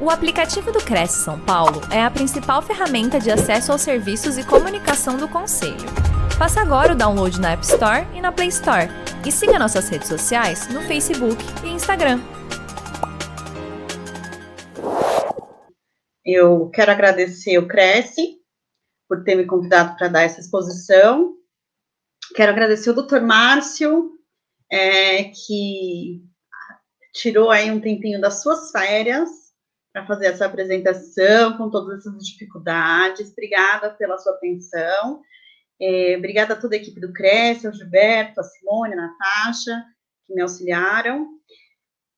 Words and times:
O 0.00 0.10
aplicativo 0.10 0.70
do 0.70 0.78
Cresce 0.78 1.24
São 1.24 1.40
Paulo 1.40 1.80
é 1.92 2.00
a 2.00 2.08
principal 2.08 2.62
ferramenta 2.62 3.18
de 3.18 3.32
acesso 3.32 3.72
aos 3.72 3.80
serviços 3.80 4.38
e 4.38 4.46
comunicação 4.46 5.16
do 5.16 5.28
Conselho. 5.28 5.88
Faça 6.38 6.60
agora 6.60 6.92
o 6.92 6.96
download 6.96 7.40
na 7.40 7.50
App 7.50 7.64
Store 7.64 8.06
e 8.14 8.20
na 8.20 8.30
Play 8.30 8.46
Store. 8.46 8.86
E 9.26 9.32
siga 9.32 9.58
nossas 9.58 9.88
redes 9.88 10.06
sociais 10.06 10.68
no 10.68 10.82
Facebook 10.82 11.42
e 11.64 11.70
Instagram. 11.70 12.20
Eu 16.24 16.70
quero 16.70 16.92
agradecer 16.92 17.58
o 17.58 17.66
Cresce 17.66 18.38
por 19.08 19.24
ter 19.24 19.34
me 19.34 19.46
convidado 19.46 19.96
para 19.96 20.06
dar 20.06 20.22
essa 20.22 20.38
exposição. 20.38 21.34
Quero 22.36 22.52
agradecer 22.52 22.90
o 22.90 23.02
Dr. 23.02 23.20
Márcio, 23.20 24.12
é, 24.70 25.24
que 25.24 26.22
tirou 27.14 27.50
aí 27.50 27.68
um 27.68 27.80
tempinho 27.80 28.20
das 28.20 28.42
suas 28.42 28.70
férias 28.70 29.47
para 29.92 30.06
fazer 30.06 30.26
essa 30.26 30.46
apresentação 30.46 31.56
com 31.56 31.70
todas 31.70 31.98
essas 31.98 32.24
dificuldades. 32.24 33.30
Obrigada 33.30 33.90
pela 33.90 34.18
sua 34.18 34.34
atenção. 34.34 35.22
É, 35.80 36.16
obrigada 36.16 36.54
a 36.54 36.60
toda 36.60 36.74
a 36.74 36.78
equipe 36.78 37.00
do 37.00 37.12
Cresce, 37.12 37.66
ao 37.66 37.72
Gilberto, 37.72 38.40
a 38.40 38.44
Simone, 38.44 38.94
a 38.94 38.96
Natasha, 38.96 39.84
que 40.26 40.34
me 40.34 40.42
auxiliaram. 40.42 41.28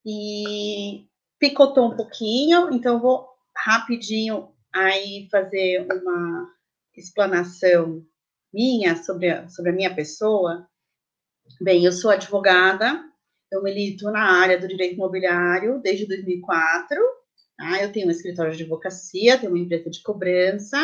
E 0.04 1.06
picotou 1.38 1.92
um 1.92 1.96
pouquinho, 1.96 2.72
então 2.72 3.00
vou 3.00 3.28
rapidinho 3.56 4.52
aí 4.74 5.28
fazer 5.30 5.86
uma 5.90 6.48
explanação 6.96 8.04
minha 8.52 8.96
sobre 8.96 9.30
a, 9.30 9.48
sobre 9.48 9.70
a 9.70 9.74
minha 9.74 9.94
pessoa. 9.94 10.66
Bem, 11.60 11.84
eu 11.84 11.92
sou 11.92 12.10
advogada, 12.10 13.04
eu 13.50 13.62
milito 13.62 14.10
na 14.10 14.40
área 14.40 14.58
do 14.58 14.68
direito 14.68 14.94
imobiliário 14.94 15.80
desde 15.82 16.06
2004, 16.06 16.96
Tá? 17.60 17.82
Eu 17.82 17.92
tenho 17.92 18.08
um 18.08 18.10
escritório 18.10 18.56
de 18.56 18.62
advocacia, 18.62 19.36
tenho 19.36 19.52
uma 19.52 19.58
empresa 19.58 19.90
de 19.90 20.02
cobrança 20.02 20.78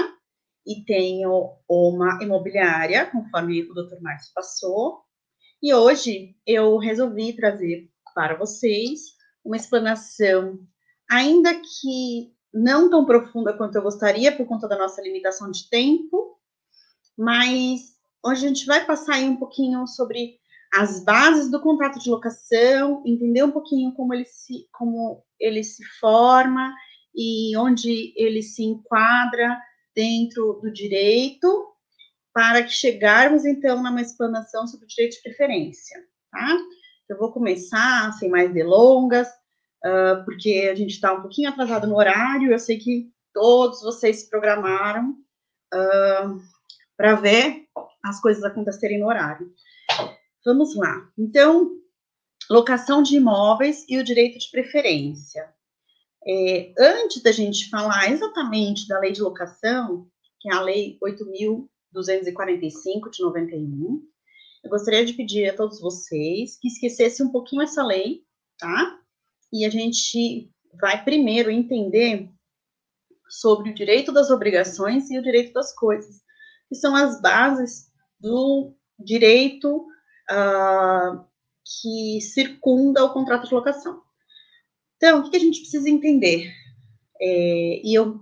e 0.67 0.84
tenho 0.84 1.56
uma 1.67 2.23
imobiliária, 2.23 3.06
conforme 3.06 3.62
o 3.62 3.73
Dr. 3.73 3.98
Márcio 4.03 4.31
passou. 4.34 5.00
E 5.62 5.73
hoje 5.73 6.37
eu 6.47 6.77
resolvi 6.77 7.33
trazer 7.33 7.89
para 8.15 8.37
vocês 8.37 9.15
uma 9.42 9.56
explanação, 9.56 10.59
ainda 11.11 11.55
que 11.55 12.34
não 12.53 12.91
tão 12.91 13.06
profunda 13.06 13.56
quanto 13.56 13.77
eu 13.77 13.83
gostaria, 13.83 14.37
por 14.37 14.47
conta 14.47 14.69
da 14.69 14.77
nossa 14.77 15.00
limitação 15.00 15.50
de 15.50 15.70
tempo, 15.70 16.39
mas 17.17 17.95
hoje 18.22 18.45
a 18.45 18.48
gente 18.48 18.67
vai 18.67 18.84
passar 18.84 19.15
aí 19.15 19.27
um 19.27 19.37
pouquinho 19.37 19.87
sobre 19.87 20.39
as 20.75 21.03
bases 21.03 21.50
do 21.50 21.59
contrato 21.62 21.98
de 21.98 22.11
locação, 22.11 23.03
entender 23.06 23.45
um 23.45 23.53
pouquinho 23.53 23.95
como 23.95 24.12
ele 24.12 24.27
se, 24.27 24.69
como 24.72 25.25
ele 25.41 25.62
se 25.62 25.84
forma 26.01 26.75
e 27.15 27.56
onde 27.56 28.12
ele 28.17 28.42
se 28.42 28.62
enquadra 28.62 29.59
dentro 29.95 30.61
do 30.62 30.70
direito, 30.70 31.67
para 32.33 32.62
que 32.62 32.70
chegarmos, 32.70 33.47
então, 33.47 33.83
numa 33.83 34.03
explanação 34.03 34.67
sobre 34.67 34.84
o 34.84 34.89
direito 34.89 35.17
de 35.17 35.23
preferência, 35.23 35.98
tá? 36.31 36.55
Eu 37.09 37.17
vou 37.17 37.33
começar, 37.33 38.12
sem 38.12 38.28
mais 38.28 38.53
delongas, 38.53 39.27
uh, 39.28 40.23
porque 40.27 40.69
a 40.70 40.75
gente 40.75 40.91
está 40.91 41.15
um 41.15 41.23
pouquinho 41.23 41.48
atrasado 41.48 41.87
no 41.87 41.97
horário, 41.97 42.53
eu 42.53 42.59
sei 42.59 42.78
que 42.78 43.11
todos 43.33 43.81
vocês 43.81 44.21
se 44.21 44.28
programaram 44.28 45.12
uh, 45.75 46.41
para 46.95 47.15
ver 47.15 47.67
as 48.05 48.21
coisas 48.21 48.45
acontecerem 48.45 48.98
no 48.98 49.06
horário. 49.06 49.50
Vamos 50.45 50.77
lá. 50.77 51.09
Então, 51.19 51.71
locação 52.50 53.02
de 53.02 53.16
imóveis 53.16 53.84
e 53.89 53.98
o 53.98 54.05
direito 54.05 54.39
de 54.39 54.50
preferência. 54.50 55.52
É, 56.27 56.72
antes 56.78 57.22
da 57.22 57.30
gente 57.30 57.69
falar 57.69 58.11
exatamente 58.11 58.88
da 58.88 58.98
lei 58.98 59.12
de 59.12 59.22
locação, 59.22 60.08
que 60.41 60.50
é 60.50 60.55
a 60.55 60.61
lei 60.61 60.98
8.245 61.03 63.11
de 63.11 63.22
91, 63.22 64.03
eu 64.64 64.71
gostaria 64.71 65.04
de 65.04 65.12
pedir 65.12 65.48
a 65.48 65.56
todos 65.56 65.81
vocês 65.81 66.59
que 66.60 66.69
esquecessem 66.69 67.25
um 67.25 67.31
pouquinho 67.31 67.62
essa 67.62 67.84
lei, 67.84 68.25
tá? 68.59 68.98
E 69.53 69.65
a 69.65 69.71
gente 69.71 70.50
vai 70.81 71.04
primeiro 71.04 71.50
entender 71.50 72.28
sobre 73.28 73.71
o 73.71 73.75
direito 73.75 74.12
das 74.12 74.31
obrigações 74.31 75.10
e 75.10 75.19
o 75.19 75.22
direito 75.22 75.53
das 75.53 75.72
coisas, 75.75 76.21
que 76.69 76.75
são 76.75 76.97
as 76.97 77.21
bases 77.21 77.92
do 78.19 78.75
direito 78.98 79.87
uh, 80.31 81.25
que 81.66 82.21
circunda 82.21 83.04
o 83.04 83.12
contrato 83.12 83.49
de 83.49 83.54
locação. 83.54 84.00
Então, 84.97 85.21
o 85.21 85.31
que 85.31 85.37
a 85.37 85.41
gente 85.41 85.60
precisa 85.60 85.91
entender? 85.91 86.53
É, 87.21 87.81
e 87.84 87.94
eu, 87.94 88.21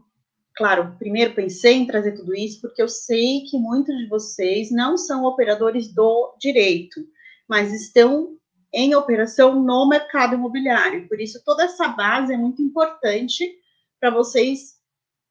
claro, 0.57 0.97
primeiro 0.99 1.35
pensei 1.35 1.75
em 1.75 1.87
trazer 1.87 2.13
tudo 2.13 2.35
isso 2.35 2.61
porque 2.61 2.83
eu 2.83 2.89
sei 2.89 3.45
que 3.49 3.59
muitos 3.59 3.97
de 3.97 4.09
vocês 4.09 4.71
não 4.71 4.97
são 4.97 5.25
operadores 5.25 5.93
do 5.93 6.37
direito, 6.41 7.01
mas 7.49 7.73
estão 7.73 8.37
em 8.73 8.95
operação 8.95 9.63
no 9.63 9.89
mercado 9.89 10.35
imobiliário. 10.35 11.07
Por 11.07 11.21
isso, 11.21 11.43
toda 11.45 11.65
essa 11.65 11.89
base 11.89 12.33
é 12.33 12.37
muito 12.37 12.61
importante 12.61 13.57
para 14.01 14.11
vocês 14.11 14.75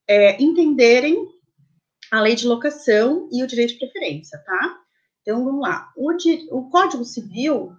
é, 0.08 0.42
entenderem 0.42 1.28
a 2.12 2.22
lei 2.22 2.36
de 2.36 2.48
locação 2.48 3.28
e 3.32 3.44
o 3.44 3.48
direito 3.48 3.74
de 3.74 3.80
preferência, 3.80 4.38
tá? 4.46 4.80
Então, 5.22 5.44
vamos 5.44 5.62
lá. 5.62 5.92
O, 5.98 6.12
o 6.52 6.70
Código 6.70 7.04
Civil, 7.04 7.74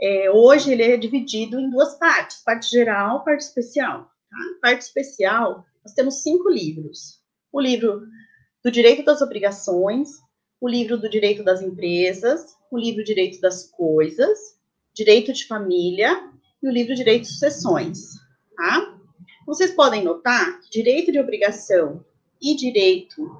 é, 0.00 0.30
hoje, 0.30 0.72
ele 0.72 0.82
é 0.82 0.96
dividido 0.96 1.58
em 1.58 1.70
duas 1.70 1.98
partes, 1.98 2.42
parte 2.44 2.70
geral 2.70 3.24
parte 3.24 3.42
especial. 3.42 4.10
Tá? 4.30 4.38
Parte 4.60 4.82
especial, 4.82 5.64
nós 5.84 5.94
temos 5.94 6.22
cinco 6.22 6.50
livros. 6.50 7.20
O 7.52 7.60
livro 7.60 8.02
do 8.62 8.70
Direito 8.70 9.04
das 9.04 9.22
Obrigações, 9.22 10.10
o 10.60 10.68
livro 10.68 10.96
do 10.96 11.08
Direito 11.08 11.42
das 11.42 11.62
Empresas, 11.62 12.56
o 12.70 12.78
livro 12.78 13.04
Direito 13.04 13.40
das 13.40 13.70
Coisas, 13.70 14.38
Direito 14.94 15.32
de 15.32 15.46
Família 15.46 16.30
e 16.62 16.68
o 16.68 16.72
livro 16.72 16.94
Direito 16.94 17.22
de 17.22 17.28
Sucessões. 17.28 18.14
Tá? 18.56 18.98
Vocês 19.46 19.70
podem 19.72 20.02
notar 20.02 20.60
que 20.60 20.70
direito 20.70 21.12
de 21.12 21.20
obrigação 21.20 22.04
e 22.42 22.56
direito 22.56 23.30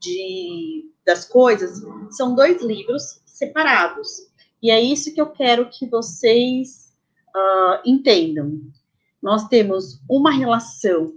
de 0.00 0.86
das 1.06 1.24
coisas, 1.24 1.80
são 2.10 2.34
dois 2.34 2.60
livros 2.60 3.22
separados. 3.24 4.26
E 4.62 4.70
é 4.70 4.80
isso 4.80 5.12
que 5.14 5.20
eu 5.20 5.30
quero 5.30 5.68
que 5.70 5.86
vocês 5.86 6.94
uh, 7.34 7.80
entendam. 7.84 8.60
Nós 9.22 9.48
temos 9.48 10.00
uma 10.08 10.30
relação 10.30 11.12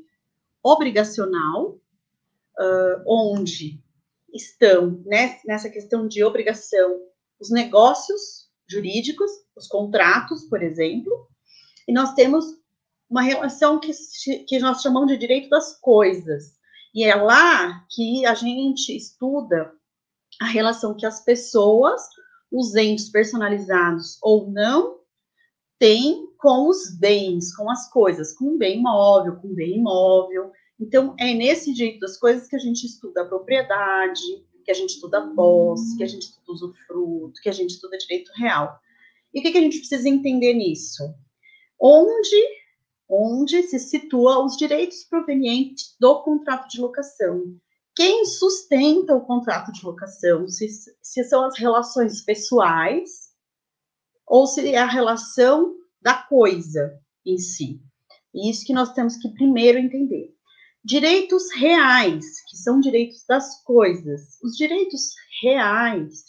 obrigacional, 0.63 1.79
uh, 2.59 3.03
onde 3.07 3.81
estão 4.33 5.01
né, 5.05 5.39
nessa 5.45 5.69
questão 5.69 6.07
de 6.07 6.23
obrigação 6.23 6.99
os 7.39 7.49
negócios 7.49 8.49
jurídicos, 8.67 9.31
os 9.55 9.67
contratos, 9.67 10.43
por 10.43 10.61
exemplo, 10.61 11.27
e 11.87 11.93
nós 11.93 12.13
temos 12.13 12.45
uma 13.09 13.21
relação 13.21 13.79
que, 13.79 13.91
que 14.47 14.59
nós 14.59 14.81
chamamos 14.81 15.09
de 15.09 15.17
direito 15.17 15.49
das 15.49 15.79
coisas. 15.79 16.53
E 16.93 17.03
é 17.03 17.15
lá 17.15 17.85
que 17.89 18.25
a 18.25 18.35
gente 18.35 18.95
estuda 18.95 19.73
a 20.39 20.45
relação 20.45 20.95
que 20.95 21.05
as 21.05 21.23
pessoas, 21.23 22.01
os 22.51 22.75
entes 22.75 23.09
personalizados 23.09 24.17
ou 24.21 24.49
não, 24.49 24.99
têm 25.77 26.27
com 26.37 26.67
os 26.67 26.89
bens, 26.97 27.55
com 27.55 27.69
as 27.69 27.89
coisas, 27.89 28.33
com 28.33 28.55
o 28.55 28.57
bem 28.57 28.81
móvel, 28.81 29.37
com 29.37 29.47
o 29.47 29.55
bem 29.55 29.77
imóvel. 29.77 30.51
Então, 30.79 31.15
é 31.19 31.33
nesse 31.33 31.73
jeito 31.73 31.99
das 31.99 32.17
coisas 32.17 32.47
que 32.47 32.55
a 32.55 32.59
gente 32.59 32.85
estuda 32.85 33.21
a 33.21 33.25
propriedade, 33.25 34.21
que 34.63 34.71
a 34.71 34.73
gente 34.73 34.91
estuda 34.91 35.19
a 35.19 35.27
posse, 35.27 35.97
que 35.97 36.03
a 36.03 36.07
gente 36.07 36.23
estuda 36.23 36.51
usufruto, 36.51 37.41
que 37.41 37.49
a 37.49 37.51
gente 37.51 37.71
estuda 37.71 37.97
direito 37.97 38.31
real. 38.35 38.79
E 39.33 39.39
o 39.39 39.41
que, 39.43 39.51
que 39.51 39.57
a 39.57 39.61
gente 39.61 39.79
precisa 39.79 40.07
entender 40.07 40.53
nisso? 40.53 41.03
Onde, 41.79 42.43
onde 43.07 43.63
se 43.63 43.79
situa 43.79 44.43
os 44.43 44.57
direitos 44.57 45.03
provenientes 45.03 45.95
do 45.99 46.21
contrato 46.21 46.69
de 46.69 46.81
locação 46.81 47.59
quem 47.99 48.23
sustenta 48.23 49.13
o 49.13 49.25
contrato 49.25 49.73
de 49.73 49.85
locação, 49.85 50.47
se, 50.47 50.69
se 51.01 51.21
são 51.25 51.43
as 51.43 51.59
relações 51.59 52.21
pessoais 52.21 53.33
ou 54.25 54.47
se 54.47 54.69
é 54.69 54.77
a 54.77 54.85
relação 54.85 55.75
da 56.01 56.13
coisa 56.13 56.97
em 57.25 57.37
si. 57.37 57.81
Isso 58.33 58.65
que 58.65 58.71
nós 58.71 58.93
temos 58.93 59.17
que 59.17 59.27
primeiro 59.33 59.77
entender. 59.77 60.33
Direitos 60.81 61.51
reais, 61.53 62.23
que 62.49 62.55
são 62.55 62.79
direitos 62.79 63.25
das 63.27 63.61
coisas. 63.65 64.39
Os 64.41 64.55
direitos 64.55 65.13
reais, 65.41 66.23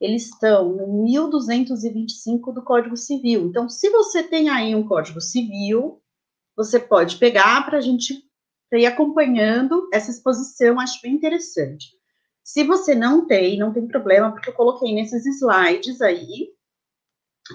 eles 0.00 0.30
estão 0.30 0.72
no 0.72 1.04
1225 1.04 2.52
do 2.52 2.64
Código 2.64 2.96
Civil. 2.96 3.48
Então, 3.48 3.68
se 3.68 3.90
você 3.90 4.22
tem 4.22 4.48
aí 4.48 4.74
um 4.74 4.88
Código 4.88 5.20
Civil, 5.20 6.00
você 6.56 6.80
pode 6.80 7.16
pegar 7.16 7.66
para 7.66 7.76
a 7.76 7.82
gente 7.82 8.31
para 8.72 8.80
ir 8.80 8.86
acompanhando 8.86 9.86
essa 9.92 10.10
exposição, 10.10 10.80
acho 10.80 10.98
bem 11.02 11.12
interessante. 11.12 11.90
Se 12.42 12.64
você 12.64 12.94
não 12.94 13.26
tem, 13.26 13.58
não 13.58 13.70
tem 13.70 13.86
problema, 13.86 14.32
porque 14.32 14.48
eu 14.48 14.54
coloquei 14.54 14.94
nesses 14.94 15.26
slides 15.26 16.00
aí 16.00 16.54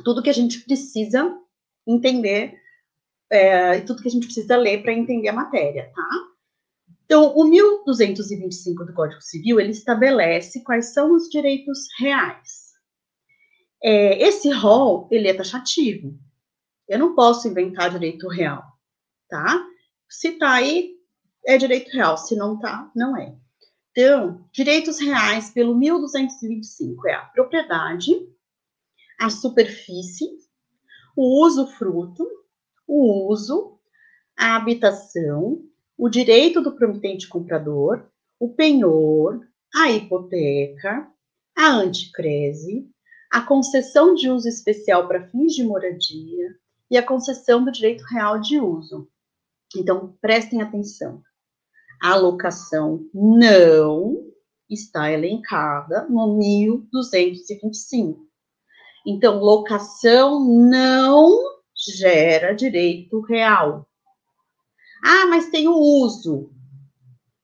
tudo 0.04 0.22
que 0.22 0.30
a 0.30 0.34
gente 0.34 0.60
precisa 0.60 1.36
entender 1.88 2.62
é, 3.32 3.82
tudo 3.82 4.04
que 4.04 4.08
a 4.08 4.12
gente 4.12 4.28
precisa 4.28 4.56
ler 4.58 4.84
para 4.84 4.94
entender 4.94 5.30
a 5.30 5.34
matéria, 5.34 5.92
tá? 5.96 6.08
Então, 7.06 7.36
o 7.36 7.46
1225 7.46 8.86
do 8.86 8.94
Código 8.94 9.22
Civil, 9.24 9.60
ele 9.60 9.72
estabelece 9.72 10.64
quais 10.64 10.94
são 10.94 11.16
os 11.16 11.28
direitos 11.30 11.88
reais. 11.98 12.74
É, 13.82 14.22
esse 14.22 14.52
rol, 14.52 15.08
ele 15.10 15.28
é 15.28 15.34
taxativo. 15.34 16.16
Eu 16.88 17.00
não 17.00 17.16
posso 17.16 17.48
inventar 17.48 17.90
direito 17.90 18.28
real, 18.28 18.64
tá? 19.28 19.66
Se 20.08 20.34
tá 20.34 20.52
aí, 20.52 20.97
é 21.48 21.58
direito 21.58 21.90
real. 21.92 22.18
Se 22.18 22.36
não 22.36 22.60
tá, 22.60 22.92
não 22.94 23.16
é. 23.18 23.34
Então, 23.92 24.46
direitos 24.52 25.00
reais 25.00 25.50
pelo 25.50 25.74
1225 25.74 27.08
é 27.08 27.14
a 27.14 27.22
propriedade, 27.22 28.12
a 29.20 29.30
superfície, 29.30 30.30
o 31.16 31.44
usufruto, 31.44 32.28
o 32.86 33.32
uso, 33.32 33.80
a 34.38 34.56
habitação, 34.56 35.64
o 35.98 36.10
direito 36.10 36.62
do 36.62 36.76
promitente 36.76 37.28
comprador, 37.28 38.06
o 38.40 38.54
penhor, 38.54 39.48
a 39.74 39.90
hipoteca, 39.90 41.10
a 41.58 41.70
anticrese, 41.72 42.88
a 43.32 43.42
concessão 43.42 44.14
de 44.14 44.30
uso 44.30 44.48
especial 44.48 45.08
para 45.08 45.28
fins 45.30 45.56
de 45.56 45.64
moradia 45.64 46.56
e 46.92 46.98
a 46.98 47.04
concessão 47.04 47.64
do 47.64 47.72
direito 47.72 48.04
real 48.04 48.40
de 48.40 48.60
uso. 48.60 49.10
Então, 49.76 50.16
prestem 50.22 50.62
atenção. 50.62 51.24
A 52.02 52.16
locação 52.16 53.06
não 53.14 54.28
está 54.70 55.12
elencada 55.12 56.08
no 56.10 56.38
1225. 56.38 58.28
Então, 59.06 59.40
locação 59.40 60.44
não 60.44 61.58
gera 61.96 62.54
direito 62.54 63.22
real. 63.22 63.88
Ah, 65.04 65.28
mas 65.28 65.50
tem 65.50 65.68
o 65.68 65.76
uso. 65.76 66.52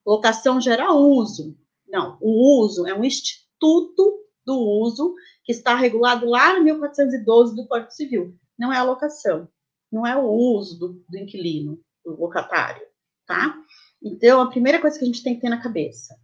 Locação 0.06 0.60
gera 0.60 0.94
uso. 0.94 1.58
Não, 1.88 2.18
o 2.20 2.62
uso 2.62 2.86
é 2.88 2.94
um 2.94 3.06
instituto 3.06 4.26
do 4.46 4.60
uso 4.60 5.16
que 5.44 5.52
está 5.52 5.76
regulado 5.76 6.26
lá 6.26 6.58
no 6.58 6.64
1412 6.64 7.56
do 7.56 7.68
Código 7.68 7.92
Civil. 7.92 8.36
Não 8.58 8.72
é 8.72 8.78
a 8.78 8.84
locação, 8.84 9.48
não 9.92 10.06
é 10.06 10.16
o 10.18 10.26
uso 10.26 10.78
do, 10.78 11.04
do 11.08 11.18
inquilino, 11.18 11.80
do 12.04 12.20
locatário, 12.20 12.86
tá? 13.26 13.56
Então, 14.04 14.42
a 14.42 14.50
primeira 14.50 14.82
coisa 14.82 14.98
que 14.98 15.04
a 15.04 15.08
gente 15.08 15.24
tem 15.24 15.36
que 15.36 15.42
ter 15.42 15.50
na 15.50 15.62
cabeça: 15.62 16.16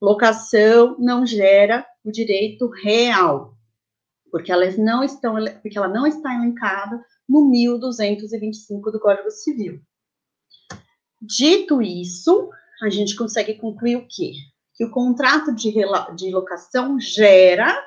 locação 0.00 0.96
não 0.98 1.24
gera 1.24 1.86
o 2.04 2.12
direito 2.12 2.68
real, 2.68 3.56
porque 4.30 4.52
elas 4.52 4.76
não 4.76 5.02
estão, 5.02 5.36
porque 5.62 5.78
ela 5.78 5.88
não 5.88 6.06
está 6.06 6.34
elencada 6.34 7.02
no 7.28 7.48
1225 7.48 8.90
do 8.90 9.00
Código 9.00 9.30
Civil. 9.30 9.80
Dito 11.20 11.80
isso, 11.80 12.50
a 12.82 12.90
gente 12.90 13.16
consegue 13.16 13.54
concluir 13.54 13.96
o 13.96 14.06
quê? 14.08 14.32
Que 14.74 14.84
o 14.84 14.90
contrato 14.90 15.54
de, 15.54 15.72
de 16.16 16.30
locação 16.30 16.98
gera 16.98 17.80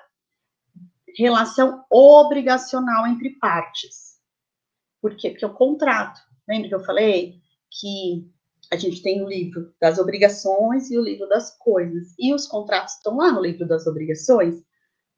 relação 1.17 1.83
obrigacional 1.89 3.07
entre 3.07 3.31
partes. 3.37 4.15
Por 5.01 5.15
quê? 5.15 5.29
Porque 5.29 5.45
o 5.45 5.53
contrato, 5.53 6.19
lembra 6.47 6.69
que 6.69 6.75
eu 6.75 6.83
falei 6.83 7.35
que 7.69 8.29
a 8.71 8.75
gente 8.75 9.01
tem 9.01 9.23
o 9.23 9.27
livro 9.27 9.73
das 9.79 9.97
obrigações 9.99 10.89
e 10.89 10.97
o 10.97 11.01
livro 11.01 11.27
das 11.27 11.57
coisas. 11.57 12.13
E 12.19 12.33
os 12.33 12.47
contratos 12.47 12.95
estão 12.95 13.17
lá 13.17 13.31
no 13.31 13.41
livro 13.41 13.67
das 13.67 13.85
obrigações. 13.87 14.63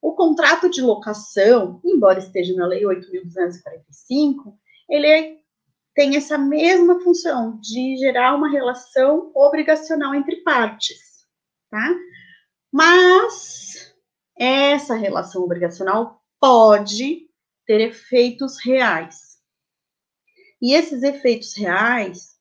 O 0.02 0.14
contrato 0.14 0.70
de 0.70 0.82
locação, 0.82 1.82
embora 1.84 2.20
esteja 2.20 2.54
na 2.56 2.68
Lei 2.68 2.84
8.245, 2.84 4.54
ele 4.90 5.08
é, 5.08 5.38
tem 5.96 6.16
essa 6.16 6.38
mesma 6.38 7.00
função 7.02 7.60
de 7.60 7.98
gerar 7.98 8.36
uma 8.36 8.50
relação 8.50 9.32
obrigacional 9.34 10.14
entre 10.14 10.38
partes, 10.38 11.26
tá? 11.70 11.96
Mas 12.72 13.96
essa 14.38 14.94
relação 14.96 15.44
obrigacional 15.44 16.22
pode 16.40 17.28
ter 17.66 17.82
efeitos 17.82 18.64
reais. 18.64 19.38
E 20.62 20.74
esses 20.74 21.04
efeitos 21.04 21.56
reais 21.56 22.37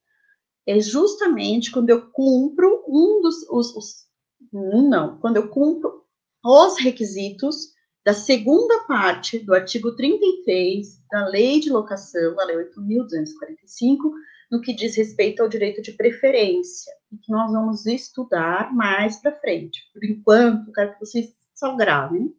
é 0.66 0.80
justamente 0.80 1.70
quando 1.70 1.90
eu 1.90 2.10
cumpro 2.10 2.84
um 2.88 3.20
dos 3.22 3.48
os, 3.48 3.76
os 3.76 4.06
não, 4.52 5.18
quando 5.18 5.36
eu 5.36 5.48
cumpro 5.48 6.04
os 6.44 6.78
requisitos 6.78 7.74
da 8.04 8.14
segunda 8.14 8.84
parte 8.86 9.38
do 9.38 9.54
artigo 9.54 9.94
33 9.94 11.02
da 11.10 11.26
Lei 11.26 11.60
de 11.60 11.70
Locação, 11.70 12.38
a 12.38 12.44
Lei 12.44 12.56
8.245, 12.56 14.12
no 14.50 14.60
que 14.60 14.72
diz 14.72 14.96
respeito 14.96 15.42
ao 15.42 15.48
direito 15.48 15.82
de 15.82 15.92
preferência, 15.92 16.92
que 17.20 17.32
nós 17.32 17.50
vamos 17.50 17.84
estudar 17.84 18.72
mais 18.72 19.20
para 19.20 19.38
frente. 19.40 19.80
Por 19.92 20.04
enquanto, 20.04 20.72
quero 20.72 20.92
que 20.92 21.00
vocês 21.00 21.34
só 21.54 21.74
gravem 21.74 22.32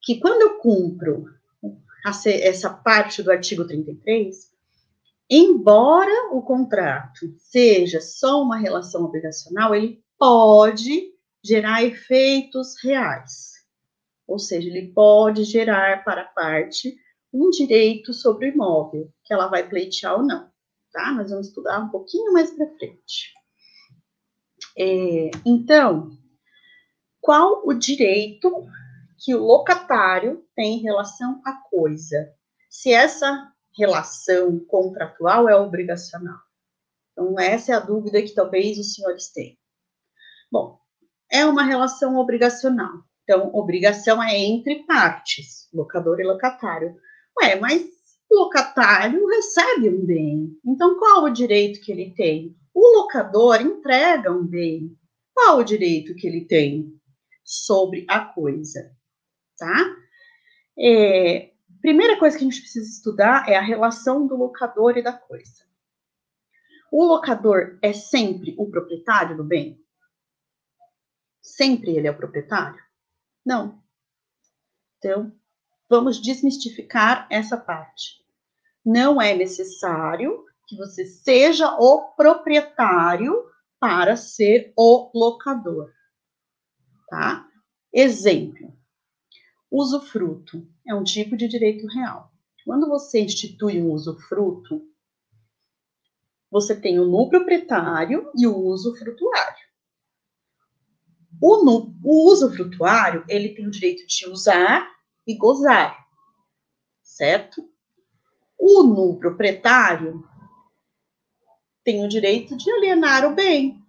que 0.00 0.20
quando 0.20 0.42
eu 0.42 0.58
cumpro 0.58 1.24
essa 2.04 2.70
parte 2.70 3.22
do 3.22 3.32
artigo 3.32 3.66
33, 3.66 4.53
embora 5.30 6.30
o 6.32 6.42
contrato 6.42 7.34
seja 7.38 8.00
só 8.00 8.42
uma 8.42 8.58
relação 8.58 9.04
obrigacional, 9.04 9.74
ele 9.74 10.02
pode 10.18 11.12
gerar 11.42 11.82
efeitos 11.82 12.74
reais. 12.82 13.52
Ou 14.26 14.38
seja, 14.38 14.68
ele 14.68 14.92
pode 14.92 15.44
gerar 15.44 16.02
para 16.04 16.22
a 16.22 16.26
parte 16.26 16.96
um 17.32 17.50
direito 17.50 18.12
sobre 18.12 18.48
o 18.48 18.52
imóvel, 18.52 19.12
que 19.24 19.34
ela 19.34 19.48
vai 19.48 19.68
pleitear 19.68 20.16
ou 20.16 20.22
não, 20.22 20.50
tá? 20.92 21.12
Nós 21.12 21.30
vamos 21.30 21.48
estudar 21.48 21.80
um 21.80 21.88
pouquinho 21.88 22.32
mais 22.32 22.50
para 22.50 22.72
frente. 22.76 23.34
É, 24.78 25.30
então, 25.44 26.10
qual 27.20 27.66
o 27.66 27.74
direito 27.74 28.66
que 29.18 29.34
o 29.34 29.42
locatário 29.42 30.44
tem 30.54 30.78
em 30.78 30.82
relação 30.82 31.40
à 31.44 31.52
coisa? 31.70 32.32
Se 32.70 32.92
essa 32.92 33.52
relação 33.76 34.58
contratual 34.66 35.48
é 35.48 35.56
obrigacional. 35.56 36.38
Então, 37.12 37.38
essa 37.38 37.72
é 37.72 37.74
a 37.76 37.80
dúvida 37.80 38.22
que 38.22 38.34
talvez 38.34 38.78
os 38.78 38.94
senhores 38.94 39.32
tenham. 39.32 39.56
Bom, 40.50 40.78
é 41.30 41.44
uma 41.44 41.64
relação 41.64 42.16
obrigacional. 42.16 43.04
Então, 43.22 43.50
obrigação 43.54 44.22
é 44.22 44.36
entre 44.38 44.84
partes, 44.84 45.68
locador 45.72 46.20
e 46.20 46.24
locatário. 46.24 46.94
Ué, 47.40 47.56
mas 47.56 47.84
o 48.30 48.36
locatário 48.36 49.26
recebe 49.26 49.88
um 49.88 50.04
bem. 50.04 50.58
Então, 50.64 50.98
qual 50.98 51.24
o 51.24 51.30
direito 51.30 51.80
que 51.80 51.90
ele 51.90 52.12
tem? 52.14 52.56
O 52.74 52.98
locador 52.98 53.60
entrega 53.60 54.30
um 54.30 54.44
bem. 54.44 54.96
Qual 55.32 55.58
o 55.58 55.64
direito 55.64 56.14
que 56.14 56.26
ele 56.26 56.44
tem 56.44 56.92
sobre 57.44 58.04
a 58.08 58.20
coisa? 58.20 58.92
Tá? 59.56 59.96
É, 60.78 61.53
primeira 61.84 62.18
coisa 62.18 62.38
que 62.38 62.42
a 62.42 62.48
gente 62.48 62.62
precisa 62.62 62.88
estudar 62.88 63.46
é 63.46 63.56
a 63.56 63.60
relação 63.60 64.26
do 64.26 64.34
locador 64.34 64.96
e 64.96 65.02
da 65.02 65.12
coisa. 65.12 65.66
O 66.90 67.04
locador 67.04 67.78
é 67.82 67.92
sempre 67.92 68.54
o 68.56 68.70
proprietário 68.70 69.36
do 69.36 69.44
bem? 69.44 69.78
sempre 71.42 71.94
ele 71.94 72.08
é 72.08 72.10
o 72.10 72.16
proprietário? 72.16 72.82
Não. 73.44 73.82
Então, 74.96 75.30
vamos 75.90 76.22
desmistificar 76.22 77.26
essa 77.30 77.54
parte. 77.54 78.24
Não 78.82 79.20
é 79.20 79.34
necessário 79.34 80.42
que 80.66 80.74
você 80.74 81.04
seja 81.04 81.76
o 81.78 82.14
proprietário 82.14 83.44
para 83.78 84.16
ser 84.16 84.72
o 84.74 85.10
locador. 85.14 85.92
Tá? 87.10 87.46
Exemplo: 87.92 88.74
usufruto 89.76 90.66
é 90.86 90.94
um 90.94 91.02
tipo 91.02 91.36
de 91.36 91.48
direito 91.48 91.86
real. 91.86 92.30
Quando 92.64 92.88
você 92.88 93.20
institui 93.20 93.82
um 93.82 93.92
usufruto, 93.92 94.82
você 96.50 96.78
tem 96.78 96.98
o 96.98 97.04
no 97.04 97.28
proprietário 97.28 98.30
e 98.36 98.46
o 98.46 98.56
usufrutuário. 98.56 99.64
O, 101.40 101.64
no, 101.64 101.94
o 102.02 102.30
usufrutuário, 102.30 103.24
ele 103.28 103.50
tem 103.50 103.66
o 103.66 103.70
direito 103.70 104.06
de 104.06 104.28
usar 104.28 104.88
e 105.26 105.36
gozar, 105.36 106.06
certo? 107.02 107.68
O 108.58 108.82
no 108.82 109.18
proprietário 109.18 110.26
tem 111.82 112.04
o 112.04 112.08
direito 112.08 112.56
de 112.56 112.70
alienar 112.70 113.26
o 113.26 113.34
bem, 113.34 113.82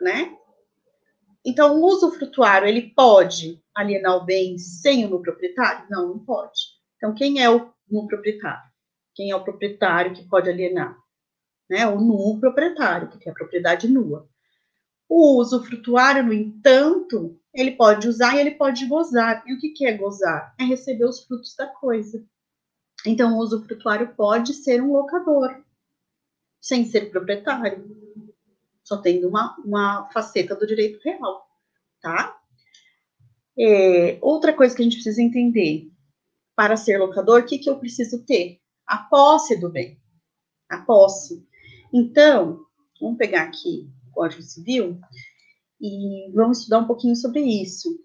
né? 0.00 0.36
Então, 1.44 1.80
o 1.80 1.84
usufrutuário, 1.84 2.66
ele 2.66 2.90
pode 2.90 3.62
alienar 3.76 4.16
o 4.16 4.24
bem 4.24 4.58
sem 4.58 5.04
o 5.04 5.08
no 5.08 5.22
proprietário? 5.22 5.86
Não, 5.90 6.08
não 6.08 6.18
pode. 6.18 6.60
Então, 6.96 7.14
quem 7.14 7.42
é 7.42 7.50
o 7.50 7.70
no 7.88 8.06
proprietário? 8.06 8.70
Quem 9.14 9.30
é 9.30 9.36
o 9.36 9.44
proprietário 9.44 10.14
que 10.14 10.26
pode 10.28 10.48
alienar? 10.48 10.96
Né? 11.68 11.86
O 11.86 12.00
nu 12.00 12.40
proprietário, 12.40 13.08
que 13.08 13.18
tem 13.18 13.30
a 13.30 13.34
propriedade 13.34 13.88
nua. 13.88 14.28
O 15.08 15.40
usufrutuário, 15.40 16.24
no 16.24 16.32
entanto, 16.32 17.38
ele 17.54 17.72
pode 17.72 18.08
usar 18.08 18.34
e 18.34 18.40
ele 18.40 18.52
pode 18.52 18.86
gozar. 18.86 19.44
E 19.46 19.54
o 19.54 19.58
que, 19.58 19.70
que 19.70 19.86
é 19.86 19.96
gozar? 19.96 20.54
É 20.58 20.64
receber 20.64 21.04
os 21.04 21.24
frutos 21.24 21.54
da 21.54 21.66
coisa. 21.66 22.24
Então, 23.04 23.36
o 23.36 23.38
usufrutuário 23.38 24.14
pode 24.14 24.54
ser 24.54 24.82
um 24.82 24.92
locador, 24.92 25.62
sem 26.60 26.84
ser 26.86 27.10
proprietário, 27.10 27.84
só 28.82 28.96
tendo 28.96 29.28
uma, 29.28 29.56
uma 29.64 30.08
faceta 30.10 30.54
do 30.56 30.66
direito 30.66 31.00
real, 31.02 31.46
tá? 32.00 32.36
É, 33.58 34.18
outra 34.20 34.52
coisa 34.52 34.74
que 34.74 34.82
a 34.82 34.84
gente 34.84 34.96
precisa 34.96 35.22
entender, 35.22 35.90
para 36.54 36.76
ser 36.76 36.98
locador, 36.98 37.40
o 37.40 37.46
que, 37.46 37.58
que 37.58 37.68
eu 37.68 37.78
preciso 37.78 38.24
ter? 38.24 38.60
A 38.86 38.98
posse 38.98 39.56
do 39.56 39.68
bem, 39.68 40.00
a 40.68 40.78
posse. 40.78 41.46
Então, 41.92 42.64
vamos 43.00 43.18
pegar 43.18 43.42
aqui 43.42 43.90
o 44.08 44.12
Código 44.12 44.42
Civil 44.42 44.98
e 45.80 46.30
vamos 46.34 46.58
estudar 46.58 46.80
um 46.80 46.86
pouquinho 46.86 47.16
sobre 47.16 47.40
isso. 47.40 47.98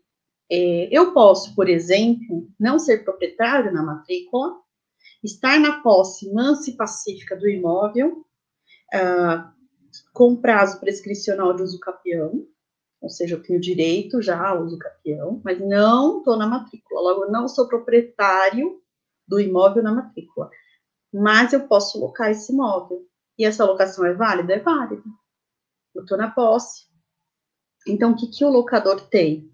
É, 0.51 0.89
eu 0.91 1.13
posso, 1.13 1.55
por 1.55 1.69
exemplo, 1.69 2.49
não 2.59 2.77
ser 2.77 3.05
proprietário 3.05 3.71
na 3.71 3.81
matrícula, 3.81 4.59
estar 5.23 5.59
na 5.59 5.81
posse 5.81 6.31
mansa 6.33 6.69
e 6.69 6.75
pacífica 6.75 7.37
do 7.37 7.47
imóvel, 7.47 8.25
ah, 8.93 9.53
com 10.13 10.35
prazo 10.35 10.79
prescricional 10.79 11.55
de 11.55 11.63
uso 11.63 11.79
capião, 11.79 12.45
ou 13.01 13.09
seja, 13.09 13.35
eu 13.35 13.43
tenho 13.43 13.59
direito 13.59 14.21
já 14.21 14.47
ao 14.47 14.63
uso 14.63 14.77
capião, 14.77 15.41
mas 15.43 15.59
não 15.59 16.19
estou 16.19 16.37
na 16.37 16.45
matrícula, 16.45 17.01
logo 17.01 17.31
não 17.31 17.47
sou 17.47 17.67
proprietário 17.67 18.79
do 19.27 19.39
imóvel 19.39 19.81
na 19.81 19.91
matrícula, 19.91 20.49
mas 21.11 21.51
eu 21.51 21.67
posso 21.67 21.99
locar 21.99 22.29
esse 22.29 22.53
imóvel. 22.53 23.05
E 23.37 23.45
essa 23.45 23.65
locação 23.65 24.05
é 24.05 24.13
válida? 24.13 24.53
É 24.53 24.59
válida. 24.59 25.03
Eu 25.95 26.03
estou 26.03 26.17
na 26.17 26.29
posse. 26.29 26.85
Então, 27.87 28.11
o 28.11 28.15
que, 28.15 28.27
que 28.27 28.45
o 28.45 28.49
locador 28.49 29.01
tem? 29.07 29.51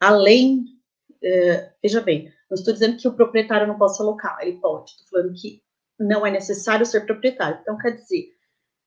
além, 0.00 0.64
é, 1.22 1.72
veja 1.80 2.00
bem, 2.00 2.32
não 2.50 2.56
estou 2.56 2.72
dizendo 2.72 2.96
que 2.96 3.06
o 3.06 3.14
proprietário 3.14 3.68
não 3.68 3.78
possa 3.78 4.02
alocar, 4.02 4.36
ele 4.40 4.58
pode, 4.58 4.90
estou 4.90 5.06
falando 5.06 5.32
que 5.40 5.62
não 5.98 6.26
é 6.26 6.30
necessário 6.32 6.84
ser 6.84 7.06
proprietário. 7.06 7.60
Então, 7.62 7.78
quer 7.78 7.92
dizer, 7.92 8.34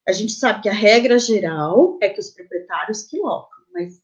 a 0.08 0.12
gente 0.12 0.34
sabe 0.34 0.62
que 0.62 0.70
a 0.70 0.74
regra 0.74 1.18
geral 1.18 1.98
é 2.02 2.10
que 2.10 2.20
os 2.20 2.30
proprietários 2.30 3.04
que 3.04 3.20
locam, 3.20 3.60
mas 3.74 4.02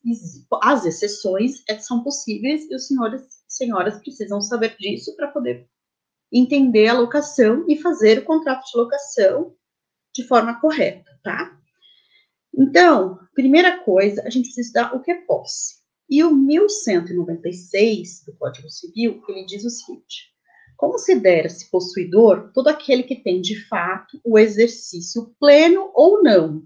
as 0.64 0.86
exceções 0.86 1.64
é, 1.68 1.78
são 1.78 2.04
possíveis 2.04 2.70
e 2.70 2.76
os 2.76 2.88
senhores 2.88 3.22
senhoras 3.48 4.00
precisam 4.00 4.42
saber 4.42 4.76
disso 4.78 5.16
para 5.16 5.28
poder 5.28 5.68
entender 6.32 6.88
a 6.88 6.98
locação 6.98 7.66
e 7.68 7.78
fazer 7.78 8.20
o 8.20 8.26
contrato 8.26 8.66
de 8.66 8.78
locação 8.78 9.56
de 10.14 10.24
forma 10.24 10.60
correta, 10.60 11.20
tá? 11.24 11.58
Então, 12.54 13.20
primeira 13.34 13.80
coisa, 13.84 14.22
a 14.26 14.30
gente 14.30 14.46
precisa 14.46 14.62
estudar 14.62 14.96
o 14.96 15.02
que 15.02 15.12
é 15.12 15.22
posse. 15.22 15.82
E 16.10 16.24
o 16.24 16.36
1196 16.36 18.26
do 18.26 18.36
Código 18.36 18.70
Civil, 18.70 19.24
ele 19.30 19.46
diz 19.46 19.64
o 19.64 19.70
seguinte: 19.70 20.34
Considera-se 20.82 21.70
possuidor 21.70 22.52
todo 22.54 22.68
aquele 22.68 23.04
que 23.04 23.22
tem, 23.22 23.40
de 23.40 23.64
fato, 23.68 24.20
o 24.24 24.40
exercício 24.40 25.36
pleno 25.40 25.92
ou 25.94 26.24
não 26.24 26.66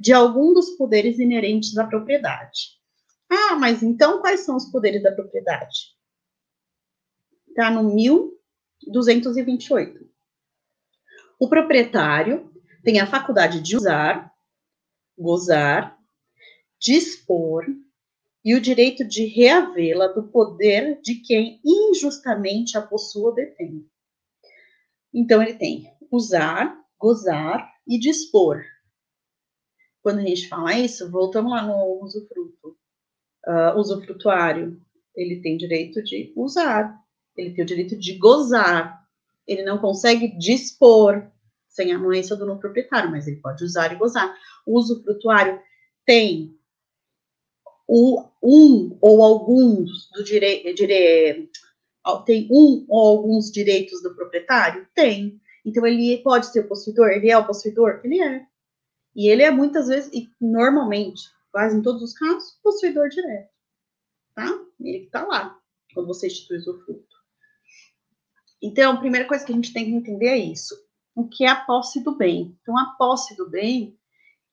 de 0.00 0.12
algum 0.12 0.52
dos 0.52 0.70
poderes 0.70 1.20
inerentes 1.20 1.78
à 1.78 1.86
propriedade. 1.86 2.70
Ah, 3.30 3.54
mas 3.54 3.80
então 3.80 4.20
quais 4.20 4.40
são 4.40 4.56
os 4.56 4.64
poderes 4.72 5.04
da 5.04 5.12
propriedade? 5.12 5.94
Está 7.46 7.70
no 7.70 7.94
1228. 7.94 10.04
O 11.38 11.48
proprietário 11.48 12.52
tem 12.82 12.98
a 12.98 13.06
faculdade 13.06 13.60
de 13.60 13.76
usar, 13.76 14.34
gozar, 15.16 15.96
dispor, 16.80 17.64
e 18.44 18.54
o 18.54 18.60
direito 18.60 19.04
de 19.04 19.24
reavê-la 19.24 20.08
do 20.08 20.24
poder 20.24 21.00
de 21.00 21.14
quem 21.16 21.60
injustamente 21.64 22.76
a 22.76 22.82
possua 22.82 23.30
ou 23.30 23.34
detém. 23.34 23.88
Então, 25.12 25.42
ele 25.42 25.54
tem 25.54 25.90
usar, 26.10 26.76
gozar 26.98 27.72
e 27.86 27.98
dispor. 27.98 28.62
Quando 30.02 30.18
a 30.18 30.22
gente 30.22 30.48
fala 30.48 30.78
isso, 30.78 31.10
voltamos 31.10 31.50
lá 31.50 31.62
no 31.62 32.02
usufruto. 32.02 32.76
Uh, 33.46 33.78
usufrutuário, 33.78 34.80
ele 35.14 35.40
tem 35.40 35.56
direito 35.56 36.02
de 36.02 36.32
usar, 36.34 36.98
ele 37.36 37.54
tem 37.54 37.62
o 37.62 37.66
direito 37.66 37.96
de 37.96 38.16
gozar, 38.16 39.06
ele 39.46 39.62
não 39.62 39.78
consegue 39.78 40.28
dispor 40.38 41.30
sem 41.68 41.92
a 41.92 41.96
anuência 41.96 42.36
do 42.36 42.46
novo 42.46 42.60
proprietário, 42.60 43.10
mas 43.10 43.26
ele 43.26 43.40
pode 43.40 43.64
usar 43.64 43.92
e 43.92 43.96
gozar. 43.96 44.34
O 44.66 44.78
usufrutuário 44.78 45.60
tem 46.06 46.58
o, 47.86 48.24
um 48.42 48.96
ou 49.00 49.22
alguns 49.22 50.08
do 50.10 50.24
direito, 50.24 50.74
dire, 50.74 51.50
tem 52.24 52.48
um 52.50 52.84
ou 52.88 53.08
alguns 53.08 53.50
direitos 53.50 54.02
do 54.02 54.14
proprietário? 54.14 54.86
Tem. 54.94 55.40
Então, 55.64 55.86
ele 55.86 56.18
pode 56.18 56.46
ser 56.46 56.64
possuidor? 56.64 57.08
Ele 57.08 57.30
é 57.30 57.38
o 57.38 57.46
possuidor? 57.46 58.00
Ele 58.04 58.20
é. 58.20 58.46
E 59.14 59.28
ele 59.28 59.42
é 59.42 59.50
muitas 59.50 59.88
vezes, 59.88 60.10
e 60.12 60.28
normalmente, 60.40 61.22
quase 61.52 61.76
em 61.76 61.82
todos 61.82 62.02
os 62.02 62.12
casos, 62.12 62.58
possuidor 62.62 63.08
direto. 63.08 63.48
Tá? 64.34 64.46
Ele 64.80 65.00
que 65.00 65.06
está 65.06 65.24
lá, 65.24 65.58
quando 65.94 66.08
você 66.08 66.26
institui 66.26 66.58
o 66.58 66.84
fruto. 66.84 67.14
Então, 68.60 68.92
a 68.92 68.96
primeira 68.98 69.28
coisa 69.28 69.44
que 69.44 69.52
a 69.52 69.54
gente 69.54 69.72
tem 69.72 69.84
que 69.84 69.92
entender 69.92 70.28
é 70.28 70.38
isso. 70.38 70.74
O 71.14 71.28
que 71.28 71.44
é 71.44 71.48
a 71.48 71.64
posse 71.64 72.02
do 72.02 72.16
bem? 72.16 72.58
Então, 72.60 72.76
a 72.76 72.86
posse 72.98 73.36
do 73.36 73.48
bem 73.48 73.96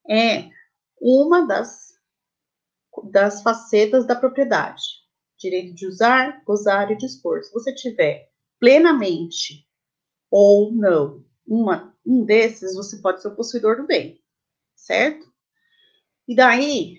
é 0.08 0.50
uma 1.00 1.48
das 1.48 1.91
das 3.12 3.42
facetas 3.42 4.06
da 4.06 4.16
propriedade. 4.16 4.84
Direito 5.38 5.74
de 5.74 5.88
usar, 5.88 6.44
gozar 6.46 6.92
e 6.92 6.98
dispor. 6.98 7.44
Se 7.44 7.52
você 7.52 7.74
tiver 7.74 8.30
plenamente 8.60 9.68
ou 10.30 10.72
não 10.72 11.26
uma, 11.48 11.96
um 12.06 12.24
desses, 12.24 12.76
você 12.76 12.98
pode 13.02 13.22
ser 13.22 13.30
o 13.30 13.36
possuidor 13.36 13.78
do 13.78 13.88
bem, 13.88 14.22
certo? 14.76 15.32
E 16.28 16.36
daí, 16.36 16.98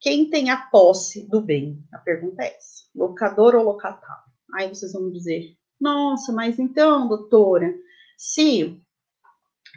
quem 0.00 0.28
tem 0.28 0.50
a 0.50 0.56
posse 0.56 1.28
do 1.28 1.40
bem? 1.40 1.82
A 1.92 1.98
pergunta 1.98 2.42
é 2.42 2.56
essa: 2.56 2.84
locador 2.94 3.54
ou 3.54 3.64
locatário? 3.64 4.30
Aí 4.54 4.68
vocês 4.68 4.92
vão 4.92 5.10
dizer: 5.10 5.56
nossa, 5.80 6.32
mas 6.32 6.58
então, 6.58 7.08
doutora, 7.08 7.72
se 8.16 8.82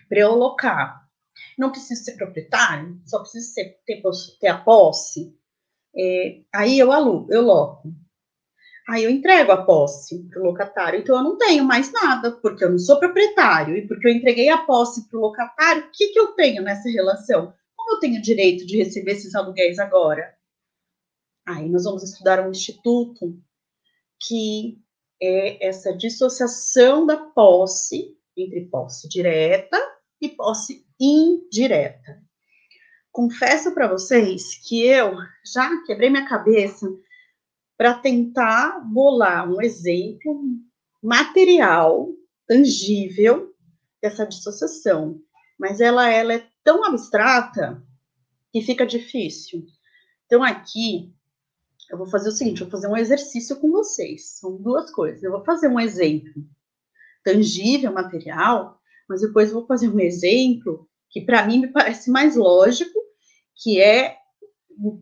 para 0.09 0.19
eu 0.19 0.35
locar 0.35 1.02
não 1.57 1.71
preciso 1.71 2.03
ser 2.03 2.13
proprietário, 2.13 2.99
só 3.05 3.19
preciso 3.19 3.53
ser, 3.53 3.79
ter, 3.85 4.01
ter 4.39 4.47
a 4.47 4.57
posse. 4.57 5.35
É, 5.95 6.41
aí 6.53 6.79
eu 6.79 6.91
alugo, 6.91 7.31
eu 7.31 7.41
loco. 7.41 7.93
Aí 8.87 9.03
eu 9.03 9.09
entrego 9.09 9.51
a 9.51 9.63
posse 9.63 10.23
para 10.29 10.41
o 10.41 10.45
locatário. 10.45 10.99
Então 10.99 11.15
eu 11.15 11.23
não 11.23 11.37
tenho 11.37 11.63
mais 11.63 11.91
nada, 11.91 12.31
porque 12.31 12.65
eu 12.65 12.71
não 12.71 12.79
sou 12.79 12.99
proprietário 12.99 13.77
e 13.77 13.87
porque 13.87 14.07
eu 14.07 14.11
entreguei 14.11 14.49
a 14.49 14.57
posse 14.57 15.07
para 15.07 15.17
o 15.17 15.21
locatário. 15.21 15.83
O 15.83 15.91
que, 15.91 16.09
que 16.09 16.19
eu 16.19 16.33
tenho 16.33 16.61
nessa 16.61 16.89
relação? 16.89 17.53
Como 17.75 17.95
eu 17.95 17.99
tenho 17.99 18.21
direito 18.21 18.65
de 18.65 18.77
receber 18.77 19.13
esses 19.13 19.35
aluguéis 19.35 19.79
agora? 19.79 20.35
Aí 21.45 21.69
nós 21.69 21.85
vamos 21.85 22.03
estudar 22.03 22.45
um 22.45 22.51
instituto 22.51 23.37
que 24.27 24.81
é 25.21 25.65
essa 25.65 25.95
dissociação 25.95 27.05
da 27.05 27.17
posse 27.17 28.17
entre 28.35 28.65
posse 28.65 29.07
direta 29.07 29.77
e 30.19 30.29
posse 30.29 30.82
indireta. 30.99 32.21
Confesso 33.11 33.73
para 33.73 33.87
vocês 33.87 34.55
que 34.67 34.85
eu 34.85 35.15
já 35.45 35.83
quebrei 35.83 36.09
minha 36.09 36.27
cabeça 36.27 36.87
para 37.77 37.93
tentar 37.93 38.79
bolar 38.79 39.49
um 39.49 39.61
exemplo 39.61 40.43
material, 41.01 42.09
tangível 42.47 43.53
dessa 44.01 44.25
dissociação, 44.25 45.19
mas 45.59 45.79
ela, 45.79 46.09
ela 46.09 46.33
é 46.33 46.47
tão 46.63 46.83
abstrata 46.83 47.83
que 48.51 48.61
fica 48.61 48.85
difícil. 48.85 49.65
Então 50.25 50.43
aqui 50.43 51.13
eu 51.89 51.97
vou 51.97 52.07
fazer 52.07 52.29
o 52.29 52.31
seguinte, 52.31 52.61
vou 52.61 52.71
fazer 52.71 52.87
um 52.87 52.97
exercício 52.97 53.55
com 53.57 53.71
vocês. 53.71 54.39
São 54.39 54.57
duas 54.57 54.91
coisas. 54.91 55.21
Eu 55.21 55.31
vou 55.31 55.43
fazer 55.43 55.67
um 55.67 55.79
exemplo 55.79 56.43
tangível, 57.23 57.93
material, 57.93 58.81
mas 59.07 59.21
depois 59.21 59.51
vou 59.51 59.65
fazer 59.65 59.89
um 59.89 59.99
exemplo 59.99 60.87
que 61.09 61.21
para 61.21 61.45
mim 61.45 61.59
me 61.59 61.67
parece 61.67 62.09
mais 62.09 62.35
lógico, 62.35 62.99
que 63.55 63.79
é 63.79 64.17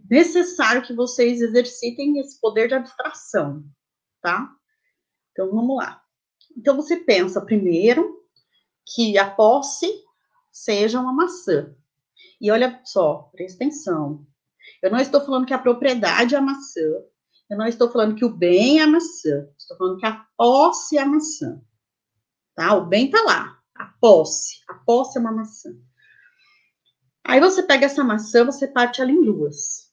necessário 0.10 0.82
que 0.82 0.94
vocês 0.94 1.42
exercitem 1.42 2.20
esse 2.20 2.40
poder 2.40 2.68
de 2.68 2.74
abstração, 2.74 3.64
tá? 4.22 4.54
Então 5.32 5.50
vamos 5.50 5.78
lá. 5.78 6.02
Então 6.58 6.76
você 6.76 6.98
pensa 6.98 7.40
primeiro 7.40 8.22
que 8.86 9.18
a 9.18 9.30
posse 9.30 9.88
seja 10.52 11.00
uma 11.00 11.14
maçã. 11.14 11.74
E 12.40 12.52
olha 12.52 12.82
só, 12.84 13.30
presta 13.32 13.64
atenção. 13.64 14.26
Eu 14.82 14.92
não 14.92 15.00
estou 15.00 15.22
falando 15.22 15.46
que 15.46 15.54
a 15.54 15.60
propriedade 15.60 16.36
é 16.36 16.38
a 16.38 16.42
maçã. 16.42 16.82
Eu 17.50 17.58
não 17.58 17.68
estou 17.68 17.90
falando 17.90 18.16
que 18.16 18.26
o 18.26 18.30
bem 18.30 18.80
é 18.80 18.84
a 18.84 18.88
maçã. 18.88 19.48
Estou 19.58 19.78
falando 19.78 19.98
que 19.98 20.06
a 20.06 20.26
posse 20.36 20.98
é 20.98 21.02
a 21.02 21.06
maçã. 21.06 21.62
Tá? 22.56 22.76
O 22.76 22.86
bem 22.86 23.10
tá 23.10 23.22
lá. 23.24 23.61
A 23.82 23.86
posse. 24.00 24.62
A 24.70 24.76
posse 24.76 25.18
é 25.18 25.22
uma 25.22 25.32
maçã. 25.32 25.72
Aí 27.24 27.40
você 27.40 27.64
pega 27.64 27.88
essa 27.88 28.04
maçã, 28.04 28.46
você 28.46 28.68
parte 28.68 29.02
ela 29.02 29.12
em 29.12 29.24
duas. 29.24 29.92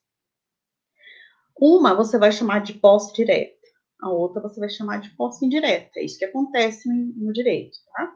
Uma 1.58 1.94
você 1.94 2.18
vai 2.18 2.30
chamar 2.30 2.58
de 2.60 2.74
posse 2.74 3.14
direta. 3.14 3.56
a 4.02 4.10
outra 4.10 4.42
você 4.42 4.60
vai 4.60 4.68
chamar 4.68 5.00
de 5.00 5.08
posse 5.16 5.46
indireta. 5.46 5.98
É 5.98 6.04
isso 6.04 6.18
que 6.18 6.26
acontece 6.26 6.86
no 6.86 7.32
direito, 7.32 7.78
tá? 7.94 8.14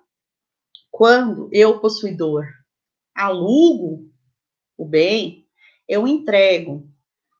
Quando 0.91 1.49
eu, 1.51 1.81
possuidor, 1.81 2.45
alugo 3.15 4.13
o 4.77 4.85
bem, 4.85 5.49
eu 5.89 6.07
entrego 6.07 6.87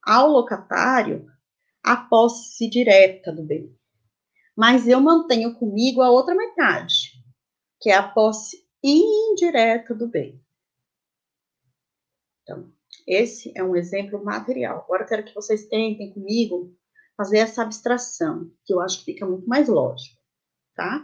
ao 0.03 0.27
locatário 0.27 1.31
a 1.83 1.95
posse 1.95 2.67
direta 2.67 3.31
do 3.31 3.43
bem. 3.43 3.77
Mas 4.57 4.87
eu 4.87 4.99
mantenho 4.99 5.53
comigo 5.53 6.01
a 6.01 6.09
outra 6.09 6.33
metade, 6.33 7.02
que 7.83 7.89
é 7.89 7.95
a 7.95 8.07
posse 8.07 8.65
indireta 8.81 9.93
do 9.93 10.07
bem. 10.07 10.41
Então, 12.41 12.71
esse 13.05 13.51
é 13.57 13.61
um 13.61 13.75
exemplo 13.75 14.23
material. 14.23 14.79
Agora 14.85 15.03
eu 15.03 15.07
quero 15.07 15.25
que 15.25 15.35
vocês 15.35 15.67
tentem 15.67 16.13
comigo 16.13 16.73
fazer 17.17 17.39
essa 17.39 17.61
abstração, 17.61 18.49
que 18.65 18.73
eu 18.73 18.79
acho 18.79 18.99
que 18.99 19.11
fica 19.11 19.25
muito 19.25 19.45
mais 19.49 19.67
lógico, 19.67 20.17
tá? 20.73 21.03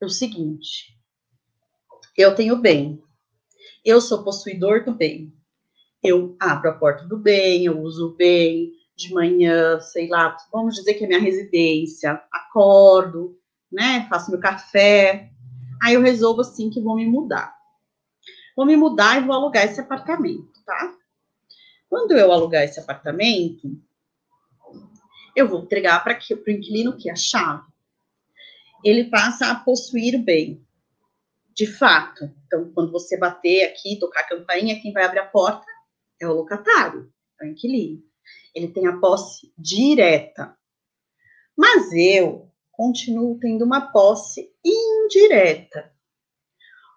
É 0.00 0.04
o 0.04 0.10
seguinte, 0.10 1.00
eu 2.16 2.34
tenho 2.34 2.56
bem, 2.56 3.00
eu 3.84 4.00
sou 4.00 4.24
possuidor 4.24 4.84
do 4.84 4.92
bem, 4.92 5.32
eu 6.02 6.36
abro 6.40 6.68
a 6.68 6.74
porta 6.74 7.04
do 7.04 7.16
bem, 7.16 7.64
eu 7.64 7.80
uso 7.80 8.08
o 8.08 8.16
bem 8.16 8.72
de 8.96 9.14
manhã, 9.14 9.78
sei 9.80 10.08
lá, 10.08 10.36
vamos 10.52 10.74
dizer 10.74 10.94
que 10.94 11.04
é 11.04 11.06
minha 11.06 11.20
residência, 11.20 12.20
acordo, 12.32 13.40
né, 13.70 14.06
faço 14.08 14.32
meu 14.32 14.40
café, 14.40 15.32
aí 15.82 15.94
eu 15.94 16.02
resolvo 16.02 16.40
assim 16.40 16.70
que 16.70 16.80
vou 16.80 16.96
me 16.96 17.06
mudar. 17.06 17.54
Vou 18.56 18.64
me 18.64 18.76
mudar 18.76 19.18
e 19.18 19.24
vou 19.24 19.34
alugar 19.34 19.64
esse 19.64 19.80
apartamento, 19.80 20.52
tá? 20.64 20.94
Quando 21.88 22.12
eu 22.12 22.32
alugar 22.32 22.62
esse 22.62 22.80
apartamento, 22.80 23.68
eu 25.34 25.46
vou 25.46 25.62
entregar 25.62 26.02
para 26.02 26.18
o 26.18 26.50
inquilino 26.50 26.96
que 26.96 27.10
a 27.10 27.14
chave. 27.14 27.66
Ele 28.82 29.04
passa 29.04 29.50
a 29.50 29.54
possuir 29.54 30.14
o 30.14 30.22
bem. 30.22 30.64
De 31.54 31.66
fato. 31.66 32.30
Então, 32.46 32.70
quando 32.72 32.92
você 32.92 33.18
bater 33.18 33.64
aqui, 33.64 33.98
tocar 33.98 34.20
a 34.20 34.28
campainha, 34.28 34.80
quem 34.80 34.92
vai 34.92 35.04
abrir 35.04 35.20
a 35.20 35.26
porta 35.26 35.66
é 36.20 36.26
o 36.26 36.34
locatário, 36.34 37.12
é 37.40 37.44
o 37.44 37.48
inquilino. 37.48 38.02
Ele 38.54 38.68
tem 38.68 38.86
a 38.86 38.96
posse 38.98 39.52
direta. 39.56 40.56
Mas 41.56 41.92
eu 41.92 42.50
continuo 42.72 43.38
tendo 43.38 43.64
uma 43.64 43.92
posse 43.92 44.50
indireta. 44.64 44.85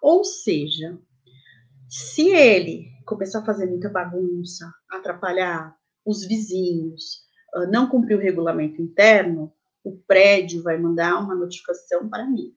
Ou 0.01 0.23
seja, 0.23 0.97
se 1.89 2.29
ele 2.29 2.89
começar 3.05 3.39
a 3.39 3.45
fazer 3.45 3.65
muita 3.65 3.89
bagunça, 3.89 4.71
atrapalhar 4.89 5.75
os 6.05 6.25
vizinhos, 6.25 7.23
ah, 7.53 7.65
não 7.65 7.89
cumprir 7.89 8.15
o 8.15 8.21
regulamento 8.21 8.81
interno, 8.81 9.53
o 9.83 9.97
prédio 9.97 10.61
vai 10.61 10.77
mandar 10.77 11.19
uma 11.19 11.35
notificação 11.35 12.09
para 12.09 12.25
mim. 12.25 12.55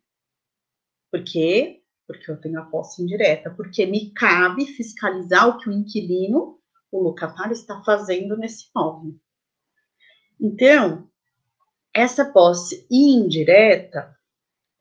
Por 1.11 1.25
quê? 1.25 1.83
Porque 2.07 2.31
eu 2.31 2.41
tenho 2.41 2.61
a 2.61 2.65
posse 2.65 3.03
indireta, 3.03 3.51
porque 3.51 3.87
me 3.87 4.13
cabe 4.13 4.67
fiscalizar 4.67 5.49
o 5.49 5.59
que 5.59 5.69
o 5.69 5.73
inquilino, 5.73 6.59
o 6.91 7.01
locatário, 7.01 7.53
está 7.53 7.83
fazendo 7.85 8.37
nesse 8.37 8.69
imóvel. 8.71 9.15
Então, 10.41 11.09
essa 11.95 12.25
posse 12.25 12.87
indireta, 12.91 14.17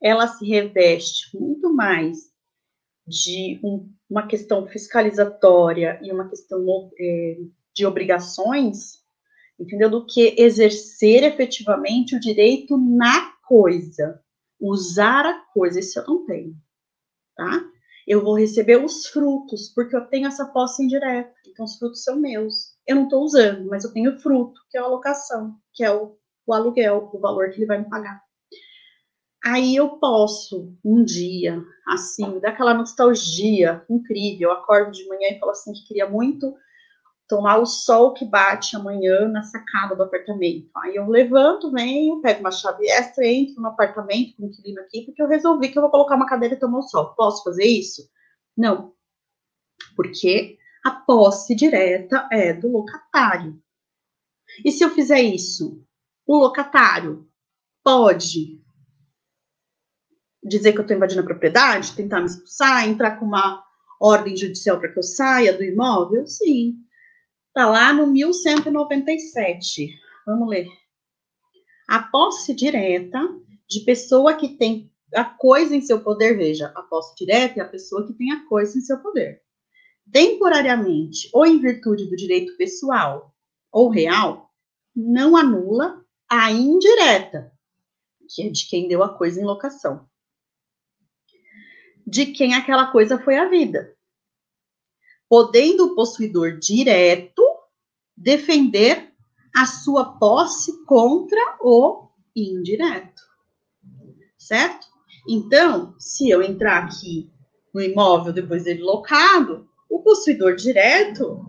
ela 0.01 0.27
se 0.27 0.45
reveste 0.45 1.37
muito 1.37 1.73
mais 1.73 2.31
de 3.07 3.59
um, 3.63 3.89
uma 4.09 4.27
questão 4.27 4.67
fiscalizatória 4.67 5.99
e 6.03 6.11
uma 6.11 6.29
questão 6.29 6.91
é, 6.99 7.37
de 7.73 7.85
obrigações 7.85 9.01
entendeu? 9.61 9.89
Do 9.89 10.05
que 10.05 10.35
exercer 10.37 11.23
efetivamente 11.23 12.15
o 12.15 12.19
direito 12.19 12.77
na 12.77 13.31
coisa, 13.47 14.21
usar 14.59 15.25
a 15.25 15.39
coisa, 15.53 15.79
isso 15.79 15.99
eu 15.99 16.07
não 16.07 16.25
tenho, 16.25 16.55
tá? 17.35 17.63
Eu 18.07 18.23
vou 18.23 18.35
receber 18.35 18.83
os 18.83 19.05
frutos, 19.07 19.69
porque 19.69 19.95
eu 19.95 20.07
tenho 20.07 20.27
essa 20.27 20.45
posse 20.45 20.83
indireta, 20.83 21.33
então 21.47 21.65
os 21.65 21.77
frutos 21.77 22.03
são 22.03 22.19
meus. 22.19 22.75
Eu 22.87 22.95
não 22.95 23.03
estou 23.03 23.23
usando, 23.23 23.67
mas 23.67 23.83
eu 23.83 23.93
tenho 23.93 24.19
fruto, 24.19 24.59
que 24.69 24.77
é 24.77 24.81
a 24.81 24.83
alocação, 24.83 25.55
que 25.73 25.83
é 25.83 25.91
o, 25.91 26.17
o 26.45 26.53
aluguel, 26.53 27.09
o 27.13 27.19
valor 27.19 27.51
que 27.51 27.57
ele 27.57 27.67
vai 27.67 27.77
me 27.77 27.89
pagar. 27.89 28.21
Aí 29.43 29.75
eu 29.75 29.97
posso, 29.97 30.71
um 30.85 31.03
dia, 31.03 31.63
assim, 31.87 32.39
daquela 32.39 32.75
nostalgia 32.75 33.83
incrível, 33.89 34.49
eu 34.49 34.55
acordo 34.55 34.91
de 34.91 35.07
manhã 35.07 35.29
e 35.31 35.39
falo 35.39 35.51
assim 35.51 35.73
que 35.73 35.87
queria 35.87 36.07
muito 36.07 36.55
tomar 37.27 37.57
o 37.57 37.65
sol 37.65 38.13
que 38.13 38.25
bate 38.25 38.75
amanhã 38.75 39.27
na 39.27 39.41
sacada 39.41 39.95
do 39.95 40.03
apartamento. 40.03 40.69
Aí 40.77 40.95
eu 40.95 41.07
levanto, 41.07 41.71
venho, 41.71 42.21
pego 42.21 42.41
uma 42.41 42.51
chave 42.51 42.85
extra, 42.87 43.25
entro 43.25 43.61
no 43.61 43.69
apartamento 43.69 44.35
com 44.35 44.43
o 44.43 44.45
inquilino 44.47 44.81
aqui, 44.81 45.05
porque 45.05 45.23
eu 45.23 45.27
resolvi 45.27 45.69
que 45.69 45.77
eu 45.77 45.81
vou 45.81 45.89
colocar 45.89 46.15
uma 46.15 46.27
cadeira 46.27 46.55
e 46.55 46.59
tomar 46.59 46.79
o 46.79 46.83
sol. 46.83 47.15
Posso 47.15 47.43
fazer 47.43 47.65
isso? 47.65 48.07
Não. 48.55 48.93
Porque 49.95 50.57
a 50.83 50.91
posse 50.91 51.55
direta 51.55 52.27
é 52.31 52.53
do 52.53 52.69
locatário. 52.69 53.59
E 54.63 54.71
se 54.71 54.83
eu 54.83 54.89
fizer 54.89 55.21
isso, 55.21 55.81
o 56.27 56.37
locatário 56.37 57.27
pode 57.83 58.60
dizer 60.43 60.73
que 60.73 60.79
eu 60.79 60.83
estou 60.83 60.97
invadindo 60.97 61.21
a 61.21 61.25
propriedade, 61.25 61.95
tentar 61.95 62.19
me 62.19 62.25
expulsar, 62.27 62.87
entrar 62.87 63.17
com 63.17 63.25
uma 63.25 63.63
ordem 63.99 64.35
judicial 64.35 64.79
para 64.79 64.91
que 64.91 64.99
eu 64.99 65.03
saia 65.03 65.53
do 65.53 65.63
imóvel? 65.63 66.25
Sim. 66.25 66.77
Está 67.47 67.69
lá 67.69 67.93
no 67.93 68.07
1197. 68.07 69.89
Vamos 70.25 70.49
ler. 70.49 70.67
A 71.87 72.01
posse 72.03 72.53
direta 72.53 73.19
de 73.69 73.81
pessoa 73.81 74.33
que 74.35 74.57
tem 74.57 74.91
a 75.13 75.25
coisa 75.25 75.75
em 75.75 75.81
seu 75.81 76.01
poder, 76.01 76.37
veja, 76.37 76.71
a 76.75 76.81
posse 76.83 77.13
direta 77.15 77.59
é 77.59 77.63
a 77.63 77.67
pessoa 77.67 78.07
que 78.07 78.13
tem 78.13 78.31
a 78.31 78.47
coisa 78.47 78.77
em 78.77 78.81
seu 78.81 78.97
poder. 78.99 79.41
Temporariamente 80.11 81.29
ou 81.33 81.45
em 81.45 81.59
virtude 81.59 82.09
do 82.09 82.15
direito 82.15 82.55
pessoal 82.57 83.35
ou 83.71 83.89
real, 83.89 84.49
não 84.95 85.35
anula 85.35 86.03
a 86.29 86.51
indireta, 86.51 87.51
que 88.33 88.43
é 88.43 88.49
de 88.49 88.67
quem 88.67 88.87
deu 88.87 89.03
a 89.03 89.09
coisa 89.17 89.39
em 89.39 89.45
locação. 89.45 90.09
De 92.11 92.27
quem 92.27 92.53
aquela 92.53 92.91
coisa 92.91 93.17
foi 93.17 93.37
a 93.37 93.49
vida 93.49 93.95
podendo 95.31 95.85
o 95.85 95.95
possuidor 95.95 96.59
direto 96.59 97.41
defender 98.17 99.13
a 99.55 99.65
sua 99.65 100.17
posse 100.17 100.83
contra 100.83 101.39
o 101.61 102.09
indireto. 102.35 103.21
Certo? 104.37 104.87
Então, 105.25 105.95
se 105.97 106.29
eu 106.29 106.41
entrar 106.41 106.83
aqui 106.83 107.31
no 107.73 107.79
imóvel 107.81 108.33
depois 108.33 108.65
dele 108.65 108.81
locado, 108.81 109.69
o 109.89 109.99
possuidor 109.99 110.55
direto 110.57 111.39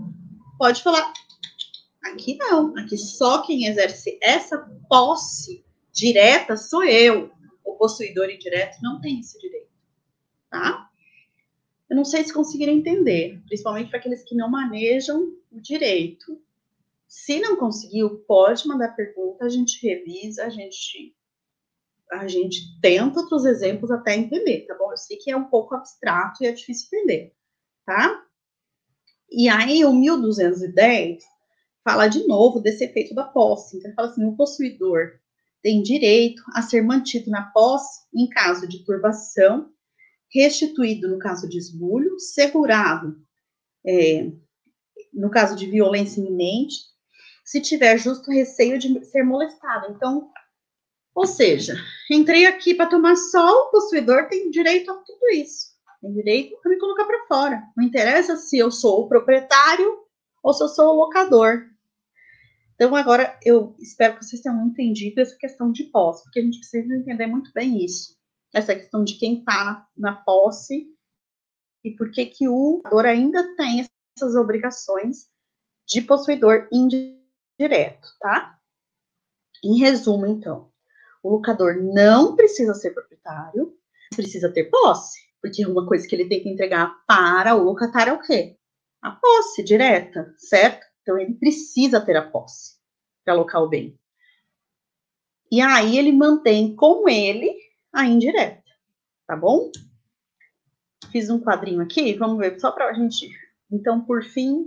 pode 0.57 0.81
falar: 0.81 1.13
aqui 2.05 2.37
não, 2.37 2.73
aqui 2.79 2.97
só 2.97 3.43
quem 3.43 3.67
exerce 3.67 4.17
essa 4.23 4.59
posse 4.89 5.65
direta 5.93 6.57
sou 6.57 6.85
eu. 6.85 7.33
O 7.65 7.75
possuidor 7.75 8.31
indireto 8.31 8.81
não 8.81 9.01
tem 9.01 9.19
esse 9.19 9.41
direito. 9.41 9.62
Tá? 10.53 10.87
Eu 11.89 11.97
não 11.97 12.05
sei 12.05 12.23
se 12.23 12.33
conseguiram 12.33 12.75
entender, 12.75 13.43
principalmente 13.47 13.89
para 13.89 13.99
aqueles 13.99 14.23
que 14.23 14.35
não 14.35 14.51
manejam 14.51 15.33
o 15.51 15.59
direito. 15.59 16.39
Se 17.09 17.41
não 17.41 17.57
conseguiu, 17.57 18.19
pode 18.29 18.69
mandar 18.69 18.95
pergunta, 18.95 19.47
a 19.47 19.49
gente 19.49 19.85
revisa, 19.87 20.45
a 20.45 20.51
gente 20.51 21.17
a 22.11 22.29
gente 22.29 22.79
tenta 22.83 23.21
outros 23.21 23.47
exemplos 23.47 23.91
até 23.91 24.15
entender, 24.15 24.67
tá 24.67 24.77
bom? 24.77 24.91
Eu 24.91 24.99
sei 24.99 25.17
que 25.17 25.31
é 25.31 25.37
um 25.37 25.49
pouco 25.49 25.75
abstrato 25.75 26.45
e 26.45 26.47
é 26.47 26.53
difícil 26.53 26.89
entender, 26.93 27.35
tá? 27.87 28.23
E 29.31 29.49
aí 29.49 29.83
o 29.87 29.95
1210 29.95 31.25
fala 31.83 32.09
de 32.09 32.27
novo 32.27 32.61
desse 32.61 32.85
efeito 32.85 33.15
da 33.15 33.25
posse. 33.25 33.79
Então, 33.79 33.95
fala 33.95 34.09
assim: 34.09 34.27
o 34.27 34.37
possuidor 34.37 35.19
tem 35.63 35.83
direito 35.83 36.43
a 36.55 36.61
ser 36.61 36.83
mantido 36.83 37.31
na 37.31 37.45
posse 37.45 38.07
em 38.15 38.29
caso 38.29 38.69
de 38.69 38.85
turbação 38.85 39.72
restituído 40.33 41.09
no 41.09 41.19
caso 41.19 41.49
de 41.49 41.59
esbulho, 41.59 42.19
segurado 42.19 43.21
é, 43.87 44.31
no 45.13 45.31
caso 45.31 45.55
de 45.55 45.67
violência 45.67 46.21
iminente, 46.21 46.77
se 47.45 47.61
tiver 47.61 47.99
justo 47.99 48.31
receio 48.31 48.79
de 48.79 49.05
ser 49.05 49.25
molestado. 49.25 49.93
Então, 49.93 50.31
ou 51.15 51.27
seja, 51.27 51.75
entrei 52.11 52.47
aqui 52.47 52.75
para 52.75 52.89
tomar 52.89 53.17
sol, 53.17 53.67
o 53.67 53.71
possuidor 53.71 54.29
tem 54.29 54.51
direito 54.51 54.91
a 54.91 54.95
tudo 54.95 55.29
isso. 55.35 55.73
Tem 56.01 56.13
direito 56.13 56.59
a 56.65 56.69
me 56.69 56.79
colocar 56.79 57.05
para 57.05 57.27
fora. 57.27 57.63
Não 57.77 57.85
interessa 57.85 58.37
se 58.37 58.59
eu 58.59 58.71
sou 58.71 59.03
o 59.03 59.09
proprietário 59.09 59.99
ou 60.43 60.53
se 60.53 60.65
eu 60.65 60.69
sou 60.69 60.95
o 60.95 60.97
locador. 60.97 61.67
Então, 62.75 62.97
agora, 62.97 63.39
eu 63.45 63.77
espero 63.79 64.19
que 64.19 64.25
vocês 64.25 64.41
tenham 64.41 64.67
entendido 64.67 65.21
essa 65.21 65.37
questão 65.37 65.71
de 65.71 65.85
posse, 65.85 66.25
porque 66.25 66.41
a 66.41 66.43
gente 66.43 66.59
precisa 66.59 66.97
entender 66.97 67.27
muito 67.27 67.53
bem 67.53 67.85
isso 67.85 68.22
essa 68.53 68.75
questão 68.75 69.03
de 69.03 69.15
quem 69.15 69.39
está 69.39 69.65
na, 69.65 69.87
na, 69.97 70.13
posse 70.13 70.87
e 71.85 71.91
por 71.91 72.11
que 72.11 72.27
que 72.27 72.49
o 72.49 72.81
doador 72.83 73.07
ainda 73.07 73.57
tem 73.57 73.87
essas 74.17 74.35
obrigações 74.35 75.29
de 75.87 76.03
possuidor 76.03 76.69
indireto, 76.71 78.09
tá? 78.21 78.59
Em 79.65 79.79
resumo, 79.79 80.27
então, 80.27 80.71
o 81.23 81.31
locador 81.31 81.77
não 81.83 82.37
precisa 82.37 82.75
ser 82.75 82.91
proprietário, 82.91 83.77
precisa 84.15 84.53
ter 84.53 84.65
posse, 84.65 85.19
porque 85.41 85.65
uma 85.67 85.87
coisa 85.87 86.07
que 86.07 86.15
ele 86.15 86.29
tem 86.29 86.43
que 86.43 86.49
entregar 86.49 87.03
para 87.07 87.55
o 87.55 87.63
locatário 87.63 88.13
é 88.13 88.15
o 88.15 88.23
quê? 88.23 88.57
A 89.01 89.11
posse 89.11 89.63
direta, 89.63 90.35
certo? 90.39 90.87
Então 91.03 91.19
ele 91.19 91.35
precisa 91.35 92.01
ter 92.01 92.17
a 92.17 92.29
posse 92.29 92.77
para 93.25 93.35
alocar 93.35 93.63
o 93.63 93.69
bem. 93.69 93.99
E 95.51 95.61
aí 95.61 95.99
ele 95.99 96.13
mantém 96.13 96.75
com 96.75 97.09
ele 97.09 97.55
a 97.93 98.07
indireta, 98.07 98.63
tá 99.27 99.37
bom? 99.37 99.71
Fiz 101.11 101.29
um 101.29 101.41
quadrinho 101.41 101.83
aqui, 101.83 102.15
vamos 102.15 102.39
ver, 102.39 102.59
só 102.59 102.73
para 102.73 102.89
a 102.89 102.93
gente, 102.95 103.31
então, 103.71 104.05
por 104.05 104.23
fim, 104.23 104.67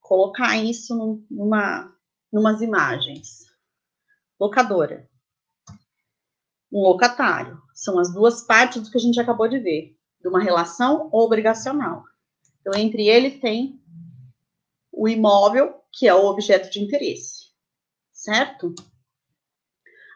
colocar 0.00 0.56
isso 0.56 1.24
numa, 1.30 1.94
numas 2.32 2.60
imagens. 2.60 3.44
Locadora. 4.38 5.08
Um 6.72 6.80
locatário. 6.80 7.60
São 7.74 7.98
as 7.98 8.12
duas 8.12 8.42
partes 8.42 8.82
do 8.82 8.90
que 8.90 8.98
a 8.98 9.00
gente 9.00 9.20
acabou 9.20 9.48
de 9.48 9.58
ver, 9.58 9.96
de 10.20 10.28
uma 10.28 10.42
relação 10.42 11.08
obrigacional. 11.12 12.04
Então, 12.60 12.74
entre 12.74 13.08
eles 13.08 13.40
tem 13.40 13.80
o 14.90 15.08
imóvel, 15.08 15.74
que 15.92 16.08
é 16.08 16.14
o 16.14 16.24
objeto 16.24 16.70
de 16.70 16.80
interesse, 16.80 17.50
certo? 18.12 18.74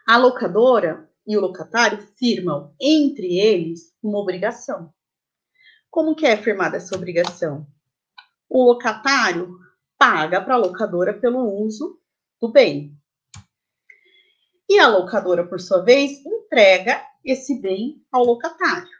A 0.07 0.17
locadora 0.17 1.10
e 1.31 1.37
o 1.37 1.39
locatário 1.39 2.05
firmam 2.17 2.75
entre 2.77 3.39
eles 3.39 3.95
uma 4.03 4.19
obrigação. 4.19 4.93
Como 5.89 6.13
que 6.13 6.25
é 6.25 6.35
firmada 6.35 6.75
essa 6.75 6.93
obrigação? 6.93 7.65
O 8.49 8.61
locatário 8.65 9.57
paga 9.97 10.41
para 10.41 10.55
a 10.55 10.57
locadora 10.57 11.17
pelo 11.17 11.49
uso 11.63 11.97
do 12.41 12.51
bem. 12.51 12.97
E 14.69 14.77
a 14.77 14.89
locadora, 14.89 15.47
por 15.47 15.61
sua 15.61 15.81
vez, 15.81 16.21
entrega 16.25 17.01
esse 17.23 17.61
bem 17.61 18.05
ao 18.11 18.25
locatário. 18.25 18.91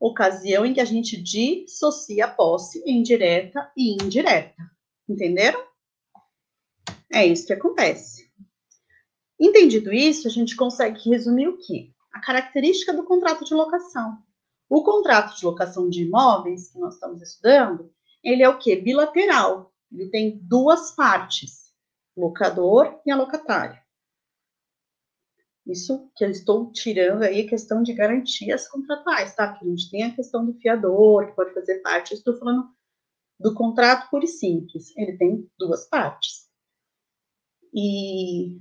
Ocasião 0.00 0.66
em 0.66 0.74
que 0.74 0.80
a 0.80 0.84
gente 0.84 1.16
dissocia 1.22 2.24
a 2.24 2.28
posse 2.28 2.82
em 2.84 3.00
direta 3.00 3.70
e 3.76 3.94
indireta. 3.94 4.60
Entenderam? 5.08 5.64
É 7.12 7.24
isso 7.24 7.46
que 7.46 7.52
acontece. 7.52 8.23
Entendido 9.44 9.92
isso, 9.92 10.26
a 10.26 10.30
gente 10.30 10.56
consegue 10.56 11.06
resumir 11.10 11.48
o 11.48 11.58
quê? 11.58 11.92
A 12.10 12.18
característica 12.18 12.94
do 12.94 13.04
contrato 13.04 13.44
de 13.44 13.52
locação. 13.52 14.16
O 14.70 14.82
contrato 14.82 15.36
de 15.36 15.44
locação 15.44 15.90
de 15.90 16.04
imóveis 16.04 16.70
que 16.70 16.78
nós 16.78 16.94
estamos 16.94 17.20
estudando, 17.20 17.92
ele 18.22 18.42
é 18.42 18.48
o 18.48 18.58
quê? 18.58 18.74
Bilateral. 18.74 19.70
Ele 19.92 20.08
tem 20.08 20.38
duas 20.38 20.92
partes, 20.92 21.74
locador 22.16 22.98
e 23.04 23.10
alocatário. 23.10 23.78
Isso 25.66 26.10
que 26.16 26.24
eu 26.24 26.30
estou 26.30 26.72
tirando 26.72 27.24
aí 27.24 27.42
a 27.42 27.48
questão 27.48 27.82
de 27.82 27.92
garantias 27.92 28.66
contratuais, 28.66 29.34
tá? 29.34 29.52
Que 29.52 29.66
a 29.66 29.68
gente 29.68 29.90
tem 29.90 30.04
a 30.04 30.16
questão 30.16 30.46
do 30.46 30.54
fiador, 30.54 31.26
que 31.26 31.36
pode 31.36 31.52
fazer 31.52 31.82
parte. 31.82 32.14
Estou 32.14 32.38
falando 32.38 32.66
do 33.38 33.52
contrato 33.52 34.08
puro 34.08 34.24
e 34.24 34.28
simples. 34.28 34.96
Ele 34.96 35.18
tem 35.18 35.46
duas 35.58 35.86
partes. 35.86 36.48
E 37.74 38.58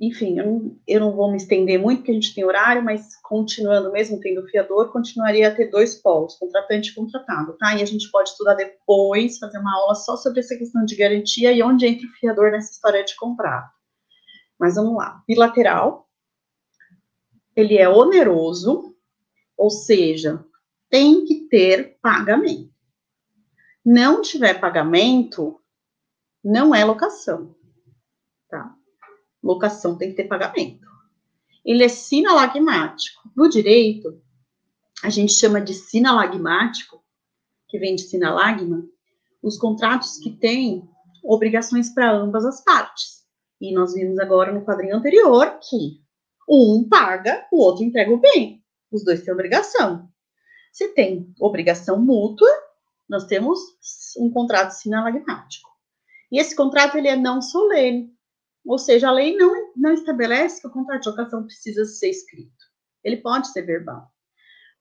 enfim, 0.00 0.38
eu 0.38 0.46
não, 0.46 0.80
eu 0.86 1.00
não, 1.00 1.12
vou 1.14 1.30
me 1.30 1.36
estender 1.36 1.78
muito, 1.78 1.98
porque 1.98 2.10
a 2.10 2.14
gente 2.14 2.34
tem 2.34 2.42
horário, 2.42 2.82
mas 2.82 3.16
continuando 3.16 3.92
mesmo 3.92 4.18
tendo 4.18 4.46
fiador, 4.48 4.90
continuaria 4.90 5.46
a 5.46 5.54
ter 5.54 5.68
dois 5.68 5.94
polos, 5.94 6.36
contratante 6.36 6.90
e 6.90 6.94
contratado, 6.94 7.52
tá? 7.58 7.76
E 7.76 7.82
a 7.82 7.84
gente 7.84 8.10
pode 8.10 8.30
estudar 8.30 8.54
depois, 8.54 9.36
fazer 9.36 9.58
uma 9.58 9.76
aula 9.76 9.94
só 9.94 10.16
sobre 10.16 10.40
essa 10.40 10.56
questão 10.56 10.86
de 10.86 10.96
garantia 10.96 11.52
e 11.52 11.62
onde 11.62 11.86
entra 11.86 12.06
o 12.06 12.12
fiador 12.12 12.50
nessa 12.50 12.72
história 12.72 13.04
de 13.04 13.14
contrato. 13.14 13.70
Mas 14.58 14.76
vamos 14.76 14.96
lá. 14.96 15.22
Bilateral, 15.28 16.08
ele 17.54 17.76
é 17.76 17.86
oneroso, 17.86 18.96
ou 19.54 19.68
seja, 19.68 20.42
tem 20.88 21.26
que 21.26 21.46
ter 21.48 21.98
pagamento. 22.00 22.70
Não 23.84 24.22
tiver 24.22 24.58
pagamento, 24.58 25.60
não 26.42 26.74
é 26.74 26.84
locação, 26.86 27.54
tá? 28.48 28.74
Locação 29.42 29.96
tem 29.96 30.10
que 30.10 30.16
ter 30.16 30.28
pagamento. 30.28 30.86
Ele 31.64 31.84
é 31.84 31.88
sinalagmático. 31.88 33.30
No 33.36 33.48
direito, 33.48 34.20
a 35.02 35.10
gente 35.10 35.32
chama 35.32 35.60
de 35.60 35.74
sinalagmático, 35.74 37.02
que 37.68 37.78
vem 37.78 37.94
de 37.94 38.02
sinalagma, 38.02 38.84
os 39.42 39.56
contratos 39.56 40.18
que 40.18 40.30
têm 40.30 40.88
obrigações 41.22 41.90
para 41.90 42.12
ambas 42.12 42.44
as 42.44 42.62
partes. 42.62 43.24
E 43.60 43.72
nós 43.72 43.94
vimos 43.94 44.18
agora 44.18 44.52
no 44.52 44.64
quadrinho 44.64 44.96
anterior 44.96 45.58
que 45.60 46.00
um 46.48 46.86
paga, 46.88 47.46
o 47.52 47.58
outro 47.58 47.84
entrega 47.84 48.12
o 48.12 48.18
bem. 48.18 48.62
Os 48.90 49.04
dois 49.04 49.22
têm 49.22 49.32
obrigação. 49.32 50.08
Se 50.72 50.88
tem 50.88 51.32
obrigação 51.38 52.00
mútua, 52.00 52.50
nós 53.08 53.24
temos 53.24 53.60
um 54.18 54.30
contrato 54.30 54.72
sinalagmático. 54.72 55.70
E 56.30 56.38
esse 56.38 56.54
contrato 56.54 56.96
ele 56.96 57.08
é 57.08 57.16
não 57.16 57.42
solene. 57.42 58.12
Ou 58.64 58.78
seja, 58.78 59.08
a 59.08 59.12
lei 59.12 59.36
não, 59.36 59.72
não 59.76 59.92
estabelece 59.92 60.60
que 60.60 60.66
o 60.66 60.70
contrato 60.70 61.02
de 61.02 61.08
locação 61.08 61.44
precisa 61.44 61.84
ser 61.84 62.10
escrito. 62.10 62.64
Ele 63.02 63.16
pode 63.16 63.48
ser 63.48 63.62
verbal. 63.62 64.10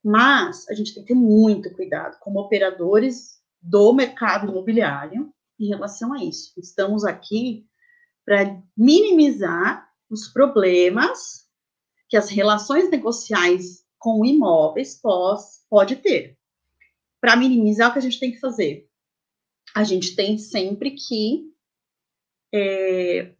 Mas 0.03 0.67
a 0.69 0.73
gente 0.73 0.93
tem 0.93 1.03
que 1.03 1.13
ter 1.13 1.19
muito 1.19 1.73
cuidado 1.73 2.17
como 2.19 2.39
operadores 2.39 3.39
do 3.61 3.93
mercado 3.93 4.49
imobiliário 4.49 5.33
em 5.59 5.67
relação 5.67 6.13
a 6.13 6.23
isso. 6.23 6.53
Estamos 6.57 7.03
aqui 7.03 7.65
para 8.25 8.61
minimizar 8.77 9.89
os 10.09 10.27
problemas 10.27 11.47
que 12.07 12.17
as 12.17 12.29
relações 12.29 12.89
negociais 12.89 13.85
com 13.99 14.25
imóveis 14.25 14.99
pós, 14.99 15.65
pode 15.69 15.97
ter. 15.97 16.37
Para 17.21 17.35
minimizar, 17.35 17.89
o 17.89 17.93
que 17.93 17.99
a 17.99 18.01
gente 18.01 18.19
tem 18.19 18.31
que 18.31 18.39
fazer? 18.39 18.89
A 19.75 19.83
gente 19.83 20.15
tem 20.15 20.37
sempre 20.37 20.91
que 20.91 21.53
é, 22.53 23.35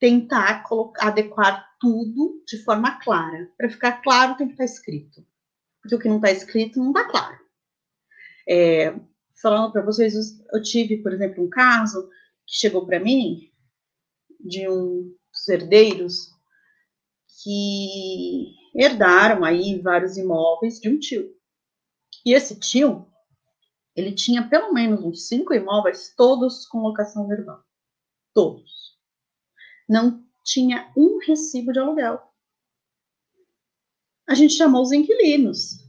tentar 0.00 0.64
colocar, 0.64 1.08
adequar 1.08 1.76
tudo 1.78 2.42
de 2.46 2.64
forma 2.64 2.98
clara. 2.98 3.52
Para 3.56 3.68
ficar 3.68 4.00
claro, 4.02 4.36
tem 4.36 4.46
que 4.46 4.54
estar 4.54 4.64
tá 4.64 4.72
escrito. 4.72 5.24
Porque 5.80 5.94
o 5.94 5.98
que 5.98 6.08
não 6.08 6.16
está 6.16 6.30
escrito 6.30 6.80
não 6.80 6.88
está 6.88 7.04
claro. 7.08 7.38
É, 8.48 8.98
falando 9.40 9.70
para 9.70 9.84
vocês, 9.84 10.14
eu 10.52 10.62
tive, 10.62 11.02
por 11.02 11.12
exemplo, 11.12 11.44
um 11.44 11.50
caso 11.50 12.08
que 12.46 12.56
chegou 12.56 12.86
para 12.86 12.98
mim 12.98 13.52
de 14.40 14.68
um 14.68 15.14
dos 15.30 15.48
herdeiros 15.48 16.30
que 17.42 18.54
herdaram 18.74 19.44
aí 19.44 19.80
vários 19.80 20.16
imóveis 20.16 20.80
de 20.80 20.88
um 20.88 20.98
tio. 20.98 21.30
E 22.24 22.32
esse 22.32 22.58
tio, 22.58 23.06
ele 23.94 24.12
tinha 24.12 24.48
pelo 24.48 24.72
menos 24.72 25.04
uns 25.04 25.28
cinco 25.28 25.54
imóveis, 25.54 26.14
todos 26.16 26.66
com 26.66 26.80
locação 26.80 27.28
verbal. 27.28 27.62
Todos 28.34 28.89
não 29.90 30.24
tinha 30.44 30.90
um 30.96 31.18
recibo 31.18 31.72
de 31.72 31.80
aluguel. 31.80 32.22
A 34.28 34.34
gente 34.34 34.54
chamou 34.54 34.82
os 34.82 34.92
inquilinos. 34.92 35.84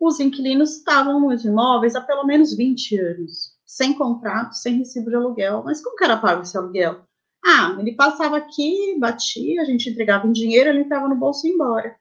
Os 0.00 0.18
inquilinos 0.18 0.78
estavam 0.78 1.20
nos 1.20 1.44
imóveis 1.44 1.94
há 1.94 2.00
pelo 2.00 2.24
menos 2.24 2.56
20 2.56 2.98
anos, 2.98 3.58
sem 3.66 3.92
contrato, 3.92 4.54
sem 4.54 4.78
recibo 4.78 5.10
de 5.10 5.16
aluguel. 5.16 5.62
Mas 5.62 5.82
como 5.82 5.94
que 5.94 6.04
era 6.04 6.16
pago 6.16 6.42
esse 6.42 6.56
aluguel? 6.56 7.06
Ah, 7.44 7.76
ele 7.78 7.94
passava 7.94 8.38
aqui, 8.38 8.98
batia, 8.98 9.60
a 9.60 9.64
gente 9.66 9.90
entregava 9.90 10.26
em 10.26 10.32
dinheiro, 10.32 10.70
ele 10.70 10.80
entrava 10.80 11.06
no 11.06 11.14
bolso 11.14 11.46
e 11.46 11.50
ia 11.50 11.54
embora. 11.54 12.00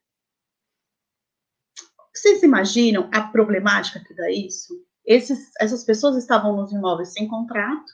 Vocês 2.16 2.42
imaginam 2.42 3.10
a 3.14 3.22
problemática 3.22 4.00
que 4.00 4.14
dá 4.14 4.32
isso? 4.32 4.74
Esses, 5.06 5.52
essas 5.60 5.84
pessoas 5.84 6.16
estavam 6.16 6.56
nos 6.56 6.72
imóveis 6.72 7.12
sem 7.12 7.28
contrato, 7.28 7.92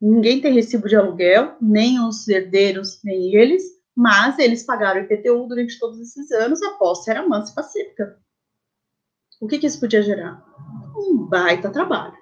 Ninguém 0.00 0.40
tem 0.40 0.52
recibo 0.52 0.88
de 0.88 0.94
aluguel, 0.94 1.56
nem 1.60 2.00
os 2.00 2.28
herdeiros, 2.28 3.00
nem 3.02 3.34
eles, 3.34 3.64
mas 3.96 4.38
eles 4.38 4.62
pagaram 4.62 5.00
IPTU 5.00 5.48
durante 5.48 5.78
todos 5.78 6.00
esses 6.00 6.30
anos, 6.30 6.62
a 6.62 6.72
posse 6.74 7.10
era 7.10 7.26
mansa 7.26 7.50
e 7.50 7.54
pacífica. 7.54 8.16
O 9.40 9.48
que, 9.48 9.58
que 9.58 9.66
isso 9.66 9.80
podia 9.80 10.02
gerar? 10.02 10.44
Um 10.96 11.26
baita 11.26 11.70
trabalho. 11.70 12.16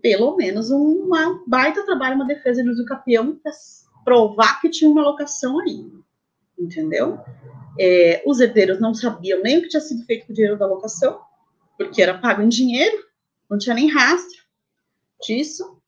Pelo 0.00 0.36
menos 0.36 0.70
uma 0.70 1.42
baita 1.46 1.84
trabalho, 1.84 2.14
uma 2.14 2.26
defesa 2.26 2.62
de 2.62 2.70
uso 2.70 2.84
campeão 2.84 3.36
para 3.36 3.52
provar 4.04 4.60
que 4.60 4.70
tinha 4.70 4.88
uma 4.88 5.02
locação 5.02 5.58
aí. 5.58 5.90
Entendeu? 6.56 7.18
É, 7.78 8.22
os 8.24 8.38
herdeiros 8.38 8.80
não 8.80 8.94
sabiam 8.94 9.42
nem 9.42 9.58
o 9.58 9.62
que 9.62 9.68
tinha 9.68 9.80
sido 9.80 10.04
feito 10.04 10.26
com 10.26 10.32
o 10.32 10.34
dinheiro 10.34 10.58
da 10.58 10.66
locação, 10.66 11.20
porque 11.76 12.00
era 12.00 12.18
pago 12.18 12.42
em 12.42 12.48
dinheiro, 12.48 13.04
não 13.48 13.58
tinha 13.58 13.74
nem 13.74 13.90
rastro 13.90 14.40
disso 15.20 15.79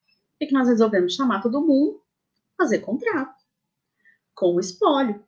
que, 0.42 0.46
que 0.46 0.52
nós 0.52 0.68
resolvemos 0.68 1.14
chamar 1.14 1.40
todo 1.40 1.64
mundo, 1.64 2.02
fazer 2.56 2.80
contrato 2.80 3.40
com 4.34 4.56
o 4.56 4.60
espólio, 4.60 5.22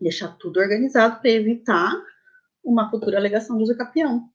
deixar 0.00 0.36
tudo 0.36 0.60
organizado 0.60 1.20
para 1.20 1.30
evitar 1.30 1.92
uma 2.62 2.88
futura 2.88 3.18
alegação 3.18 3.56
de 3.56 3.64
uso 3.64 3.76
capião. 3.76 4.30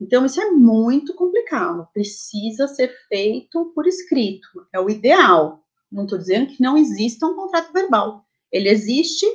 Então, 0.00 0.24
isso 0.24 0.40
é 0.40 0.50
muito 0.50 1.14
complicado, 1.14 1.88
precisa 1.92 2.66
ser 2.66 2.88
feito 3.08 3.72
por 3.74 3.86
escrito, 3.86 4.66
é 4.72 4.80
o 4.80 4.90
ideal, 4.90 5.62
Não 5.90 6.04
estou 6.04 6.18
dizendo 6.18 6.48
que 6.48 6.62
não 6.62 6.76
exista 6.76 7.26
um 7.26 7.36
contrato 7.36 7.72
verbal. 7.72 8.26
Ele 8.50 8.68
existe, 8.68 9.26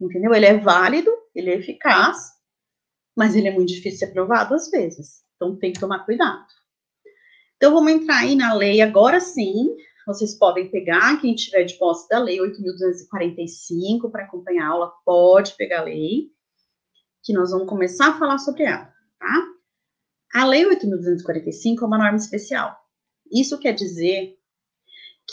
entendeu? 0.00 0.32
Ele 0.32 0.46
é 0.46 0.58
válido, 0.58 1.10
ele 1.34 1.50
é 1.50 1.56
eficaz, 1.56 2.32
mas 3.16 3.34
ele 3.34 3.48
é 3.48 3.50
muito 3.52 3.68
difícil 3.68 3.92
de 3.92 3.98
ser 3.98 4.04
aprovado 4.06 4.54
às 4.54 4.70
vezes. 4.70 5.24
Então 5.36 5.56
tem 5.56 5.72
que 5.72 5.80
tomar 5.80 6.04
cuidado. 6.04 6.46
Então 7.62 7.74
vamos 7.74 7.92
entrar 7.92 8.22
aí 8.22 8.34
na 8.34 8.52
lei 8.54 8.80
agora 8.80 9.20
sim. 9.20 9.76
Vocês 10.04 10.34
podem 10.34 10.68
pegar, 10.68 11.20
quem 11.20 11.32
tiver 11.32 11.62
de 11.62 11.74
posse 11.74 12.08
da 12.08 12.18
lei 12.18 12.38
8.245 12.38 14.10
para 14.10 14.24
acompanhar 14.24 14.66
a 14.66 14.70
aula, 14.70 14.92
pode 15.04 15.54
pegar 15.54 15.78
a 15.78 15.84
lei, 15.84 16.32
que 17.22 17.32
nós 17.32 17.52
vamos 17.52 17.68
começar 17.68 18.08
a 18.08 18.18
falar 18.18 18.38
sobre 18.38 18.64
ela, 18.64 18.92
tá? 19.16 19.46
A 20.34 20.44
lei 20.44 20.64
8.245 20.64 21.82
é 21.82 21.86
uma 21.86 21.98
norma 21.98 22.16
especial. 22.16 22.76
Isso 23.30 23.56
quer 23.60 23.74
dizer 23.74 24.36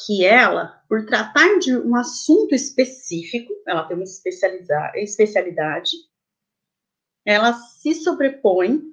que 0.05 0.23
ela, 0.23 0.83
por 0.87 1.07
tratar 1.07 1.57
de 1.57 1.75
um 1.75 1.95
assunto 1.95 2.53
específico, 2.53 3.51
ela 3.65 3.87
tem 3.87 3.97
uma 3.97 4.03
especialidade, 4.03 5.97
ela 7.25 7.53
se 7.53 7.95
sobrepõe 7.95 8.83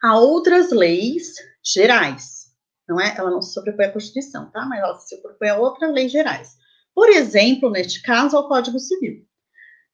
a 0.00 0.20
outras 0.20 0.70
leis 0.70 1.34
gerais. 1.72 2.46
Não 2.88 3.00
é? 3.00 3.14
Ela 3.16 3.30
não 3.30 3.42
se 3.42 3.52
sobrepõe 3.52 3.86
à 3.86 3.92
Constituição, 3.92 4.50
tá? 4.50 4.64
Mas 4.66 4.80
ela 4.80 4.98
se 4.98 5.16
sobrepõe 5.16 5.48
a 5.48 5.58
outras 5.58 5.92
leis 5.92 6.12
gerais. 6.12 6.56
Por 6.94 7.08
exemplo, 7.08 7.70
neste 7.70 8.00
caso, 8.02 8.36
ao 8.36 8.48
Código 8.48 8.78
Civil. 8.78 9.26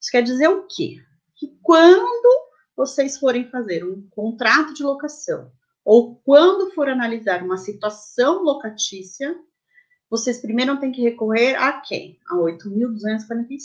Isso 0.01 0.11
quer 0.11 0.23
dizer 0.23 0.49
o 0.49 0.67
quê? 0.67 0.97
Que 1.35 1.57
quando 1.63 2.43
vocês 2.77 3.19
forem 3.19 3.51
fazer 3.51 3.85
um 3.85 4.07
contrato 4.11 4.75
de 4.75 4.83
locação 4.83 5.51
ou 5.85 6.17
quando 6.17 6.73
for 6.73 6.89
analisar 6.89 7.43
uma 7.43 7.57
situação 7.57 8.43
locatícia, 8.43 9.37
vocês 10.09 10.41
primeiro 10.41 10.79
têm 10.79 10.93
que 10.93 11.03
recorrer 11.03 11.55
a 11.55 11.81
quem? 11.81 12.21
A 12.29 12.37
8.245. 12.37 13.59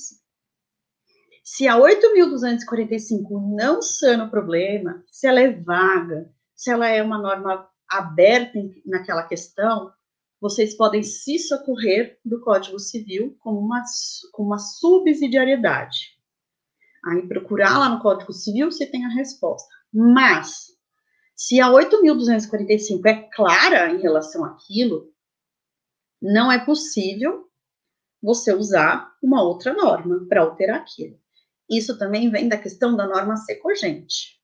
Se 1.43 1.67
a 1.67 1.77
8.245 1.77 3.55
não 3.55 3.81
sana 3.81 4.25
o 4.25 4.29
problema, 4.29 5.03
se 5.11 5.27
ela 5.27 5.39
é 5.39 5.51
vaga, 5.51 6.29
se 6.55 6.71
ela 6.71 6.87
é 6.87 7.01
uma 7.01 7.17
norma 7.17 7.69
aberta 7.89 8.59
naquela 8.85 9.23
questão, 9.23 9.91
vocês 10.39 10.75
podem 10.75 11.01
se 11.03 11.39
socorrer 11.39 12.19
do 12.23 12.39
Código 12.41 12.79
Civil 12.79 13.35
como 13.39 13.59
uma, 13.59 13.83
como 14.31 14.49
uma 14.49 14.59
subsidiariedade. 14.59 16.17
Aí 17.05 17.27
procurar 17.27 17.77
lá 17.77 17.89
no 17.89 18.01
Código 18.01 18.33
Civil 18.33 18.71
se 18.71 18.85
tem 18.85 19.05
a 19.05 19.09
resposta. 19.09 19.73
Mas, 19.93 20.67
se 21.35 21.59
a 21.59 21.69
8.245 21.69 23.05
é 23.05 23.29
clara 23.33 23.91
em 23.91 24.01
relação 24.01 24.43
àquilo, 24.43 25.11
não 26.21 26.51
é 26.51 26.63
possível 26.63 27.47
você 28.21 28.53
usar 28.53 29.15
uma 29.21 29.41
outra 29.43 29.73
norma 29.73 30.25
para 30.27 30.41
alterar 30.41 30.77
aquilo. 30.77 31.19
Isso 31.69 31.97
também 31.97 32.29
vem 32.29 32.47
da 32.47 32.57
questão 32.57 32.95
da 32.95 33.07
norma 33.07 33.37
ser 33.37 33.55
cogente. 33.55 34.36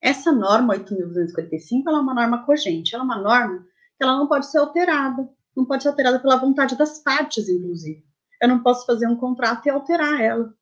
Essa 0.00 0.32
norma 0.32 0.74
8.245 0.74 1.82
ela 1.86 1.98
é 1.98 2.00
uma 2.00 2.14
norma 2.14 2.46
cogente, 2.46 2.94
ela 2.94 3.02
é 3.02 3.06
uma 3.06 3.20
norma 3.20 3.66
que 3.96 4.04
ela 4.04 4.16
não 4.16 4.28
pode 4.28 4.50
ser 4.50 4.58
alterada, 4.58 5.28
não 5.56 5.64
pode 5.64 5.82
ser 5.82 5.88
alterada 5.88 6.20
pela 6.20 6.36
vontade 6.36 6.76
das 6.76 7.02
partes, 7.02 7.48
inclusive. 7.48 8.04
Eu 8.40 8.48
não 8.48 8.62
posso 8.62 8.86
fazer 8.86 9.08
um 9.08 9.16
contrato 9.16 9.66
e 9.66 9.70
alterar 9.70 10.20
ela. 10.20 10.54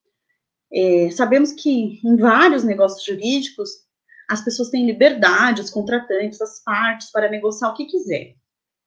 É, 0.72 1.10
sabemos 1.10 1.52
que 1.52 2.00
em 2.02 2.16
vários 2.16 2.64
negócios 2.64 3.04
jurídicos 3.04 3.70
as 4.28 4.42
pessoas 4.42 4.70
têm 4.70 4.86
liberdade, 4.86 5.60
os 5.60 5.70
contratantes, 5.70 6.40
as 6.40 6.62
partes, 6.62 7.10
para 7.12 7.30
negociar 7.30 7.68
o 7.68 7.74
que 7.74 7.84
quiser, 7.84 8.34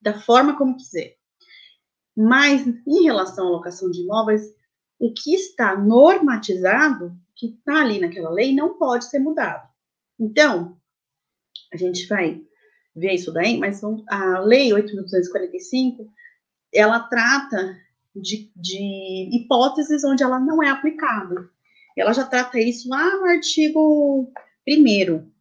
da 0.01 0.19
forma 0.19 0.57
como 0.57 0.75
quiser. 0.75 1.15
Mas, 2.15 2.67
em 2.85 3.03
relação 3.03 3.47
à 3.47 3.51
locação 3.51 3.89
de 3.89 4.01
imóveis, 4.01 4.41
o 4.99 5.13
que 5.13 5.33
está 5.33 5.77
normatizado, 5.77 7.15
que 7.33 7.47
está 7.47 7.81
ali 7.81 7.99
naquela 7.99 8.29
lei, 8.29 8.53
não 8.53 8.77
pode 8.77 9.05
ser 9.05 9.19
mudado. 9.19 9.68
Então, 10.19 10.77
a 11.73 11.77
gente 11.77 12.07
vai 12.07 12.41
ver 12.95 13.13
isso 13.13 13.31
daí, 13.31 13.57
mas 13.57 13.81
a 14.09 14.39
Lei 14.39 14.69
8.245, 14.71 16.07
ela 16.73 16.99
trata 16.99 17.77
de, 18.15 18.51
de 18.55 19.29
hipóteses 19.31 20.03
onde 20.03 20.23
ela 20.23 20.39
não 20.39 20.61
é 20.61 20.69
aplicada. 20.69 21.49
Ela 21.97 22.13
já 22.13 22.25
trata 22.25 22.59
isso 22.59 22.89
lá 22.89 23.17
no 23.17 23.25
artigo 23.25 24.31
1 24.67 25.31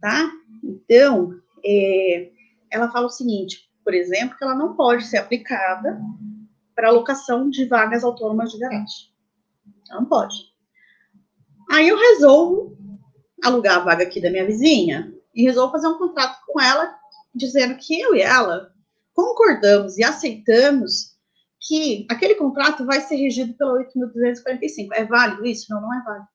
tá? 0.00 0.30
Então, 0.62 1.30
é, 1.64 2.30
ela 2.70 2.90
fala 2.90 3.06
o 3.06 3.10
seguinte, 3.10 3.70
por 3.84 3.94
exemplo, 3.94 4.36
que 4.36 4.44
ela 4.44 4.54
não 4.54 4.74
pode 4.74 5.04
ser 5.04 5.18
aplicada 5.18 6.00
para 6.74 6.88
alocação 6.88 7.48
de 7.48 7.66
vagas 7.66 8.02
autônomas 8.04 8.50
de 8.50 8.58
garagem. 8.58 9.12
Não 9.90 10.04
pode. 10.04 10.34
Aí 11.70 11.88
eu 11.88 11.96
resolvo 11.96 12.76
alugar 13.42 13.78
a 13.78 13.84
vaga 13.84 14.04
aqui 14.04 14.20
da 14.20 14.30
minha 14.30 14.46
vizinha 14.46 15.12
e 15.34 15.42
resolvo 15.42 15.72
fazer 15.72 15.88
um 15.88 15.98
contrato 15.98 16.38
com 16.46 16.60
ela, 16.60 16.94
dizendo 17.34 17.76
que 17.76 18.00
eu 18.00 18.14
e 18.14 18.20
ela 18.20 18.72
concordamos 19.14 19.98
e 19.98 20.04
aceitamos 20.04 21.12
que 21.60 22.06
aquele 22.10 22.34
contrato 22.34 22.84
vai 22.84 23.00
ser 23.00 23.16
regido 23.16 23.54
pela 23.54 23.78
8.245. 23.84 24.88
É 24.94 25.04
válido 25.04 25.46
isso? 25.46 25.66
Não, 25.70 25.80
não 25.80 25.94
é 25.94 26.02
válido. 26.02 26.28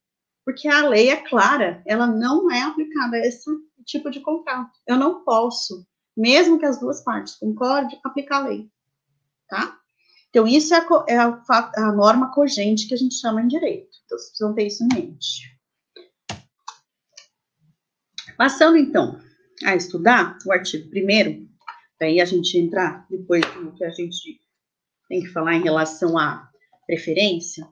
Porque 0.45 0.67
a 0.67 0.87
lei 0.87 1.09
é 1.09 1.17
clara, 1.17 1.81
ela 1.85 2.07
não 2.07 2.49
é 2.49 2.61
aplicada 2.61 3.17
a 3.17 3.19
esse 3.19 3.49
tipo 3.85 4.09
de 4.09 4.21
contrato. 4.21 4.71
Eu 4.87 4.97
não 4.97 5.23
posso, 5.23 5.85
mesmo 6.15 6.57
que 6.57 6.65
as 6.65 6.79
duas 6.79 7.03
partes 7.03 7.35
concordem, 7.35 7.99
aplicar 8.03 8.37
a 8.37 8.47
lei. 8.47 8.69
Tá? 9.49 9.77
Então, 10.29 10.47
isso 10.47 10.73
é 10.73 10.77
a, 10.77 11.05
é 11.07 11.17
a, 11.17 11.71
a 11.75 11.91
norma 11.91 12.31
cogente 12.33 12.87
que 12.87 12.93
a 12.93 12.97
gente 12.97 13.15
chama 13.15 13.41
em 13.41 13.47
direito. 13.47 13.97
Então, 14.05 14.17
vocês 14.17 14.29
precisam 14.29 14.53
ter 14.53 14.67
isso 14.67 14.83
em 14.83 14.87
mente. 14.93 15.56
Passando, 18.37 18.77
então, 18.77 19.19
a 19.65 19.75
estudar 19.75 20.37
o 20.45 20.51
artigo 20.51 20.87
1 20.95 21.47
daí 21.99 22.21
a 22.21 22.25
gente 22.25 22.55
entrar 22.55 23.07
depois 23.09 23.43
no 23.55 23.73
que 23.73 23.83
a 23.83 23.89
gente 23.89 24.39
tem 25.09 25.21
que 25.21 25.29
falar 25.29 25.55
em 25.55 25.63
relação 25.63 26.15
à 26.17 26.47
preferência, 26.85 27.67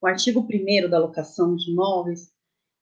o 0.00 0.06
artigo 0.06 0.46
1 0.48 0.88
da 0.88 1.00
locação 1.00 1.56
de 1.56 1.72
imóveis, 1.72 2.32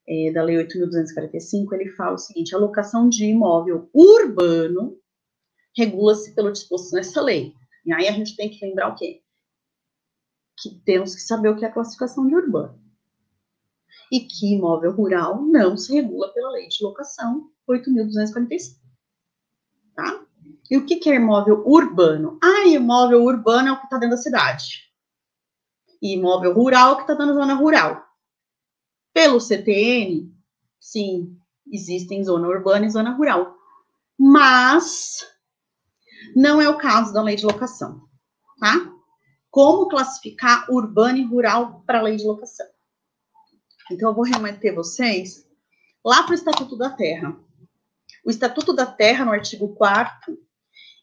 é, 0.07 0.31
da 0.33 0.43
Lei 0.43 0.57
8.245, 0.57 1.73
ele 1.73 1.89
fala 1.93 2.15
o 2.15 2.19
seguinte: 2.19 2.55
a 2.55 2.59
locação 2.59 3.09
de 3.09 3.25
imóvel 3.25 3.89
urbano 3.95 4.99
regula-se 5.75 6.35
pelo 6.35 6.53
disposto 6.53 6.93
nessa 6.95 7.23
lei. 7.23 7.55
E 7.87 7.93
aí 7.95 8.09
a 8.09 8.13
gente 8.13 8.37
tem 8.37 8.51
que 8.51 8.65
lembrar 8.65 8.89
o 8.89 8.95
quê? 8.95 9.23
Que 10.61 10.75
temos 10.85 11.15
que 11.15 11.23
saber 11.23 11.49
o 11.49 11.57
que 11.57 11.65
é 11.65 11.69
a 11.69 11.73
classificação 11.73 12.27
de 12.27 12.35
urbano. 12.35 12.82
E 14.11 14.21
que 14.21 14.55
imóvel 14.55 14.93
rural 14.93 15.43
não 15.43 15.77
se 15.77 15.93
regula 15.95 16.33
pela 16.33 16.51
lei 16.51 16.69
de 16.69 16.85
locação 16.85 17.51
8.245. 17.69 18.77
Tá? 19.95 20.25
E 20.71 20.77
o 20.77 20.87
que, 20.87 20.97
que 20.97 21.11
é 21.11 21.17
imóvel 21.17 21.63
urbano? 21.67 22.39
Ah, 22.43 22.67
imóvel 22.67 23.23
urbano 23.23 23.69
é 23.69 23.73
o 23.73 23.79
que 23.79 23.85
está 23.85 23.99
dentro 23.99 24.17
da 24.17 24.23
cidade. 24.23 24.91
E 26.01 26.15
imóvel 26.15 26.53
rural 26.53 26.91
é 26.91 26.93
o 26.93 26.97
que 26.97 27.03
está 27.03 27.15
dentro 27.15 27.35
da 27.35 27.41
zona 27.41 27.55
rural. 27.55 28.05
Pelo 29.13 29.39
CTN, 29.39 30.35
sim, 30.81 31.37
existem 31.71 32.25
zona 32.25 32.49
urbana 32.49 32.87
e 32.87 32.91
zona 32.91 33.15
rural. 33.15 33.55
Mas 34.19 35.27
não 36.35 36.61
é 36.61 36.69
o 36.69 36.79
caso 36.79 37.13
da 37.13 37.23
lei 37.23 37.37
de 37.37 37.45
locação, 37.45 38.09
tá? 38.59 38.75
Como 39.51 39.89
classificar 39.89 40.71
urbano 40.71 41.19
e 41.19 41.27
rural 41.27 41.83
para 41.87 41.99
a 41.99 42.03
lei 42.03 42.17
de 42.17 42.25
locação? 42.25 42.67
Então, 43.93 44.11
eu 44.11 44.15
vou 44.15 44.25
remeter 44.25 44.75
vocês 44.75 45.47
lá 46.05 46.23
para 46.23 46.33
o 46.33 46.35
Estatuto 46.35 46.77
da 46.77 46.91
Terra. 46.91 47.39
O 48.25 48.31
Estatuto 48.31 48.73
da 48.73 48.87
Terra, 48.87 49.25
no 49.25 49.33
artigo 49.33 49.75
4 49.75 50.37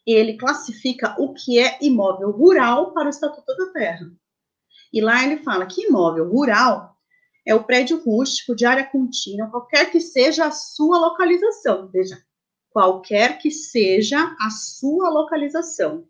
ele 0.05 0.37
classifica 0.37 1.15
o 1.19 1.33
que 1.33 1.59
é 1.59 1.77
imóvel 1.81 2.31
rural 2.31 2.93
para 2.93 3.07
o 3.07 3.09
Estatuto 3.09 3.55
da 3.55 3.71
Terra. 3.71 4.11
E 4.91 5.01
lá 5.01 5.23
ele 5.23 5.37
fala 5.43 5.65
que 5.65 5.87
imóvel 5.87 6.27
rural 6.27 6.95
é 7.45 7.53
o 7.53 7.63
prédio 7.63 8.01
rústico 8.03 8.55
de 8.55 8.65
área 8.65 8.85
contínua, 8.85 9.49
qualquer 9.49 9.91
que 9.91 9.99
seja 9.99 10.45
a 10.45 10.51
sua 10.51 10.97
localização. 10.97 11.87
Veja, 11.89 12.21
qualquer 12.71 13.37
que 13.37 13.51
seja 13.51 14.35
a 14.39 14.49
sua 14.49 15.09
localização, 15.09 16.07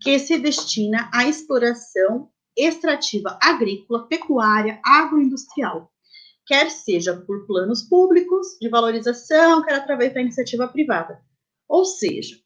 que 0.00 0.18
se 0.18 0.38
destina 0.38 1.08
à 1.12 1.24
exploração 1.26 2.30
extrativa 2.56 3.38
agrícola, 3.40 4.06
pecuária, 4.08 4.80
agroindustrial, 4.84 5.91
quer 6.46 6.70
seja 6.70 7.16
por 7.16 7.46
planos 7.46 7.82
públicos 7.82 8.58
de 8.60 8.68
valorização, 8.68 9.62
quer 9.62 9.74
através 9.74 10.14
da 10.14 10.20
iniciativa 10.20 10.68
privada. 10.68 11.20
Ou 11.68 11.84
seja, 11.84 12.36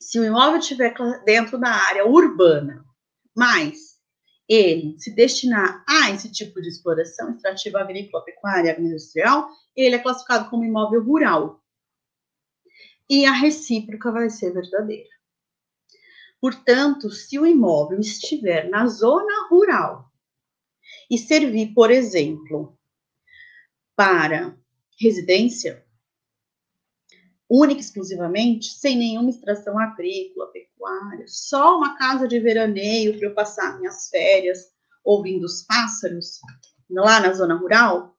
se 0.00 0.18
o 0.18 0.24
imóvel 0.24 0.58
estiver 0.58 0.94
dentro 1.24 1.58
da 1.58 1.70
área 1.70 2.06
urbana, 2.06 2.84
mas 3.34 3.96
ele 4.48 4.98
se 4.98 5.14
destinar 5.14 5.84
a 5.88 6.10
esse 6.10 6.30
tipo 6.30 6.60
de 6.60 6.68
exploração 6.68 7.30
extrativa 7.30 7.80
agrícola, 7.80 8.24
pecuária, 8.24 8.72
agroindustrial, 8.72 9.48
ele 9.74 9.96
é 9.96 9.98
classificado 9.98 10.48
como 10.48 10.64
imóvel 10.64 11.02
rural. 11.02 11.62
E 13.08 13.26
a 13.26 13.32
recíproca 13.32 14.10
vai 14.10 14.30
ser 14.30 14.52
verdadeira. 14.52 15.08
Portanto, 16.40 17.10
se 17.10 17.38
o 17.38 17.46
imóvel 17.46 17.98
estiver 17.98 18.68
na 18.68 18.86
zona 18.86 19.48
rural 19.48 20.12
e 21.10 21.18
servir, 21.18 21.72
por 21.74 21.90
exemplo, 21.90 22.75
para 23.96 24.54
residência, 25.00 25.84
única 27.48 27.80
e 27.80 27.82
exclusivamente, 27.82 28.66
sem 28.66 28.96
nenhuma 28.96 29.30
extração 29.30 29.78
agrícola, 29.78 30.52
pecuária, 30.52 31.24
só 31.26 31.78
uma 31.78 31.96
casa 31.96 32.28
de 32.28 32.38
veraneio 32.38 33.16
para 33.16 33.28
eu 33.28 33.34
passar 33.34 33.78
minhas 33.78 34.08
férias 34.08 34.70
ouvindo 35.02 35.44
os 35.44 35.62
pássaros, 35.62 36.40
lá 36.90 37.20
na 37.20 37.32
zona 37.32 37.54
rural, 37.54 38.16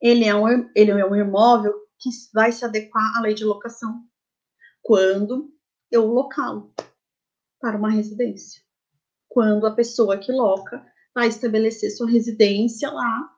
ele 0.00 0.24
é 0.24 0.34
um, 0.34 0.70
ele 0.74 0.90
é 0.90 1.06
um 1.06 1.14
imóvel 1.14 1.72
que 1.98 2.10
vai 2.32 2.50
se 2.52 2.64
adequar 2.64 3.16
à 3.16 3.20
lei 3.20 3.34
de 3.34 3.44
locação 3.44 4.04
quando 4.82 5.52
eu 5.90 6.06
localo 6.06 6.74
para 7.60 7.76
uma 7.76 7.90
residência. 7.90 8.62
Quando 9.28 9.66
a 9.66 9.74
pessoa 9.74 10.18
que 10.18 10.32
loca 10.32 10.84
vai 11.14 11.28
estabelecer 11.28 11.90
sua 11.90 12.10
residência 12.10 12.90
lá 12.90 13.30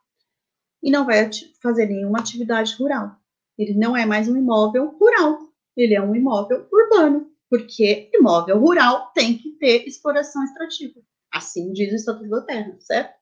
e 0.83 0.91
não 0.91 1.07
vai 1.07 1.31
fazer 1.63 1.87
nenhuma 1.87 2.19
atividade 2.19 2.75
rural. 2.77 3.17
Ele 3.57 3.75
não 3.75 3.97
é 3.97 4.05
mais 4.05 4.29
um 4.29 4.37
imóvel 4.37 4.97
rural, 4.99 5.39
ele 5.77 5.95
é 5.95 6.03
um 6.03 6.15
imóvel 6.15 6.67
urbano, 6.73 7.31
porque 7.49 8.11
imóvel 8.13 8.59
rural 8.59 9.13
tem 9.15 9.39
que 9.39 9.53
ter 9.53 9.87
exploração 9.87 10.43
extrativa. 10.45 11.01
Assim 11.33 11.73
diz 11.73 11.93
o 11.93 11.97
Estatuto 11.97 12.29
da 12.29 12.43
Terra, 12.43 12.77
certo? 12.81 13.15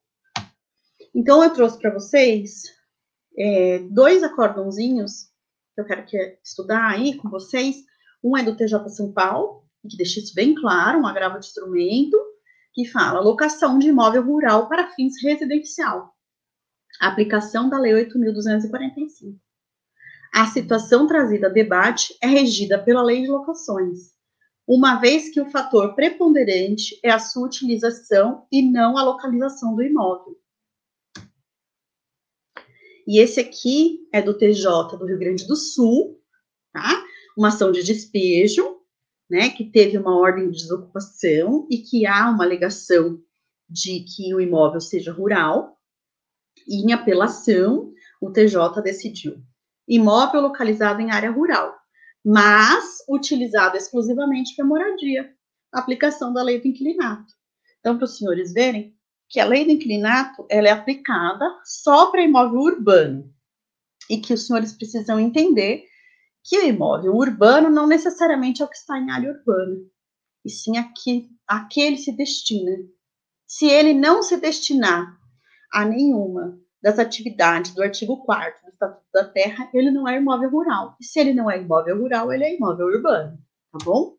Então, 1.14 1.42
eu 1.42 1.50
trouxe 1.52 1.78
para 1.78 1.92
vocês 1.92 2.62
é, 3.36 3.80
dois 3.90 4.22
acordãozinhos 4.22 5.30
que 5.74 5.80
eu 5.80 5.84
quero 5.84 6.04
que 6.04 6.38
estudar 6.44 6.90
aí 6.90 7.16
com 7.16 7.28
vocês. 7.28 7.76
Um 8.22 8.36
é 8.36 8.42
do 8.42 8.56
TJ 8.56 8.88
São 8.90 9.12
Paulo, 9.12 9.64
que 9.88 9.96
deixa 9.96 10.20
isso 10.20 10.34
bem 10.34 10.54
claro, 10.54 11.00
um 11.00 11.06
agravo 11.06 11.38
de 11.38 11.46
instrumento, 11.46 12.16
que 12.72 12.84
fala 12.84 13.20
locação 13.20 13.78
de 13.78 13.88
imóvel 13.88 14.22
rural 14.22 14.68
para 14.68 14.90
fins 14.90 15.14
residencial. 15.22 16.14
Aplicação 17.08 17.68
da 17.68 17.78
Lei 17.78 17.92
8.245. 17.92 19.36
A 20.32 20.46
situação 20.46 21.06
trazida 21.06 21.48
a 21.48 21.50
debate 21.50 22.16
é 22.22 22.26
regida 22.26 22.78
pela 22.78 23.02
Lei 23.02 23.22
de 23.22 23.28
Locações, 23.28 24.12
uma 24.66 25.00
vez 25.00 25.28
que 25.30 25.40
o 25.40 25.50
fator 25.50 25.94
preponderante 25.96 27.00
é 27.02 27.10
a 27.10 27.18
sua 27.18 27.46
utilização 27.46 28.46
e 28.52 28.62
não 28.62 28.96
a 28.96 29.02
localização 29.02 29.74
do 29.74 29.82
imóvel. 29.82 30.38
E 33.06 33.18
esse 33.18 33.40
aqui 33.40 34.06
é 34.12 34.22
do 34.22 34.32
TJ 34.32 34.96
do 34.96 35.04
Rio 35.04 35.18
Grande 35.18 35.44
do 35.44 35.56
Sul, 35.56 36.22
tá? 36.72 37.04
Uma 37.36 37.48
ação 37.48 37.72
de 37.72 37.82
despejo, 37.82 38.78
né, 39.28 39.48
que 39.48 39.64
teve 39.64 39.98
uma 39.98 40.16
ordem 40.16 40.50
de 40.50 40.58
desocupação 40.58 41.66
e 41.68 41.78
que 41.78 42.06
há 42.06 42.30
uma 42.30 42.44
alegação 42.44 43.20
de 43.68 44.00
que 44.00 44.32
o 44.34 44.40
imóvel 44.40 44.80
seja 44.80 45.12
rural. 45.12 45.79
E 46.66 46.84
em 46.84 46.92
apelação, 46.92 47.92
o 48.20 48.30
TJ 48.30 48.82
decidiu 48.82 49.42
imóvel 49.88 50.42
localizado 50.42 51.00
em 51.00 51.10
área 51.10 51.30
rural, 51.30 51.74
mas 52.24 52.98
utilizado 53.08 53.76
exclusivamente 53.76 54.54
para 54.54 54.64
moradia, 54.64 55.34
aplicação 55.72 56.32
da 56.32 56.42
lei 56.42 56.60
do 56.60 56.68
inquilinato. 56.68 57.32
Então, 57.80 57.96
para 57.96 58.04
os 58.04 58.16
senhores 58.16 58.52
verem 58.52 58.94
que 59.28 59.40
a 59.40 59.44
lei 59.44 59.64
do 59.64 59.70
inquilinato 59.70 60.46
ela 60.48 60.68
é 60.68 60.70
aplicada 60.70 61.44
só 61.64 62.10
para 62.10 62.22
imóvel 62.22 62.60
urbano 62.60 63.32
e 64.08 64.18
que 64.18 64.34
os 64.34 64.46
senhores 64.46 64.72
precisam 64.72 65.18
entender 65.18 65.84
que 66.42 66.58
o 66.58 66.66
imóvel 66.66 67.14
urbano 67.14 67.70
não 67.70 67.86
necessariamente 67.86 68.62
é 68.62 68.64
o 68.64 68.68
que 68.68 68.76
está 68.76 68.98
em 68.98 69.10
área 69.10 69.30
urbana, 69.30 69.76
e 70.44 70.50
sim 70.50 70.78
a 70.78 70.92
que, 70.92 71.28
a 71.46 71.64
que 71.66 71.80
ele 71.80 71.98
se 71.98 72.12
destina. 72.12 72.76
Se 73.46 73.66
ele 73.66 73.92
não 73.92 74.22
se 74.22 74.36
destinar 74.36 75.19
a 75.72 75.84
nenhuma 75.84 76.58
das 76.82 76.98
atividades 76.98 77.74
do 77.74 77.82
artigo 77.82 78.24
4 78.24 78.62
do 78.62 78.72
Estatuto 78.72 79.06
da 79.12 79.24
Terra, 79.24 79.70
ele 79.74 79.90
não 79.90 80.08
é 80.08 80.16
imóvel 80.16 80.50
rural. 80.50 80.96
E 81.00 81.04
se 81.04 81.20
ele 81.20 81.34
não 81.34 81.50
é 81.50 81.60
imóvel 81.60 81.98
rural, 81.98 82.32
ele 82.32 82.44
é 82.44 82.56
imóvel 82.56 82.86
urbano, 82.86 83.38
tá 83.70 83.78
bom? 83.84 84.16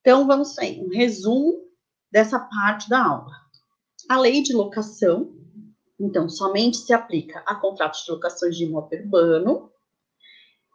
Então, 0.00 0.26
vamos 0.26 0.58
aí, 0.58 0.80
um 0.80 0.88
resumo 0.88 1.62
dessa 2.10 2.38
parte 2.38 2.88
da 2.88 3.04
aula. 3.04 3.32
A 4.08 4.18
lei 4.18 4.42
de 4.42 4.54
locação, 4.54 5.34
então, 5.98 6.28
somente 6.28 6.78
se 6.78 6.92
aplica 6.92 7.42
a 7.46 7.54
contratos 7.54 8.04
de 8.04 8.10
locações 8.10 8.56
de 8.56 8.64
imóvel 8.64 9.00
urbano, 9.00 9.70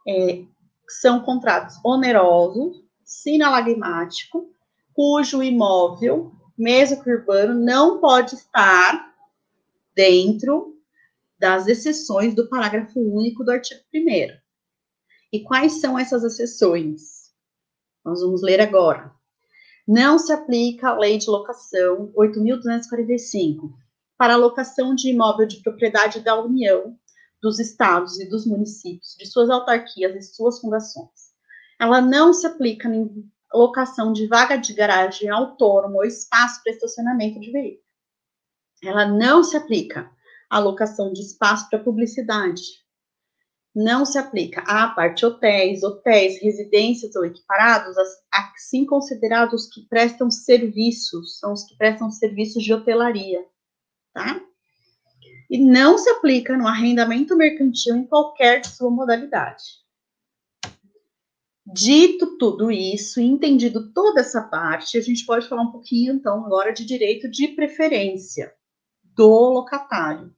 é, 0.08 0.44
são 0.88 1.20
contratos 1.20 1.76
onerosos, 1.84 2.82
sinalagmático, 3.04 4.52
cujo 4.92 5.42
imóvel, 5.42 6.32
mesmo 6.56 7.02
que 7.02 7.10
urbano, 7.10 7.54
não 7.54 8.00
pode 8.00 8.34
estar 8.34 9.09
dentro 10.00 10.78
das 11.38 11.66
exceções 11.66 12.34
do 12.34 12.48
parágrafo 12.48 12.98
único 12.98 13.44
do 13.44 13.50
artigo 13.50 13.82
1. 13.94 13.98
E 15.30 15.42
quais 15.42 15.78
são 15.78 15.98
essas 15.98 16.24
exceções? 16.24 17.30
Nós 18.02 18.22
vamos 18.22 18.40
ler 18.40 18.62
agora. 18.62 19.12
Não 19.86 20.18
se 20.18 20.32
aplica 20.32 20.88
a 20.88 20.98
lei 20.98 21.18
de 21.18 21.28
locação 21.28 22.10
8.245 22.16 23.74
para 24.16 24.34
a 24.34 24.38
locação 24.38 24.94
de 24.94 25.10
imóvel 25.10 25.46
de 25.46 25.60
propriedade 25.60 26.20
da 26.20 26.40
União, 26.42 26.96
dos 27.42 27.58
estados 27.58 28.18
e 28.18 28.26
dos 28.26 28.46
municípios, 28.46 29.14
de 29.18 29.26
suas 29.26 29.50
autarquias 29.50 30.16
e 30.16 30.34
suas 30.34 30.60
fundações. 30.60 31.34
Ela 31.78 32.00
não 32.00 32.32
se 32.32 32.46
aplica 32.46 32.88
em 32.88 33.30
locação 33.52 34.14
de 34.14 34.26
vaga 34.26 34.56
de 34.56 34.72
garagem 34.72 35.28
autônoma 35.28 35.96
ou 35.96 36.04
espaço 36.06 36.62
para 36.62 36.72
estacionamento 36.72 37.38
de 37.38 37.52
veículos 37.52 37.89
ela 38.82 39.06
não 39.06 39.44
se 39.44 39.56
aplica 39.56 40.10
à 40.48 40.56
alocação 40.56 41.12
de 41.12 41.20
espaço 41.20 41.68
para 41.68 41.78
publicidade. 41.78 42.62
Não 43.74 44.04
se 44.04 44.18
aplica 44.18 44.62
à 44.62 44.88
parte 44.88 45.24
hotéis, 45.24 45.84
hotéis, 45.84 46.42
residências 46.42 47.14
ou 47.14 47.24
equiparados, 47.24 47.94
assim 48.32 48.84
considerados 48.84 49.68
que 49.68 49.86
prestam 49.86 50.30
serviços, 50.30 51.38
são 51.38 51.52
os 51.52 51.64
que 51.64 51.76
prestam 51.76 52.10
serviços 52.10 52.64
de 52.64 52.74
hotelaria, 52.74 53.46
tá? 54.12 54.40
E 55.48 55.58
não 55.58 55.98
se 55.98 56.08
aplica 56.10 56.56
no 56.56 56.66
arrendamento 56.66 57.36
mercantil 57.36 57.94
em 57.94 58.06
qualquer 58.06 58.64
sua 58.64 58.90
modalidade. 58.90 59.62
Dito 61.72 62.38
tudo 62.38 62.72
isso, 62.72 63.20
entendido 63.20 63.92
toda 63.92 64.20
essa 64.20 64.42
parte, 64.42 64.98
a 64.98 65.00
gente 65.00 65.24
pode 65.24 65.48
falar 65.48 65.62
um 65.62 65.70
pouquinho, 65.70 66.14
então, 66.14 66.44
agora 66.44 66.72
de 66.72 66.84
direito 66.84 67.30
de 67.30 67.48
preferência 67.48 68.52
do 69.20 69.50
locatário. 69.50 70.34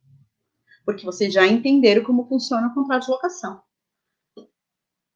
Porque 0.85 1.05
vocês 1.05 1.33
já 1.33 1.47
entenderam 1.47 2.03
como 2.03 2.27
funciona 2.27 2.66
o 2.66 2.75
contrato 2.75 3.05
de 3.05 3.12
locação. 3.12 3.62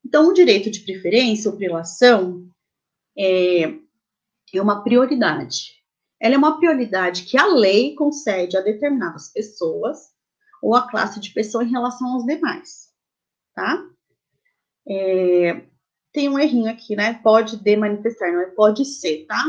Então, 0.05 0.29
o 0.29 0.33
direito 0.33 0.71
de 0.71 0.81
preferência 0.81 1.51
ou 1.51 1.57
prelação 1.57 2.49
é, 3.19 3.75
é 4.55 4.63
uma 4.63 4.85
prioridade. 4.85 5.83
Ela 6.21 6.37
é 6.37 6.39
uma 6.39 6.59
prioridade 6.59 7.25
que 7.25 7.37
a 7.37 7.47
lei 7.47 7.97
concede 7.97 8.57
a 8.57 8.61
determinadas 8.61 9.33
pessoas 9.33 9.99
ou 10.63 10.77
a 10.77 10.89
classe 10.89 11.19
de 11.19 11.33
pessoa 11.33 11.65
em 11.65 11.71
relação 11.71 12.13
aos 12.13 12.25
demais, 12.25 12.93
tá? 13.53 13.85
É, 14.89 15.67
tem 16.13 16.29
um 16.29 16.39
errinho 16.39 16.71
aqui, 16.71 16.95
né? 16.95 17.15
Pode 17.15 17.57
de 17.57 17.77
manifestar, 17.77 18.33
não 18.33 18.43
é 18.43 18.47
pode 18.47 18.85
ser, 18.85 19.27
tá? 19.27 19.45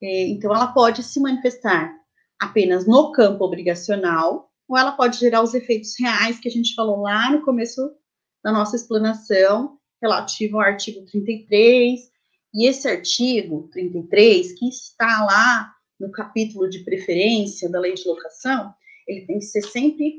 É, 0.00 0.28
então, 0.28 0.54
ela 0.54 0.68
pode 0.68 1.02
se 1.02 1.20
manifestar 1.20 2.01
apenas 2.42 2.86
no 2.86 3.12
campo 3.12 3.44
obrigacional, 3.44 4.50
ou 4.68 4.76
ela 4.76 4.92
pode 4.92 5.16
gerar 5.16 5.42
os 5.42 5.54
efeitos 5.54 5.94
reais 5.96 6.40
que 6.40 6.48
a 6.48 6.50
gente 6.50 6.74
falou 6.74 7.02
lá 7.02 7.30
no 7.30 7.42
começo 7.42 7.88
da 8.42 8.50
nossa 8.50 8.74
explanação, 8.74 9.78
relativo 10.02 10.56
ao 10.56 10.62
artigo 10.62 11.06
33. 11.06 12.00
E 12.52 12.66
esse 12.66 12.88
artigo 12.88 13.68
33, 13.72 14.58
que 14.58 14.68
está 14.68 15.24
lá 15.24 15.72
no 16.00 16.10
capítulo 16.10 16.68
de 16.68 16.80
preferência 16.80 17.70
da 17.70 17.78
lei 17.78 17.94
de 17.94 18.08
locação, 18.08 18.74
ele 19.06 19.24
tem 19.24 19.38
que 19.38 19.44
ser 19.44 19.62
sempre 19.62 20.16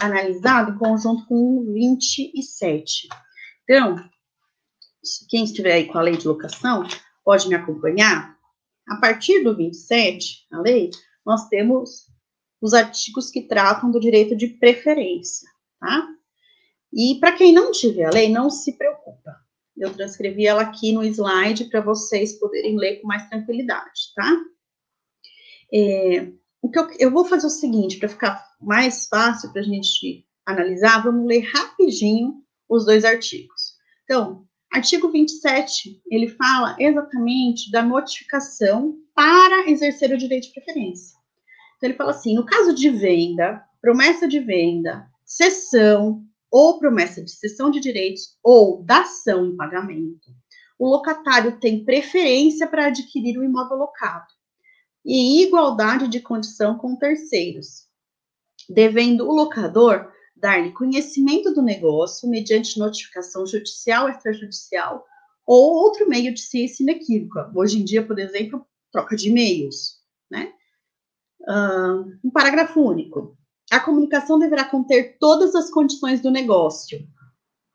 analisado 0.00 0.72
em 0.72 0.78
conjunto 0.78 1.26
com 1.26 1.58
o 1.58 1.72
27. 1.74 3.08
Então, 3.64 3.96
quem 5.28 5.44
estiver 5.44 5.74
aí 5.74 5.84
com 5.84 5.98
a 5.98 6.02
lei 6.02 6.16
de 6.16 6.26
locação, 6.26 6.84
pode 7.22 7.46
me 7.48 7.54
acompanhar. 7.54 8.34
A 8.88 8.96
partir 8.96 9.42
do 9.44 9.54
27, 9.54 10.46
a 10.52 10.60
lei, 10.60 10.90
nós 11.26 11.48
temos 11.48 12.06
os 12.60 12.72
artigos 12.72 13.30
que 13.30 13.42
tratam 13.42 13.90
do 13.90 14.00
direito 14.00 14.36
de 14.36 14.46
preferência, 14.46 15.48
tá? 15.80 16.08
E 16.92 17.18
para 17.20 17.32
quem 17.32 17.52
não 17.52 17.72
tiver 17.72 18.04
a 18.04 18.10
lei, 18.10 18.30
não 18.30 18.48
se 18.48 18.72
preocupa. 18.72 19.36
Eu 19.76 19.92
transcrevi 19.92 20.46
ela 20.46 20.62
aqui 20.62 20.92
no 20.92 21.04
slide 21.04 21.66
para 21.66 21.82
vocês 21.82 22.38
poderem 22.38 22.78
ler 22.78 23.00
com 23.00 23.08
mais 23.08 23.28
tranquilidade, 23.28 24.14
tá? 24.14 24.40
É, 25.74 26.32
o 26.62 26.70
que 26.70 26.78
eu, 26.78 26.90
eu 26.98 27.10
vou 27.10 27.24
fazer 27.24 27.46
o 27.46 27.50
seguinte, 27.50 27.98
para 27.98 28.08
ficar 28.08 28.42
mais 28.60 29.06
fácil 29.06 29.52
para 29.52 29.60
a 29.60 29.64
gente 29.64 30.26
analisar, 30.46 31.02
vamos 31.02 31.26
ler 31.26 31.40
rapidinho 31.40 32.42
os 32.68 32.86
dois 32.86 33.04
artigos. 33.04 33.74
Então, 34.04 34.46
Artigo 34.72 35.10
27, 35.10 36.02
ele 36.10 36.28
fala 36.28 36.76
exatamente 36.78 37.70
da 37.70 37.82
notificação 37.82 38.98
para 39.14 39.70
exercer 39.70 40.12
o 40.12 40.18
direito 40.18 40.48
de 40.48 40.52
preferência. 40.52 41.15
Então, 41.76 41.88
ele 41.88 41.96
fala 41.96 42.10
assim: 42.10 42.34
no 42.34 42.44
caso 42.44 42.74
de 42.74 42.90
venda, 42.90 43.62
promessa 43.80 44.26
de 44.26 44.40
venda, 44.40 45.06
cessão 45.24 46.22
ou 46.50 46.78
promessa 46.78 47.22
de 47.22 47.30
cessão 47.30 47.70
de 47.70 47.80
direitos 47.80 48.38
ou 48.42 48.82
dação 48.82 49.46
em 49.46 49.56
pagamento, 49.56 50.30
o 50.78 50.88
locatário 50.88 51.58
tem 51.58 51.84
preferência 51.84 52.66
para 52.66 52.86
adquirir 52.86 53.38
o 53.38 53.44
imóvel 53.44 53.78
locado 53.78 54.26
e 55.04 55.42
igualdade 55.42 56.08
de 56.08 56.20
condição 56.20 56.76
com 56.76 56.96
terceiros, 56.96 57.86
devendo 58.68 59.28
o 59.28 59.32
locador 59.32 60.10
dar-lhe 60.34 60.72
conhecimento 60.72 61.54
do 61.54 61.62
negócio 61.62 62.28
mediante 62.28 62.78
notificação 62.78 63.46
judicial, 63.46 64.08
extrajudicial 64.08 65.04
ou 65.46 65.76
outro 65.76 66.08
meio 66.08 66.34
de 66.34 66.40
ciência 66.40 66.82
inequívoca. 66.82 67.50
Hoje 67.54 67.78
em 67.78 67.84
dia, 67.84 68.04
por 68.04 68.18
exemplo, 68.18 68.66
troca 68.90 69.16
de 69.16 69.28
e-mails, 69.28 70.00
né? 70.30 70.52
Uh, 71.46 72.18
um 72.24 72.30
parágrafo 72.30 72.80
único. 72.80 73.36
A 73.70 73.80
comunicação 73.80 74.38
deverá 74.38 74.64
conter 74.64 75.16
todas 75.18 75.54
as 75.54 75.70
condições 75.70 76.20
do 76.20 76.30
negócio, 76.30 77.06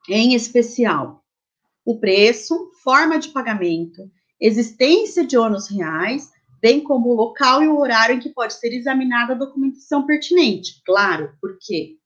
em 0.10 0.34
especial 0.34 1.22
o 1.86 2.00
preço, 2.00 2.72
forma 2.84 3.18
de 3.18 3.30
pagamento, 3.30 4.10
existência 4.40 5.26
de 5.26 5.38
ônus 5.38 5.68
reais, 5.68 6.30
bem 6.62 6.82
como 6.82 7.10
o 7.10 7.16
local 7.16 7.64
e 7.64 7.68
o 7.68 7.80
horário 7.80 8.16
em 8.16 8.20
que 8.20 8.30
pode 8.30 8.54
ser 8.54 8.74
examinada 8.74 9.34
a 9.34 9.38
documentação 9.38 10.06
pertinente. 10.06 10.82
Claro, 10.86 11.36
por 11.42 11.58
quê? 11.60 11.98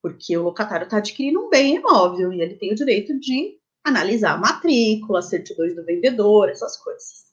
Porque 0.00 0.36
o 0.36 0.44
locatário 0.44 0.84
está 0.84 0.98
adquirindo 0.98 1.40
um 1.40 1.50
bem 1.50 1.76
imóvel 1.76 2.32
e 2.32 2.40
ele 2.40 2.54
tem 2.54 2.72
o 2.72 2.76
direito 2.76 3.18
de 3.18 3.58
analisar 3.84 4.34
a 4.34 4.38
matrícula, 4.38 5.20
certidões 5.20 5.74
do 5.74 5.84
vendedor, 5.84 6.48
essas 6.48 6.76
coisas. 6.76 7.26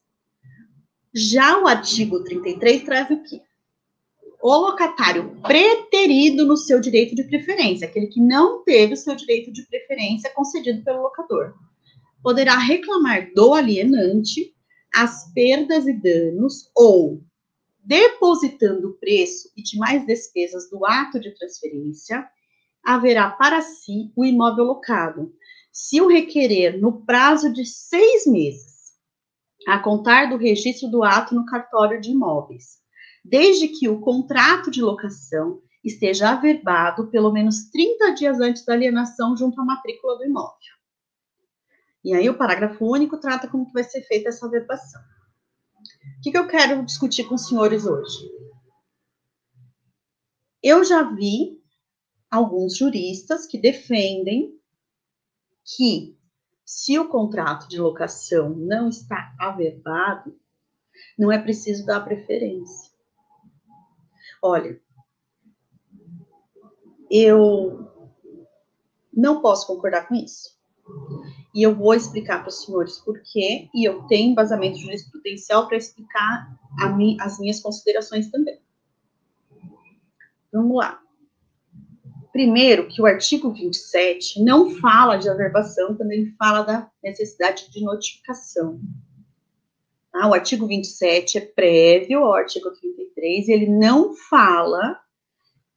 Já 1.13 1.61
o 1.61 1.67
artigo 1.67 2.23
33 2.23 2.84
traz 2.84 3.09
o 3.09 3.21
quê? 3.21 3.41
O 4.48 4.58
locatário 4.58 5.36
preterido 5.41 6.46
no 6.46 6.56
seu 6.56 6.80
direito 6.80 7.16
de 7.16 7.24
preferência, 7.24 7.88
aquele 7.88 8.06
que 8.06 8.22
não 8.22 8.64
teve 8.64 8.93
o 8.93 8.96
seu 8.96 9.16
direito 9.16 9.52
de 9.52 9.64
preferência 9.64 10.32
concedido 10.36 10.84
pelo 10.84 11.02
locador, 11.02 11.56
poderá 12.22 12.56
reclamar 12.56 13.34
do 13.34 13.56
alienante 13.56 14.54
as 14.93 15.34
perdas 15.34 15.88
e 15.88 15.93
danos 15.93 16.70
ou 16.76 17.24
depositando 17.84 18.89
o 18.89 18.93
preço 19.00 19.50
e 19.58 19.64
demais 19.64 20.06
despesas 20.06 20.70
do 20.70 20.86
ato 20.86 21.20
de 21.20 21.32
transferência, 21.32 22.24
haverá 22.84 23.32
para 23.32 23.64
si 23.64 24.12
o 24.16 24.24
imóvel 24.24 24.66
locado, 24.66 25.34
se 25.72 26.00
o 26.00 26.08
requerer 26.08 26.80
no 26.80 27.04
prazo 27.04 27.52
de 27.52 27.66
seis 27.66 28.28
meses, 28.28 28.93
a 29.68 29.80
contar 29.80 30.30
do 30.30 30.38
registro 30.38 30.88
do 30.88 31.04
ato 31.04 31.34
no 31.34 31.48
cartório 31.48 32.00
de 32.00 32.12
imóveis, 32.12 32.85
desde 33.26 33.67
que 33.67 33.89
o 33.89 33.99
contrato 33.99 34.69
de 34.69 34.84
locação 34.84 35.59
esteja 35.84 36.30
averbado 36.30 37.07
pelo 37.07 37.32
menos 37.32 37.69
30 37.71 38.11
dias 38.11 38.39
antes 38.39 38.63
da 38.63 38.73
alienação 38.73 39.36
junto 39.36 39.59
à 39.59 39.65
matrícula 39.65 40.15
do 40.17 40.26
imóvel. 40.26 40.76
E 42.03 42.13
aí 42.13 42.30
o 42.30 42.38
parágrafo 42.38 42.86
único 42.86 43.17
trata 43.17 43.47
como 43.47 43.65
que 43.65 43.73
vai 43.73 43.84
ser 43.84 44.03
feita 44.03 44.30
essa 44.30 44.45
averbação. 44.45 45.01
O 45.01 46.21
que, 46.21 46.32
que 46.32 46.38
eu 46.38 46.47
quero 46.47 46.86
discutir 46.86 47.23
com 47.23 47.34
os 47.34 47.47
senhores 47.47 47.86
hoje? 47.86 48.30
Eu 50.61 50.84
já 50.84 51.01
vi 51.01 51.59
alguns 52.30 52.78
juristas 52.78 53.47
que 53.47 53.57
defendem 53.57 54.55
que 55.63 56.15
se 56.63 56.97
o 56.99 57.09
contrato 57.09 57.67
de 57.67 57.80
locação 57.80 58.49
não 58.49 58.88
está 58.88 59.36
averbado, 59.39 60.39
não 61.17 61.32
é 61.32 61.39
preciso 61.39 61.86
dar 61.88 62.01
preferência. 62.01 62.95
Olha, 64.48 64.80
eu 67.10 67.91
não 69.12 69.41
posso 69.41 69.66
concordar 69.66 70.08
com 70.08 70.14
isso. 70.14 70.56
E 71.52 71.64
eu 71.64 71.76
vou 71.76 71.96
explicar 71.96 72.41
para 72.41 72.50
os 72.50 72.64
senhores 72.64 73.00
por 73.00 73.20
quê, 73.24 73.68
e 73.74 73.84
eu 73.89 74.04
tenho 74.04 74.34
embasamento 74.34 74.78
jurisprudencial 74.78 75.68
para 75.68 75.78
explicar 75.78 76.60
mi, 76.96 77.18
as 77.20 77.39
minhas 77.39 77.60
considerações 77.60 78.30
também. 78.30 78.62
Vamos 80.54 80.78
lá. 80.78 81.02
Primeiro, 82.32 82.88
que 82.88 83.02
o 83.02 83.08
artigo 83.08 83.52
27 83.52 84.43
não 84.43 84.70
fala 84.76 85.18
de 85.18 85.28
averbação 85.28 85.96
quando 85.96 86.12
ele 86.12 86.36
fala 86.38 86.62
da 86.62 86.91
necessidade 87.04 87.72
de 87.72 87.84
notificação. 87.84 88.80
Tá? 90.16 90.30
O 90.30 90.34
artigo 90.34 90.66
27 90.66 91.38
é 91.38 91.41
prévio 91.41 92.24
ao 92.24 92.34
artigo 92.34 92.72
33 92.72 93.49
e 93.49 93.51
ele 93.51 93.68
não 93.68 94.16
fala 94.16 94.97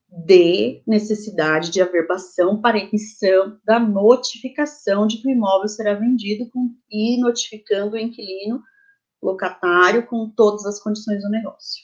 de 0.09 0.81
necessidade 0.87 1.71
de 1.71 1.83
averbação 1.83 2.61
para 2.61 2.79
emissão 2.79 3.59
da 3.65 3.81
notificação 3.81 5.09
de 5.09 5.21
que 5.21 5.27
o 5.27 5.31
imóvel 5.31 5.67
será 5.67 5.95
vendido 5.95 6.49
com, 6.51 6.73
e 6.89 7.21
notificando 7.21 7.97
o 7.97 7.99
inquilino 7.99 8.63
locatário 9.21 10.07
com 10.07 10.31
todas 10.31 10.65
as 10.65 10.81
condições 10.81 11.21
do 11.21 11.31
negócio. 11.31 11.83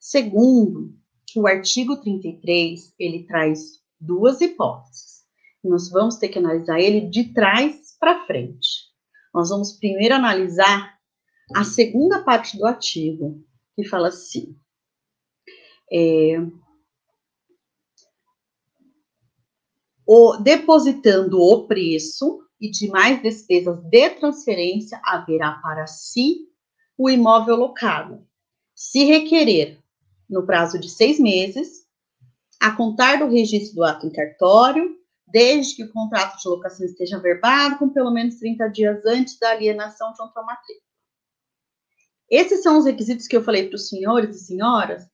Segundo, 0.00 0.92
que 1.28 1.38
o 1.38 1.46
artigo 1.46 1.98
33, 1.98 2.94
ele 2.98 3.24
traz 3.28 3.80
duas 4.00 4.40
hipóteses. 4.40 5.22
Nós 5.62 5.88
vamos 5.88 6.16
ter 6.16 6.30
que 6.30 6.40
analisar 6.40 6.80
ele 6.80 7.02
de 7.02 7.32
trás 7.32 7.96
para 8.00 8.26
frente. 8.26 8.90
Nós 9.32 9.50
vamos 9.50 9.78
primeiro 9.78 10.16
analisar 10.16 10.91
a 11.54 11.64
segunda 11.64 12.22
parte 12.22 12.56
do 12.56 12.66
artigo, 12.66 13.42
que 13.74 13.84
fala 13.84 14.08
assim: 14.08 14.56
é, 15.92 16.38
o, 20.06 20.36
depositando 20.36 21.40
o 21.40 21.66
preço 21.66 22.42
e 22.60 22.70
demais 22.70 23.22
despesas 23.22 23.82
de 23.84 24.10
transferência, 24.10 25.00
haverá 25.04 25.52
para 25.62 25.86
si 25.86 26.48
o 26.96 27.10
imóvel 27.10 27.56
locado. 27.56 28.26
Se 28.74 29.04
requerer 29.04 29.78
no 30.28 30.46
prazo 30.46 30.78
de 30.78 30.88
seis 30.88 31.18
meses, 31.18 31.86
a 32.60 32.70
contar 32.70 33.18
do 33.18 33.28
registro 33.28 33.76
do 33.76 33.84
ato 33.84 34.06
em 34.06 34.10
cartório, 34.10 34.96
desde 35.26 35.76
que 35.76 35.84
o 35.84 35.92
contrato 35.92 36.38
de 36.40 36.48
locação 36.48 36.86
esteja 36.86 37.18
verbado, 37.18 37.78
com 37.78 37.88
pelo 37.88 38.10
menos 38.10 38.36
30 38.36 38.68
dias 38.68 39.04
antes 39.06 39.38
da 39.38 39.50
alienação 39.50 40.14
junto 40.16 40.38
à 40.38 40.42
matrícula. 40.44 40.91
Esses 42.32 42.62
são 42.62 42.78
os 42.78 42.86
requisitos 42.86 43.26
que 43.26 43.36
eu 43.36 43.44
falei 43.44 43.68
para 43.68 43.76
os 43.76 43.90
senhores 43.90 44.34
e 44.34 44.46
senhoras, 44.46 45.06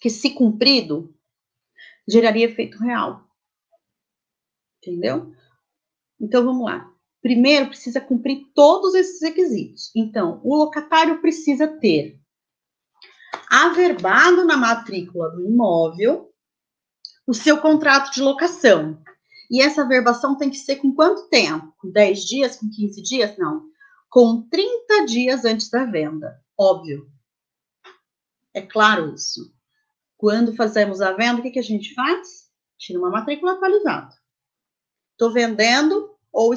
que, 0.00 0.08
se 0.08 0.30
cumprido, 0.30 1.12
geraria 2.06 2.46
efeito 2.46 2.78
real. 2.78 3.28
Entendeu? 4.78 5.34
Então, 6.20 6.44
vamos 6.44 6.64
lá. 6.64 6.88
Primeiro, 7.20 7.66
precisa 7.66 8.00
cumprir 8.00 8.52
todos 8.54 8.94
esses 8.94 9.20
requisitos. 9.20 9.90
Então, 9.96 10.40
o 10.44 10.54
locatário 10.54 11.20
precisa 11.20 11.66
ter 11.66 12.20
averbado 13.50 14.44
na 14.44 14.56
matrícula 14.56 15.30
do 15.30 15.44
imóvel 15.44 16.32
o 17.26 17.34
seu 17.34 17.60
contrato 17.60 18.12
de 18.12 18.22
locação. 18.22 19.02
E 19.50 19.60
essa 19.60 19.82
averbação 19.82 20.36
tem 20.38 20.50
que 20.50 20.56
ser 20.56 20.76
com 20.76 20.94
quanto 20.94 21.28
tempo? 21.28 21.74
Com 21.78 21.90
10 21.90 22.24
dias? 22.24 22.56
Com 22.56 22.70
15 22.70 23.02
dias? 23.02 23.36
Não. 23.36 23.73
Com 24.14 24.48
30 24.48 25.06
dias 25.06 25.44
antes 25.44 25.68
da 25.68 25.84
venda. 25.84 26.40
Óbvio. 26.56 27.10
É 28.54 28.62
claro 28.62 29.12
isso. 29.12 29.52
Quando 30.16 30.54
fazemos 30.54 31.00
a 31.00 31.10
venda, 31.10 31.40
o 31.40 31.42
que, 31.42 31.50
que 31.50 31.58
a 31.58 31.62
gente 31.62 31.92
faz? 31.94 32.48
Tira 32.78 33.00
uma 33.00 33.10
matrícula 33.10 33.54
atualizada. 33.54 34.14
Estou 35.10 35.32
vendendo 35.32 36.16
ou 36.32 36.54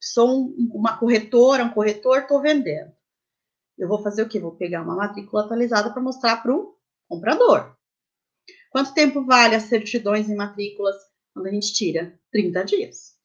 sou 0.00 0.54
uma 0.56 0.96
corretora, 0.96 1.64
um 1.64 1.72
corretor, 1.72 2.18
estou 2.18 2.40
vendendo 2.40 2.94
eu 3.78 3.88
vou 3.88 4.02
fazer 4.02 4.22
o 4.22 4.28
quê? 4.28 4.40
Vou 4.40 4.56
pegar 4.56 4.82
uma 4.82 4.96
matrícula 4.96 5.44
atualizada 5.44 5.92
para 5.92 6.02
mostrar 6.02 6.38
para 6.38 6.54
o 6.54 6.76
comprador. 7.08 7.76
Quanto 8.70 8.94
tempo 8.94 9.24
vale 9.24 9.54
as 9.54 9.64
certidões 9.64 10.28
em 10.28 10.34
matrículas 10.34 10.96
quando 11.32 11.46
a 11.46 11.50
gente 11.50 11.72
tira? 11.72 12.18
30 12.32 12.64
dias. 12.64 13.15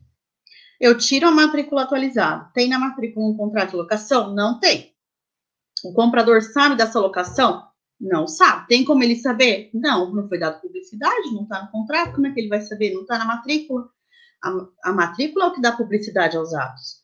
Eu 0.82 0.98
tiro 0.98 1.28
a 1.28 1.32
matrícula 1.32 1.84
atualizada. 1.84 2.50
Tem 2.56 2.68
na 2.68 2.80
matrícula 2.80 3.28
um 3.28 3.38
contrato 3.38 3.70
de 3.70 3.76
locação? 3.76 4.34
Não 4.34 4.60
tem. 4.60 4.92
O 5.84 5.94
comprador 5.94 6.42
sabe 6.42 6.76
dessa 6.76 7.00
locação? 7.00 7.68
Não 8.00 8.28
sabe. 8.28 8.68
Tem 8.68 8.84
como 8.84 9.04
ele 9.04 9.16
saber? 9.16 9.70
Não, 9.76 10.12
não 10.12 10.28
foi 10.28 10.40
dado 10.40 10.60
publicidade, 10.60 11.32
não 11.34 11.44
está 11.44 11.62
no 11.62 11.72
contrato. 11.72 12.16
Como 12.16 12.26
é 12.26 12.34
que 12.34 12.40
ele 12.40 12.50
vai 12.50 12.62
saber? 12.62 12.94
Não 12.94 13.02
está 13.02 13.20
na 13.20 13.26
matrícula. 13.26 13.88
A, 14.44 14.90
a 14.90 14.92
matrícula 14.92 15.46
é 15.46 15.48
o 15.50 15.54
que 15.54 15.62
dá 15.62 15.72
publicidade 15.72 16.36
aos 16.36 16.52
atos. 16.52 17.04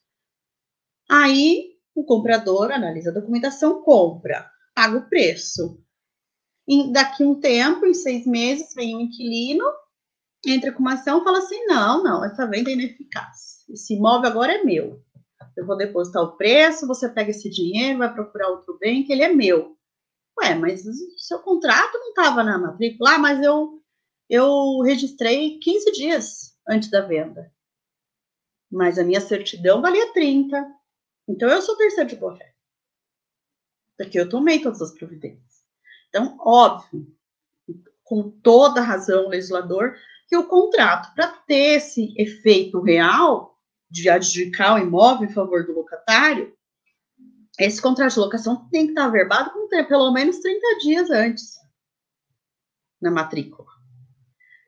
Aí 1.08 1.76
o 1.94 2.04
comprador 2.04 2.72
analisa 2.72 3.12
a 3.12 3.14
documentação, 3.14 3.84
compra, 3.84 4.50
paga 4.74 4.98
o 4.98 5.08
preço. 5.08 5.80
E 6.68 6.92
daqui 6.92 7.24
um 7.24 7.40
tempo, 7.40 7.86
em 7.86 7.94
seis 7.94 8.26
meses, 8.26 8.74
vem 8.74 8.96
o 8.96 9.02
inquilino 9.02 9.64
entra 10.46 10.72
com 10.72 10.80
uma 10.80 10.94
ação 10.94 11.24
fala 11.24 11.40
assim: 11.40 11.66
não, 11.66 12.04
não, 12.04 12.24
essa 12.24 12.48
venda 12.48 12.70
é 12.70 12.74
ineficaz. 12.74 13.57
Esse 13.70 13.96
imóvel 13.96 14.30
agora 14.30 14.54
é 14.54 14.64
meu. 14.64 15.04
Eu 15.56 15.66
vou 15.66 15.76
depositar 15.76 16.24
o 16.24 16.38
preço, 16.38 16.88
você 16.88 17.10
pega 17.10 17.32
esse 17.32 17.50
dinheiro, 17.50 18.00
vai 18.00 18.14
procurar 18.14 18.50
outro 18.50 18.78
bem, 18.80 19.04
que 19.04 19.12
ele 19.12 19.24
é 19.24 19.34
meu. 19.34 19.76
Ué, 20.40 20.54
mas 20.54 20.86
o 20.86 21.20
seu 21.20 21.40
contrato 21.40 21.98
não 21.98 22.10
estava 22.10 22.44
na 22.44 22.60
matrícula, 22.60 23.16
ah, 23.16 23.18
mas 23.18 23.42
eu, 23.42 23.82
eu 24.30 24.82
registrei 24.82 25.58
15 25.58 25.92
dias 25.92 26.56
antes 26.70 26.92
da 26.92 27.02
venda. 27.02 27.52
Mas 28.72 29.00
a 29.00 29.04
minha 29.04 29.20
certidão 29.20 29.82
valia 29.82 30.14
30. 30.14 30.76
Então 31.28 31.50
eu 31.50 31.62
sou 31.62 31.76
terceiro 31.76 32.10
de 32.10 32.16
boa. 32.16 32.38
Porque 33.98 34.20
eu 34.20 34.30
tomei 34.30 34.62
todas 34.62 34.82
as 34.82 34.94
providências. 34.94 35.64
Então, 36.10 36.38
óbvio, 36.40 37.08
com 38.04 38.30
toda 38.30 38.80
razão 38.80 39.26
o 39.26 39.30
legislador, 39.30 39.96
que 40.28 40.38
o 40.38 40.48
contrato, 40.48 41.14
para 41.16 41.28
ter 41.28 41.78
esse 41.78 42.14
efeito 42.18 42.82
real 42.82 43.57
de 43.90 44.10
adjudicar 44.10 44.76
o 44.76 44.80
imóvel 44.80 45.30
em 45.30 45.34
favor 45.34 45.66
do 45.66 45.74
locatário, 45.74 46.54
esse 47.60 47.82
contrato 47.82 48.14
de 48.14 48.20
locação 48.20 48.68
tem 48.70 48.86
que 48.86 48.92
estar 48.92 49.06
averbado 49.06 49.52
com 49.52 49.68
pelo 49.68 50.12
menos 50.12 50.40
30 50.40 50.80
dias 50.82 51.10
antes 51.10 51.58
na 53.02 53.10
matrícula. 53.10 53.68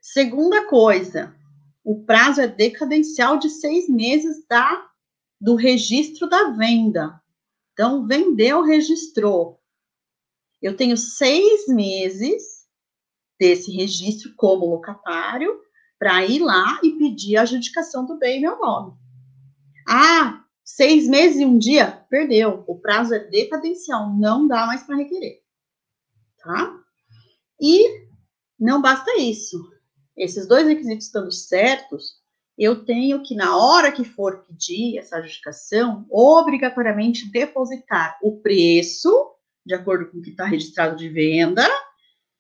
Segunda 0.02 0.66
coisa, 0.66 1.36
o 1.84 2.04
prazo 2.04 2.42
é 2.42 2.48
decadencial 2.48 3.38
de 3.38 3.50
seis 3.50 3.88
meses 3.88 4.46
da, 4.48 4.90
do 5.40 5.56
registro 5.56 6.28
da 6.28 6.52
venda. 6.52 7.22
Então, 7.74 8.08
vendeu, 8.08 8.64
registrou. 8.64 9.60
Eu 10.62 10.76
tenho 10.76 10.98
seis 10.98 11.68
meses 11.68 12.68
desse 13.40 13.72
registro 13.72 14.34
como 14.36 14.66
locatário 14.66 15.60
para 15.98 16.26
ir 16.26 16.40
lá 16.40 16.80
e 16.84 16.92
pedir 16.92 17.38
a 17.38 17.42
adjudicação 17.42 18.06
do 18.06 18.18
bem 18.18 18.38
em 18.38 18.42
meu 18.42 18.60
nome. 18.60 18.98
Ah, 19.92 20.46
seis 20.64 21.08
meses 21.08 21.40
e 21.40 21.46
um 21.46 21.58
dia, 21.58 22.06
perdeu. 22.12 22.64
O 22.68 22.80
prazo 22.80 23.16
é 23.16 23.20
decadencial, 23.20 24.16
não 24.16 24.48
dá 24.48 24.68
mais 24.68 24.84
para 24.84 24.98
requerer. 24.98 25.42
Tá? 26.38 26.80
E 27.60 28.08
não 28.60 28.80
basta 28.80 29.20
isso. 29.20 29.58
Esses 30.16 30.48
dois 30.48 30.68
requisitos 30.68 31.08
estando 31.08 31.32
certos, 31.32 32.20
eu 32.56 32.86
tenho 32.86 33.24
que, 33.24 33.34
na 33.34 33.58
hora 33.58 33.92
que 33.92 34.04
for 34.04 34.46
pedir 34.46 35.00
essa 35.00 35.18
adjudicação, 35.18 36.06
obrigatoriamente 36.12 37.32
depositar 37.32 38.20
o 38.22 38.40
preço, 38.42 39.10
de 39.66 39.74
acordo 39.74 40.12
com 40.12 40.20
o 40.20 40.22
que 40.22 40.30
está 40.30 40.46
registrado 40.46 40.98
de 40.98 41.10
venda, 41.10 41.68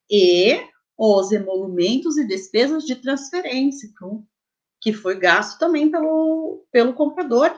e 0.07 0.61
os 0.95 1.31
emolumentos 1.31 2.15
e 2.15 2.27
despesas 2.27 2.83
de 2.83 2.95
transferência, 2.95 3.89
que 4.81 4.93
foi 4.93 5.17
gasto 5.19 5.59
também 5.59 5.91
pelo, 5.91 6.65
pelo 6.71 6.93
comprador, 6.93 7.51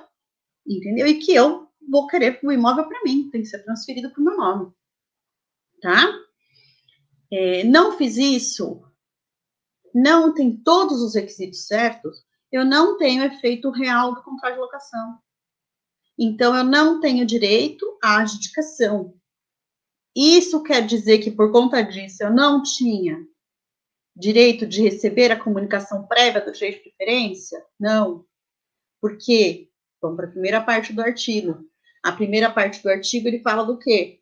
entendeu? 0.65 1.07
E 1.07 1.19
que 1.19 1.33
eu 1.33 1.67
vou 1.89 2.07
querer 2.07 2.39
o 2.43 2.51
imóvel 2.51 2.87
para 2.87 3.03
mim, 3.03 3.29
tem 3.29 3.41
que 3.41 3.47
ser 3.47 3.63
transferido 3.63 4.11
para 4.11 4.21
o 4.21 4.23
meu 4.23 4.37
nome, 4.37 4.73
tá? 5.81 6.11
É, 7.31 7.63
não 7.63 7.97
fiz 7.97 8.17
isso, 8.17 8.81
não 9.93 10.33
tem 10.33 10.55
todos 10.55 11.01
os 11.01 11.15
requisitos 11.15 11.65
certos, 11.67 12.25
eu 12.51 12.65
não 12.65 12.97
tenho 12.97 13.23
efeito 13.23 13.69
real 13.69 14.13
do 14.13 14.23
contrato 14.23 14.55
de 14.55 14.59
locação. 14.59 15.17
Então, 16.19 16.55
eu 16.55 16.63
não 16.63 16.99
tenho 16.99 17.25
direito 17.25 17.97
à 18.03 18.19
adjudicação. 18.19 19.15
Isso 20.15 20.61
quer 20.61 20.85
dizer 20.85 21.19
que, 21.19 21.31
por 21.31 21.51
conta 21.51 21.81
disso, 21.81 22.21
eu 22.21 22.29
não 22.29 22.61
tinha 22.61 23.25
direito 24.15 24.65
de 24.65 24.81
receber 24.81 25.31
a 25.31 25.39
comunicação 25.39 26.05
prévia 26.05 26.41
do 26.41 26.51
direito 26.51 26.83
de 26.83 26.89
preferência? 26.89 27.63
Não. 27.79 28.25
Por 28.99 29.17
quê? 29.17 29.69
Vamos 30.01 30.17
para 30.17 30.27
a 30.27 30.31
primeira 30.31 30.61
parte 30.61 30.93
do 30.93 31.01
artigo. 31.01 31.65
A 32.03 32.11
primeira 32.11 32.49
parte 32.49 32.81
do 32.81 32.89
artigo, 32.89 33.27
ele 33.27 33.41
fala 33.41 33.63
do 33.63 33.77
quê? 33.77 34.19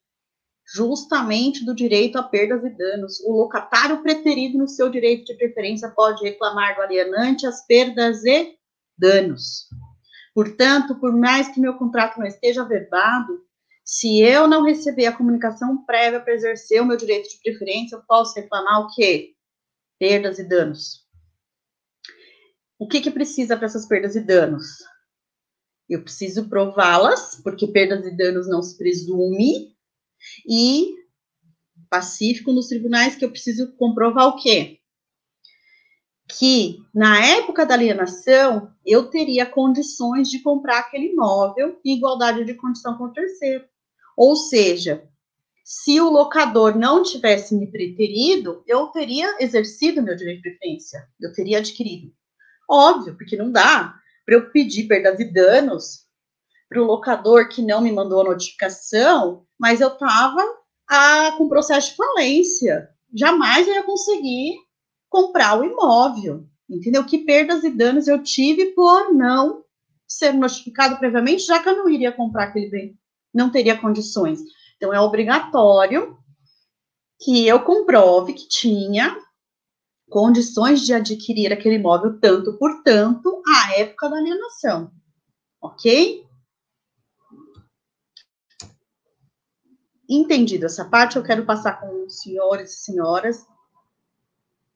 Justamente 0.73 1.65
do 1.65 1.73
direito 1.73 2.17
a 2.17 2.23
perdas 2.23 2.63
e 2.63 2.69
danos. 2.69 3.19
O 3.21 3.31
locatário 3.31 4.01
preterido 4.03 4.57
no 4.57 4.67
seu 4.67 4.89
direito 4.89 5.25
de 5.25 5.35
preferência 5.35 5.89
pode 5.89 6.23
reclamar 6.23 6.75
do 6.75 6.81
alienante 6.81 7.47
as 7.47 7.65
perdas 7.65 8.23
e 8.25 8.55
danos. 8.97 9.67
Portanto, 10.33 10.95
por 10.99 11.11
mais 11.15 11.47
que 11.47 11.59
meu 11.59 11.75
contrato 11.77 12.19
não 12.19 12.27
esteja 12.27 12.63
verbado, 12.63 13.41
se 13.83 14.21
eu 14.21 14.47
não 14.47 14.63
receber 14.63 15.07
a 15.07 15.15
comunicação 15.15 15.83
prévia 15.83 16.19
para 16.19 16.33
exercer 16.33 16.81
o 16.81 16.85
meu 16.85 16.95
direito 16.95 17.27
de 17.27 17.41
preferência, 17.41 17.95
eu 17.95 18.03
posso 18.07 18.35
reclamar 18.35 18.81
o 18.81 18.93
quê? 18.93 19.33
Perdas 19.99 20.39
e 20.39 20.43
danos. 20.43 21.05
O 22.79 22.87
que, 22.87 23.01
que 23.01 23.11
precisa 23.11 23.57
para 23.57 23.65
essas 23.65 23.85
perdas 23.85 24.15
e 24.15 24.21
danos? 24.21 24.65
Eu 25.89 26.01
preciso 26.01 26.47
prová-las, 26.47 27.41
porque 27.43 27.67
perdas 27.67 28.05
e 28.05 28.15
danos 28.15 28.47
não 28.47 28.63
se 28.63 28.77
presume, 28.77 29.75
e 30.47 30.93
pacífico 31.89 32.53
nos 32.53 32.67
tribunais 32.67 33.15
que 33.15 33.25
eu 33.25 33.31
preciso 33.31 33.75
comprovar 33.75 34.27
o 34.27 34.37
quê? 34.37 34.79
Que 36.27 36.77
na 36.93 37.25
época 37.25 37.65
da 37.65 37.73
alienação 37.73 38.71
eu 38.85 39.09
teria 39.09 39.45
condições 39.45 40.29
de 40.29 40.39
comprar 40.39 40.79
aquele 40.79 41.11
imóvel 41.11 41.79
em 41.83 41.97
igualdade 41.97 42.45
de 42.45 42.53
condição 42.53 42.97
com 42.97 43.05
o 43.05 43.13
terceiro. 43.13 43.65
Ou 44.15 44.35
seja, 44.35 45.08
se 45.71 46.01
o 46.01 46.09
locador 46.09 46.75
não 46.75 47.03
tivesse 47.03 47.53
me 47.53 47.67
preterido, 47.67 48.63
eu 48.65 48.87
teria 48.87 49.37
exercido 49.39 50.01
meu 50.01 50.15
direito 50.15 50.41
de 50.41 50.49
preferência, 50.49 51.07
eu 51.21 51.31
teria 51.31 51.59
adquirido. 51.59 52.11
Óbvio, 52.67 53.15
porque 53.15 53.37
não 53.37 53.51
dá 53.51 53.93
para 54.25 54.33
eu 54.33 54.49
pedir 54.49 54.87
perdas 54.87 55.19
e 55.19 55.31
danos 55.31 56.07
para 56.67 56.81
o 56.81 56.85
locador 56.85 57.49
que 57.49 57.61
não 57.61 57.81
me 57.81 57.91
mandou 57.91 58.21
a 58.21 58.23
notificação, 58.23 59.45
mas 59.59 59.79
eu 59.79 59.89
estava 59.89 60.43
ah, 60.89 61.35
com 61.37 61.47
processo 61.47 61.91
de 61.91 61.97
falência. 61.97 62.89
Jamais 63.13 63.67
eu 63.67 63.75
ia 63.75 63.83
conseguir 63.83 64.55
comprar 65.07 65.59
o 65.59 65.63
imóvel. 65.63 66.47
Entendeu? 66.67 67.05
Que 67.05 67.19
perdas 67.19 67.63
e 67.63 67.69
danos 67.69 68.07
eu 68.07 68.23
tive 68.23 68.73
por 68.73 69.13
não 69.13 69.63
ser 70.07 70.33
notificado 70.33 70.97
previamente, 70.97 71.43
já 71.43 71.61
que 71.61 71.69
eu 71.69 71.77
não 71.77 71.87
iria 71.87 72.11
comprar 72.11 72.45
aquele 72.45 72.71
bem, 72.71 72.99
não 73.31 73.51
teria 73.51 73.77
condições. 73.77 74.39
Então, 74.79 74.93
é 74.93 75.01
obrigatório 75.01 76.17
que 77.19 77.45
eu 77.45 77.61
comprove 77.61 78.31
que 78.31 78.47
tinha 78.47 79.13
condições 80.09 80.85
de 80.85 80.93
adquirir 80.93 81.51
aquele 81.51 81.75
imóvel 81.75 82.17
tanto 82.17 82.57
por 82.57 82.81
tanto 82.81 83.43
à 83.45 83.77
época 83.77 84.09
da 84.09 84.15
alienação. 84.15 84.89
Ok? 85.61 86.25
Entendido 90.07 90.65
essa 90.65 90.85
parte, 90.85 91.17
eu 91.17 91.23
quero 91.23 91.45
passar 91.45 91.81
com 91.81 92.05
os 92.05 92.21
senhores 92.21 92.71
e 92.71 92.77
senhoras 92.77 93.45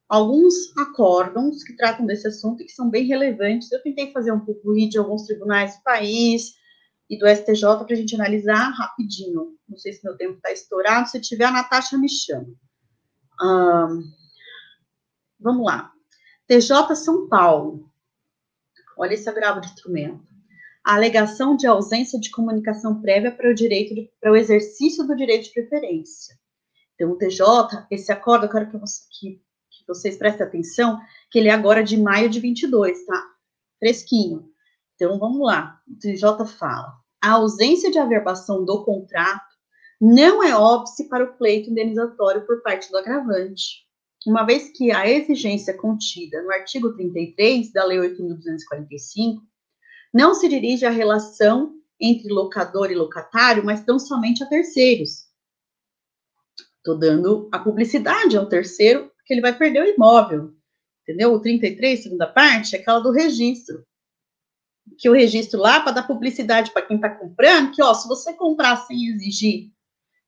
alguns 0.06 0.54
acórdons 0.76 1.64
que 1.64 1.74
tratam 1.74 2.04
desse 2.04 2.28
assunto 2.28 2.62
e 2.62 2.66
que 2.66 2.72
são 2.72 2.90
bem 2.90 3.06
relevantes. 3.06 3.72
Eu 3.72 3.82
tentei 3.82 4.12
fazer 4.12 4.32
um 4.32 4.44
pouco 4.44 4.74
de 4.74 4.98
alguns 4.98 5.24
tribunais 5.24 5.78
do 5.78 5.82
país, 5.82 6.52
e 7.08 7.18
do 7.18 7.28
STJ 7.28 7.84
para 7.84 7.92
a 7.92 7.96
gente 7.96 8.14
analisar 8.14 8.70
rapidinho. 8.70 9.56
Não 9.68 9.76
sei 9.76 9.92
se 9.92 10.04
meu 10.04 10.16
tempo 10.16 10.36
está 10.36 10.50
estourado. 10.52 11.08
Se 11.08 11.20
tiver, 11.20 11.44
a 11.44 11.50
Natasha 11.50 11.98
me 11.98 12.08
chama. 12.08 12.46
vamos 15.38 15.66
lá. 15.66 15.92
TJ 16.46 16.94
São 16.96 17.28
Paulo. 17.28 17.90
Olha 18.96 19.14
esse 19.14 19.28
agravo 19.28 19.60
de 19.60 19.68
instrumento. 19.68 20.22
A 20.84 20.94
alegação 20.94 21.56
de 21.56 21.66
ausência 21.66 22.20
de 22.20 22.30
comunicação 22.30 23.00
prévia 23.00 23.32
para 23.32 23.50
o 23.50 23.54
direito 23.54 23.94
para 24.20 24.32
o 24.32 24.36
exercício 24.36 25.06
do 25.06 25.16
direito 25.16 25.44
de 25.44 25.52
preferência. 25.52 26.38
Então, 26.94 27.10
o 27.10 27.16
TJ, 27.16 27.86
esse 27.90 28.12
acordo, 28.12 28.46
eu 28.46 28.50
quero 28.50 28.70
que, 28.70 28.76
você, 28.76 29.00
que, 29.10 29.30
que 29.70 29.86
vocês 29.88 30.16
prestem 30.16 30.46
atenção, 30.46 31.00
que 31.30 31.38
ele 31.38 31.48
é 31.48 31.52
agora 31.52 31.82
de 31.82 31.96
maio 31.96 32.28
de 32.28 32.38
22, 32.38 33.04
tá? 33.06 33.26
Fresquinho. 33.80 34.53
Então, 34.94 35.18
vamos 35.18 35.40
lá. 35.40 35.80
O 35.88 35.98
TJ 35.98 36.46
fala: 36.46 36.94
a 37.22 37.32
ausência 37.32 37.90
de 37.90 37.98
averbação 37.98 38.64
do 38.64 38.84
contrato 38.84 39.54
não 40.00 40.42
é 40.42 40.54
óbice 40.56 41.08
para 41.08 41.24
o 41.24 41.36
pleito 41.36 41.70
indenizatório 41.70 42.46
por 42.46 42.62
parte 42.62 42.90
do 42.90 42.98
agravante, 42.98 43.84
uma 44.26 44.44
vez 44.44 44.70
que 44.76 44.90
a 44.90 45.08
exigência 45.08 45.76
contida 45.76 46.42
no 46.42 46.50
artigo 46.52 46.94
33 46.94 47.72
da 47.72 47.84
Lei 47.84 47.98
8.245 47.98 49.40
não 50.12 50.34
se 50.34 50.48
dirige 50.48 50.86
à 50.86 50.90
relação 50.90 51.74
entre 52.00 52.32
locador 52.32 52.90
e 52.90 52.94
locatário, 52.94 53.64
mas 53.64 53.84
tão 53.84 53.98
somente 53.98 54.42
a 54.42 54.46
terceiros. 54.46 55.26
Estou 56.76 56.98
dando 56.98 57.48
a 57.50 57.58
publicidade 57.58 58.36
ao 58.36 58.48
terceiro, 58.48 59.10
porque 59.16 59.32
ele 59.32 59.40
vai 59.40 59.56
perder 59.56 59.82
o 59.82 59.94
imóvel. 59.94 60.52
Entendeu? 61.02 61.32
O 61.32 61.40
33, 61.40 62.02
segunda 62.02 62.26
parte, 62.26 62.76
é 62.76 62.78
aquela 62.78 63.00
do 63.00 63.10
registro 63.10 63.84
que 64.98 65.08
o 65.08 65.12
registro 65.12 65.60
lá 65.60 65.80
para 65.80 65.92
dar 65.92 66.06
publicidade 66.06 66.70
para 66.70 66.82
quem 66.82 66.96
está 66.96 67.10
comprando, 67.10 67.72
que 67.72 67.82
ó, 67.82 67.94
se 67.94 68.06
você 68.06 68.32
comprar 68.32 68.76
sem 68.86 69.08
exigir 69.08 69.70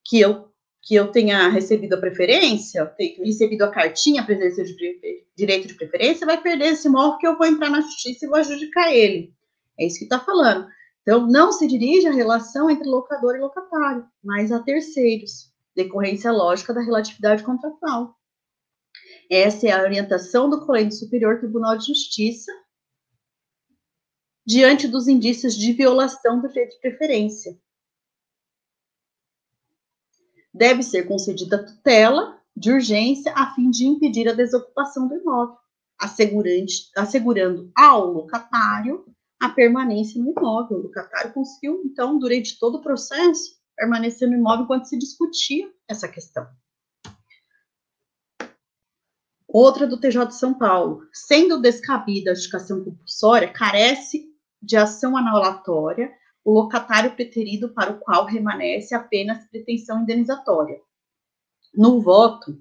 que 0.04 0.20
eu 0.20 0.46
que 0.86 0.94
eu 0.94 1.11
tenha 1.11 1.48
recebido 1.48 1.94
a 1.94 2.00
preferência, 2.00 2.94
recebido 3.18 3.62
a 3.62 3.70
cartinha 3.72 4.24
exercer 4.28 4.66
de 4.66 5.24
direito 5.36 5.66
de 5.66 5.74
preferência, 5.74 6.24
vai 6.24 6.40
perder 6.40 6.74
esse 6.74 6.86
imóvel 6.86 7.18
que 7.18 7.26
eu 7.26 7.36
vou 7.36 7.44
entrar 7.44 7.68
na 7.68 7.80
justiça 7.80 8.24
e 8.24 8.28
vou 8.28 8.38
adjudicar 8.38 8.94
ele. 8.94 9.34
É 9.76 9.84
isso 9.84 9.98
que 9.98 10.04
está 10.04 10.20
falando. 10.20 10.68
Então, 11.02 11.26
não 11.26 11.50
se 11.50 11.66
dirige 11.66 12.07
à 12.07 12.12
relação 12.12 12.70
entre 12.70 12.88
locador 12.88 13.34
e 13.34 13.40
locatário, 13.40 14.07
mas 14.22 14.52
a 14.52 14.61
terceiros, 14.61 15.52
decorrência 15.74 16.30
lógica 16.30 16.72
da 16.72 16.80
relatividade 16.80 17.42
contratual. 17.42 18.14
Essa 19.28 19.66
é 19.66 19.72
a 19.72 19.82
orientação 19.82 20.48
do 20.48 20.64
Colégio 20.64 20.92
Superior 20.92 21.40
Tribunal 21.40 21.76
de 21.76 21.86
Justiça 21.86 22.52
diante 24.47 24.86
dos 24.86 25.09
indícios 25.09 25.57
de 25.57 25.72
violação 25.72 26.40
do 26.40 26.49
direito 26.49 26.76
de 26.76 26.80
preferência. 26.80 27.59
Deve 30.55 30.82
ser 30.82 31.09
concedida 31.09 31.64
tutela 31.64 32.40
de 32.57 32.72
urgência 32.72 33.32
a 33.34 33.53
fim 33.55 33.68
de 33.68 33.86
impedir 33.86 34.28
a 34.28 34.32
desocupação 34.32 35.09
do 35.09 35.16
imóvel, 35.16 35.57
assegurando 36.97 37.70
ao 37.76 38.07
locatário 38.12 39.05
a 39.42 39.49
permanência 39.51 40.22
no 40.22 40.30
imóvel. 40.30 40.78
O 40.78 40.82
locatário 40.84 41.34
conseguiu, 41.34 41.82
então, 41.84 42.18
durante 42.18 42.59
todo 42.59 42.76
o 42.76 42.82
processo, 42.82 43.57
permanecer 43.76 44.28
no 44.28 44.36
imóvel 44.36 44.64
enquanto 44.64 44.86
se 44.86 44.97
discutia 44.97 45.70
essa 45.86 46.09
questão. 46.09 46.47
Outra 49.47 49.86
do 49.86 50.01
TJ 50.01 50.26
de 50.26 50.36
São 50.36 50.55
Paulo. 50.55 51.07
Sendo 51.12 51.61
descabida 51.61 52.30
a 52.30 52.32
adjudicação 52.32 52.82
compulsória, 52.82 53.53
carece 53.53 54.36
de 54.62 54.76
ação 54.76 55.16
anulatória 55.16 56.12
o 56.46 56.52
locatário 56.52 57.11
preterido 57.16 57.70
para 57.70 57.90
o 57.90 57.98
qual 57.98 58.24
remanesce 58.24 58.94
apenas 58.94 59.44
pretensão 59.50 60.02
indenizatória. 60.02 60.80
No 61.74 62.00
voto, 62.00 62.57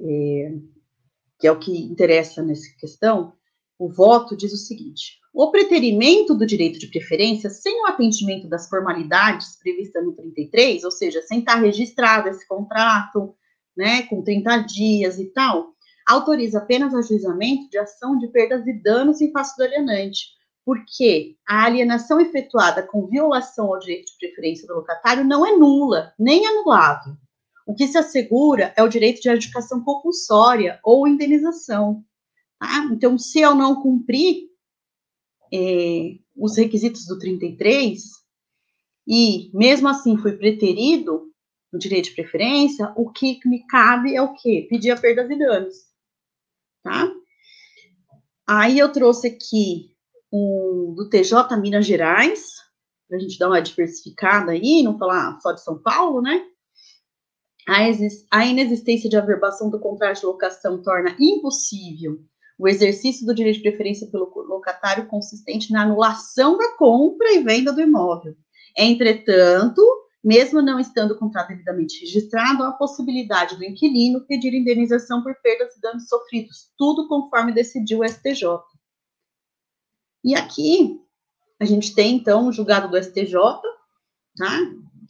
é, 0.00 0.52
que 1.38 1.46
é 1.46 1.52
o 1.52 1.58
que 1.58 1.70
interessa 1.84 2.42
nessa 2.42 2.68
questão, 2.76 3.32
o 3.78 3.88
voto 3.88 4.36
diz 4.36 4.52
o 4.52 4.56
seguinte: 4.56 5.20
o 5.32 5.52
preterimento 5.52 6.34
do 6.34 6.44
direito 6.44 6.80
de 6.80 6.88
preferência 6.88 7.48
sem 7.48 7.80
o 7.82 7.86
atendimento 7.86 8.48
das 8.48 8.68
formalidades 8.68 9.56
previstas 9.56 10.04
no 10.04 10.12
33, 10.12 10.82
ou 10.82 10.90
seja, 10.90 11.22
sem 11.22 11.38
estar 11.38 11.56
registrado 11.56 12.28
esse 12.28 12.46
contrato, 12.46 13.36
né, 13.76 14.02
com 14.02 14.22
30 14.22 14.58
dias 14.58 15.18
e 15.20 15.26
tal, 15.26 15.74
autoriza 16.08 16.58
apenas 16.58 16.92
ajuizamento 16.92 17.70
de 17.70 17.78
ação 17.78 18.18
de 18.18 18.26
perdas 18.28 18.66
e 18.66 18.72
danos 18.72 19.20
em 19.20 19.30
face 19.30 19.56
do 19.56 19.62
alienante, 19.62 20.34
porque 20.64 21.36
a 21.46 21.64
alienação 21.64 22.20
efetuada 22.20 22.82
com 22.82 23.06
violação 23.06 23.66
ao 23.66 23.78
direito 23.78 24.06
de 24.06 24.18
preferência 24.18 24.66
do 24.66 24.74
locatário 24.74 25.24
não 25.24 25.46
é 25.46 25.56
nula, 25.56 26.14
nem 26.18 26.46
anulável. 26.46 27.14
O 27.66 27.74
que 27.74 27.86
se 27.86 27.98
assegura 27.98 28.72
é 28.76 28.82
o 28.82 28.88
direito 28.88 29.20
de 29.20 29.28
adjudicação 29.28 29.82
compulsória 29.82 30.78
ou 30.82 31.06
indenização. 31.06 32.04
Tá? 32.58 32.88
Então, 32.92 33.18
se 33.18 33.40
eu 33.40 33.54
não 33.54 33.82
cumprir 33.82 34.48
é, 35.52 36.18
os 36.36 36.56
requisitos 36.56 37.06
do 37.06 37.18
33 37.18 38.02
e, 39.06 39.50
mesmo 39.54 39.88
assim, 39.88 40.16
fui 40.16 40.32
preterido 40.32 41.30
no 41.72 41.78
direito 41.78 42.06
de 42.06 42.14
preferência, 42.14 42.92
o 42.96 43.10
que 43.10 43.38
me 43.46 43.66
cabe 43.66 44.14
é 44.14 44.22
o 44.22 44.34
quê? 44.34 44.66
Pedir 44.68 44.90
a 44.90 44.96
perdas 44.96 45.30
e 45.30 45.38
danos. 45.38 45.74
Tá? 46.82 47.10
Aí 48.46 48.78
eu 48.78 48.92
trouxe 48.92 49.28
aqui 49.28 49.93
um, 50.34 50.94
do 50.96 51.08
TJ 51.08 51.56
Minas 51.60 51.86
Gerais, 51.86 52.56
para 53.08 53.18
a 53.18 53.20
gente 53.20 53.38
dar 53.38 53.48
uma 53.48 53.62
diversificada 53.62 54.50
aí, 54.50 54.82
não 54.82 54.98
falar 54.98 55.38
só 55.40 55.52
de 55.52 55.62
São 55.62 55.78
Paulo, 55.80 56.20
né? 56.20 56.44
A, 57.68 57.78
a 58.38 58.44
inexistência 58.44 59.08
de 59.08 59.16
averbação 59.16 59.70
do 59.70 59.78
contrato 59.78 60.20
de 60.20 60.26
locação 60.26 60.82
torna 60.82 61.16
impossível 61.20 62.18
o 62.58 62.68
exercício 62.68 63.26
do 63.26 63.34
direito 63.34 63.56
de 63.56 63.62
preferência 63.62 64.08
pelo 64.08 64.30
locatário 64.48 65.06
consistente 65.06 65.72
na 65.72 65.82
anulação 65.82 66.56
da 66.56 66.76
compra 66.76 67.32
e 67.32 67.42
venda 67.42 67.72
do 67.72 67.80
imóvel. 67.80 68.36
Entretanto, 68.76 69.82
mesmo 70.22 70.62
não 70.62 70.78
estando 70.78 71.12
o 71.12 71.18
contrato 71.18 71.48
devidamente 71.48 72.00
registrado, 72.00 72.62
há 72.62 72.68
a 72.68 72.72
possibilidade 72.72 73.56
do 73.56 73.64
inquilino 73.64 74.24
pedir 74.26 74.54
indenização 74.54 75.22
por 75.22 75.34
perdas 75.42 75.76
e 75.76 75.80
danos 75.80 76.08
sofridos, 76.08 76.70
tudo 76.78 77.08
conforme 77.08 77.52
decidiu 77.52 78.00
o 78.00 78.08
STJ. 78.08 78.44
E 80.24 80.34
aqui 80.34 81.00
a 81.60 81.64
gente 81.64 81.94
tem 81.94 82.16
então 82.16 82.48
o 82.48 82.52
julgado 82.52 82.88
do 82.88 82.96
STJ, 82.96 83.38
tá? 84.36 84.58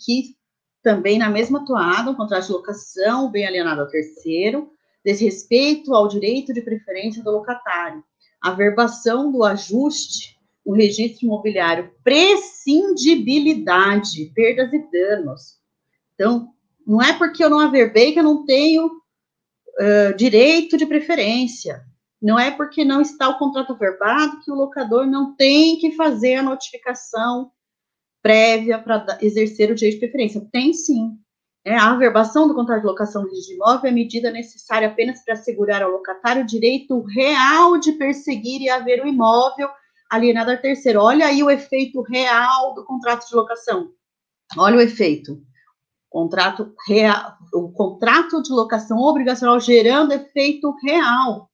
Que 0.05 0.37
também 0.83 1.19
na 1.19 1.31
mesma 1.31 1.65
toada, 1.65 2.11
um 2.11 2.15
contrato 2.15 2.47
de 2.47 2.53
locação 2.53 3.31
bem 3.31 3.47
alienado 3.47 3.81
ao 3.81 3.89
terceiro, 3.89 4.71
desrespeito 5.05 5.95
ao 5.95 6.09
direito 6.09 6.53
de 6.53 6.61
preferência 6.61 7.23
do 7.23 7.31
locatário, 7.31 8.03
averbação 8.41 9.31
do 9.31 9.45
ajuste, 9.45 10.37
o 10.65 10.73
registro 10.73 11.27
imobiliário, 11.27 11.93
prescindibilidade, 12.03 14.33
perdas 14.35 14.73
e 14.73 14.79
danos. 14.91 15.61
Então, 16.15 16.49
não 16.87 17.03
é 17.03 17.13
porque 17.17 17.43
eu 17.45 17.51
não 17.51 17.61
averbei 17.61 18.13
que 18.13 18.19
eu 18.19 18.25
não 18.25 18.45
tenho 18.45 18.87
uh, 18.87 20.17
direito 20.17 20.77
de 20.77 20.85
preferência. 20.87 21.85
Não 22.25 22.39
é 22.39 22.51
porque 22.51 22.87
não 22.87 23.03
está 23.03 23.29
o 23.29 23.37
contrato 23.37 23.75
averbado 23.75 24.41
que 24.41 24.51
o 24.51 24.55
locador 24.55 25.07
não 25.07 25.37
tem 25.37 25.77
que 25.77 25.93
fazer 25.93 26.37
a 26.37 26.43
notificação 26.43 27.53
prévia 28.23 28.79
para 28.79 29.19
exercer 29.21 29.71
o 29.71 29.75
direito 29.75 29.97
de 29.97 30.01
preferência. 30.01 30.49
Tem 30.51 30.73
sim. 30.73 31.19
É, 31.67 31.77
a 31.77 31.91
averbação 31.91 32.49
do 32.49 32.55
contrato 32.55 32.81
de 32.81 32.87
locação 32.87 33.27
de 33.29 33.53
imóvel 33.53 33.91
é 33.91 33.93
medida 33.93 34.31
necessária 34.31 34.89
apenas 34.89 35.23
para 35.23 35.35
assegurar 35.35 35.83
ao 35.83 35.91
locatário 35.91 36.45
o 36.45 36.47
direito 36.47 36.99
real 37.03 37.79
de 37.79 37.93
perseguir 37.93 38.63
e 38.63 38.71
haver 38.71 39.05
o 39.05 39.07
imóvel 39.07 39.69
alienado 40.11 40.51
a 40.51 40.57
terceiro. 40.57 41.03
Olha 41.03 41.27
aí 41.27 41.43
o 41.43 41.51
efeito 41.51 42.01
real 42.01 42.73
do 42.73 42.87
contrato 42.87 43.29
de 43.29 43.37
locação. 43.37 43.91
Olha 44.57 44.79
o 44.79 44.81
efeito. 44.81 45.43
Contrato 46.09 46.73
real, 46.89 47.37
o 47.53 47.71
contrato 47.71 48.43
de 48.43 48.51
locação 48.51 48.99
obrigacional 48.99 49.61
gerando 49.61 50.13
efeito 50.13 50.75
real, 50.83 51.51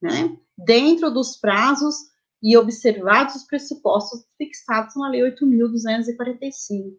né? 0.00 0.36
Dentro 0.56 1.10
dos 1.10 1.36
prazos 1.36 1.94
e 2.42 2.56
observados 2.56 3.36
os 3.36 3.44
pressupostos 3.44 4.24
fixados 4.36 4.94
na 4.96 5.08
Lei 5.08 5.22
8.245. 5.22 6.94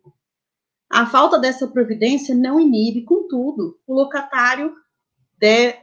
A 0.89 1.05
falta 1.05 1.37
dessa 1.37 1.67
providência 1.67 2.35
não 2.35 2.59
inibe, 2.59 3.03
contudo, 3.03 3.79
o 3.85 3.93
locatário 3.93 4.73
de, 5.37 5.75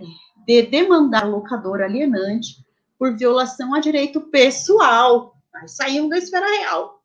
de 0.47 0.63
demandar 0.63 1.29
locador 1.29 1.81
alienante 1.81 2.65
por 2.99 3.17
violação 3.17 3.75
a 3.75 3.81
direito 3.81 4.21
pessoal. 4.21 5.35
Aí 5.55 5.69
saímos 5.69 6.11
da 6.11 6.19
esfera 6.19 6.47
real. 6.47 7.03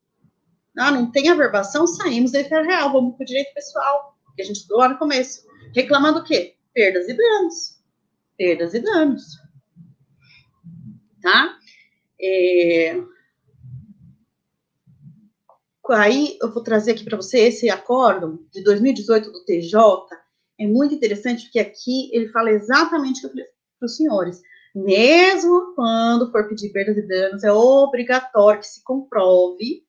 Ah, 0.77 0.91
não 0.91 1.11
tem 1.11 1.29
averbação, 1.29 1.85
saímos 1.85 2.31
da 2.31 2.41
esfera 2.41 2.63
real, 2.63 2.91
vamos 2.91 3.15
para 3.15 3.23
o 3.23 3.27
direito 3.27 3.53
pessoal, 3.53 4.17
que 4.35 4.41
a 4.41 4.45
gente 4.45 4.57
estudou 4.57 4.79
lá 4.79 4.89
no 4.89 4.97
começo. 4.97 5.45
Reclamando 5.75 6.19
o 6.19 6.23
quê? 6.23 6.55
Perdas 6.73 7.07
e 7.07 7.13
danos. 7.13 7.79
Perdas 8.37 8.73
e 8.73 8.79
danos. 8.79 9.23
Tá? 11.21 11.57
É, 12.19 13.01
aí 15.89 16.37
eu 16.41 16.51
vou 16.51 16.63
trazer 16.63 16.91
aqui 16.91 17.03
para 17.03 17.17
você 17.17 17.39
esse 17.39 17.69
acórdão 17.69 18.39
de 18.51 18.63
2018 18.63 19.31
do 19.31 19.45
TJ. 19.45 19.77
É 20.59 20.67
muito 20.67 20.93
interessante 20.93 21.43
porque 21.43 21.59
aqui 21.59 22.09
ele 22.13 22.29
fala 22.29 22.51
exatamente 22.51 23.19
o 23.19 23.21
que 23.21 23.27
eu 23.27 23.31
falei 23.31 23.45
para 23.79 23.85
os 23.85 23.95
senhores. 23.95 24.41
Mesmo 24.73 25.73
quando 25.75 26.31
for 26.31 26.47
pedir 26.47 26.69
perdas 26.71 26.97
e 26.97 27.07
danos, 27.07 27.43
é 27.43 27.51
obrigatório 27.51 28.61
que 28.61 28.67
se 28.67 28.83
comprove 28.83 29.83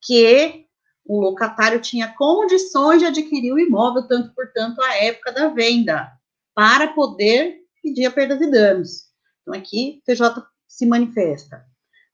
que 0.00 0.66
o 1.04 1.20
locatário 1.20 1.80
tinha 1.80 2.14
condições 2.16 3.00
de 3.00 3.06
adquirir 3.06 3.52
o 3.52 3.58
imóvel, 3.58 4.06
tanto 4.06 4.34
por 4.34 4.50
tanto 4.52 4.80
à 4.80 4.96
época 4.96 5.32
da 5.32 5.48
venda, 5.48 6.10
para 6.54 6.88
poder 6.88 7.58
pedir 7.82 8.06
a 8.06 8.10
perdas 8.10 8.40
e 8.40 8.50
danos. 8.50 9.12
Então 9.42 9.54
aqui 9.54 10.00
o 10.00 10.04
TJ 10.04 10.44
se 10.72 10.86
manifesta 10.86 11.66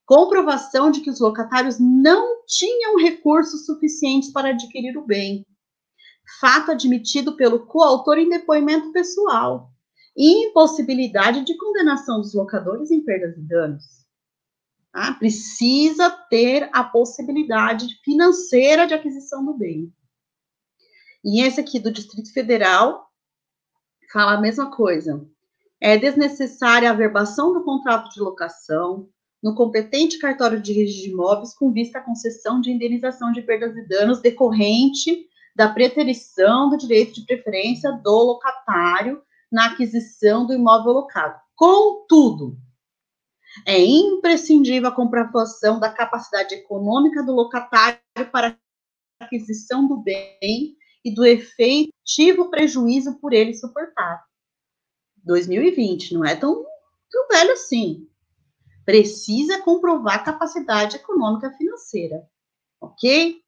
comprovação 0.09 0.89
de 0.89 1.01
que 1.01 1.09
os 1.11 1.19
locatários 1.19 1.79
não 1.79 2.43
tinham 2.47 2.97
recursos 2.97 3.67
suficientes 3.67 4.31
para 4.31 4.49
adquirir 4.49 4.97
o 4.97 5.05
bem. 5.05 5.45
Fato 6.39 6.71
admitido 6.71 7.35
pelo 7.35 7.67
coautor 7.67 8.17
em 8.17 8.27
depoimento 8.27 8.91
pessoal. 8.91 9.71
Impossibilidade 10.17 11.45
de 11.45 11.55
condenação 11.55 12.19
dos 12.19 12.33
locadores 12.33 12.89
em 12.89 13.05
perdas 13.05 13.37
e 13.37 13.41
danos. 13.41 13.83
Tá? 14.91 15.13
Precisa 15.13 16.09
ter 16.09 16.67
a 16.73 16.83
possibilidade 16.83 17.85
financeira 18.03 18.87
de 18.87 18.95
aquisição 18.95 19.45
do 19.45 19.53
bem. 19.53 19.93
E 21.23 21.43
esse 21.43 21.61
aqui 21.61 21.79
do 21.79 21.91
Distrito 21.91 22.33
Federal 22.33 23.11
fala 24.11 24.33
a 24.33 24.41
mesma 24.41 24.71
coisa. 24.71 25.23
É 25.81 25.97
desnecessária 25.97 26.89
a 26.89 26.93
averbação 26.93 27.53
do 27.53 27.63
contrato 27.63 28.09
de 28.09 28.19
locação, 28.19 29.09
no 29.41 29.55
competente 29.55 30.19
cartório 30.19 30.61
de 30.61 30.73
registro 30.73 31.03
de 31.03 31.11
imóveis 31.11 31.53
com 31.53 31.71
vista 31.71 31.99
à 31.99 32.01
concessão 32.01 32.59
de 32.59 32.71
indenização 32.71 33.31
de 33.31 33.41
perdas 33.41 33.75
e 33.77 33.87
danos 33.87 34.21
decorrente 34.21 35.25
da 35.55 35.69
preterição 35.69 36.69
do 36.69 36.77
direito 36.77 37.13
de 37.13 37.25
preferência 37.25 37.91
do 37.91 38.11
locatário 38.11 39.21
na 39.51 39.67
aquisição 39.67 40.45
do 40.45 40.53
imóvel 40.53 40.93
locado. 40.93 41.39
Contudo, 41.55 42.57
é 43.65 43.79
imprescindível 43.79 44.89
a 44.89 44.95
comprovação 44.95 45.79
da 45.79 45.91
capacidade 45.91 46.55
econômica 46.55 47.23
do 47.23 47.33
locatário 47.33 47.99
para 48.31 48.57
a 49.19 49.25
aquisição 49.25 49.87
do 49.87 49.97
bem 49.97 50.77
e 51.03 51.13
do 51.13 51.25
efetivo 51.25 52.49
prejuízo 52.49 53.19
por 53.19 53.33
ele 53.33 53.53
suportado. 53.53 54.28
2020, 55.23 56.13
não 56.13 56.25
é 56.25 56.35
tão, 56.35 56.65
tão 57.09 57.27
velho 57.27 57.53
assim. 57.53 58.07
Precisa 58.85 59.61
comprovar 59.61 60.23
capacidade 60.23 60.95
econômica 60.95 61.51
financeira, 61.51 62.27
ok? 62.81 63.41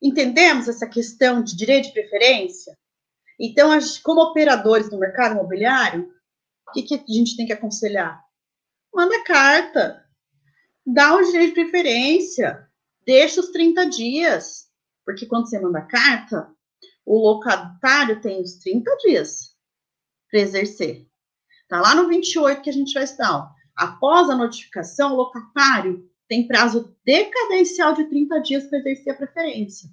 Entendemos 0.00 0.68
essa 0.68 0.86
questão 0.86 1.42
de 1.42 1.56
direito 1.56 1.86
de 1.86 1.92
preferência? 1.92 2.76
Então, 3.38 3.70
como 4.02 4.22
operadores 4.22 4.88
do 4.88 4.98
mercado 4.98 5.34
imobiliário, 5.34 6.10
o 6.68 6.72
que, 6.72 6.82
que 6.82 6.94
a 6.94 7.12
gente 7.12 7.36
tem 7.36 7.46
que 7.46 7.52
aconselhar? 7.52 8.22
Manda 8.92 9.22
carta, 9.24 10.04
dá 10.86 11.14
o 11.14 11.22
direito 11.22 11.54
de 11.54 11.62
preferência, 11.62 12.68
deixa 13.04 13.40
os 13.40 13.48
30 13.48 13.86
dias, 13.90 14.68
porque 15.04 15.26
quando 15.26 15.48
você 15.48 15.58
manda 15.60 15.82
carta, 15.82 16.50
o 17.04 17.18
locatário 17.18 18.20
tem 18.20 18.40
os 18.40 18.56
30 18.56 18.96
dias 18.98 19.57
para 20.30 20.40
exercer. 20.40 21.06
Tá 21.68 21.80
lá 21.80 21.94
no 21.94 22.08
28 22.08 22.62
que 22.62 22.70
a 22.70 22.72
gente 22.72 22.94
vai 22.94 23.04
estudar. 23.04 23.52
Após 23.76 24.28
a 24.28 24.36
notificação, 24.36 25.12
o 25.12 25.16
locatário 25.16 26.08
tem 26.28 26.46
prazo 26.46 26.94
decadencial 27.04 27.94
de 27.94 28.04
30 28.04 28.40
dias 28.40 28.64
para 28.64 28.78
exercer 28.78 29.12
a 29.12 29.16
preferência. 29.16 29.88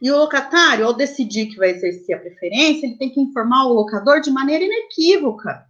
E 0.00 0.10
o 0.10 0.16
locatário, 0.16 0.86
ao 0.86 0.94
decidir 0.94 1.46
que 1.46 1.56
vai 1.56 1.70
exercer 1.70 2.16
a 2.16 2.20
preferência, 2.20 2.86
ele 2.86 2.96
tem 2.96 3.10
que 3.10 3.20
informar 3.20 3.66
o 3.66 3.72
locador 3.72 4.20
de 4.20 4.30
maneira 4.30 4.64
inequívoca. 4.64 5.66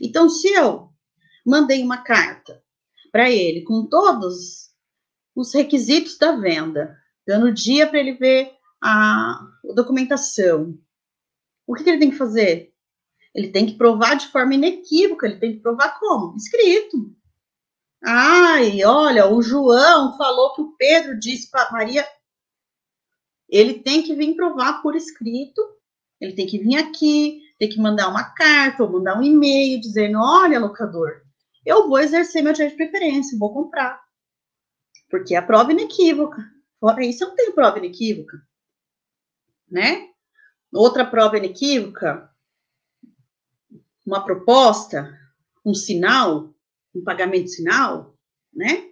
Então, 0.00 0.28
se 0.28 0.48
eu 0.48 0.90
mandei 1.44 1.82
uma 1.82 1.98
carta 1.98 2.62
para 3.10 3.30
ele 3.30 3.62
com 3.62 3.86
todos 3.86 4.70
os 5.34 5.52
requisitos 5.54 6.16
da 6.18 6.32
venda, 6.32 6.96
dando 7.26 7.52
dia 7.52 7.86
para 7.86 7.98
ele 7.98 8.14
ver 8.14 8.52
a 8.82 9.40
documentação, 9.74 10.78
o 11.66 11.74
que, 11.74 11.84
que 11.84 11.90
ele 11.90 11.98
tem 11.98 12.10
que 12.10 12.16
fazer? 12.16 12.71
Ele 13.34 13.48
tem 13.48 13.66
que 13.66 13.74
provar 13.74 14.14
de 14.14 14.28
forma 14.28 14.54
inequívoca, 14.54 15.26
ele 15.26 15.38
tem 15.38 15.52
que 15.54 15.60
provar 15.60 15.98
como? 15.98 16.36
Escrito. 16.36 17.14
Ai, 18.04 18.84
olha, 18.84 19.28
o 19.28 19.40
João 19.40 20.16
falou 20.16 20.54
que 20.54 20.62
o 20.62 20.72
Pedro 20.76 21.18
disse 21.18 21.50
para 21.50 21.70
Maria. 21.70 22.06
Ele 23.48 23.74
tem 23.74 24.02
que 24.02 24.14
vir 24.14 24.34
provar 24.34 24.82
por 24.82 24.96
escrito, 24.96 25.62
ele 26.20 26.34
tem 26.34 26.46
que 26.46 26.58
vir 26.58 26.76
aqui, 26.76 27.40
tem 27.58 27.68
que 27.68 27.80
mandar 27.80 28.08
uma 28.08 28.24
carta 28.34 28.82
ou 28.82 28.90
mandar 28.90 29.18
um 29.18 29.22
e-mail 29.22 29.80
dizendo: 29.80 30.18
olha, 30.18 30.58
locador, 30.58 31.22
eu 31.64 31.88
vou 31.88 31.98
exercer 31.98 32.42
meu 32.42 32.52
direito 32.52 32.72
de 32.72 32.76
preferência, 32.76 33.38
vou 33.38 33.52
comprar. 33.52 34.02
Porque 35.08 35.34
a 35.34 35.42
prova 35.42 35.72
inequívoca. 35.72 36.42
Fora 36.80 37.04
isso, 37.04 37.22
eu 37.22 37.28
não 37.28 37.36
tenho 37.36 37.54
prova 37.54 37.78
inequívoca. 37.78 38.42
Né? 39.70 40.08
Outra 40.72 41.04
prova 41.04 41.38
inequívoca, 41.38 42.31
uma 44.04 44.24
proposta, 44.24 45.12
um 45.64 45.74
sinal, 45.74 46.52
um 46.94 47.02
pagamento 47.02 47.48
sinal, 47.48 48.16
né? 48.52 48.90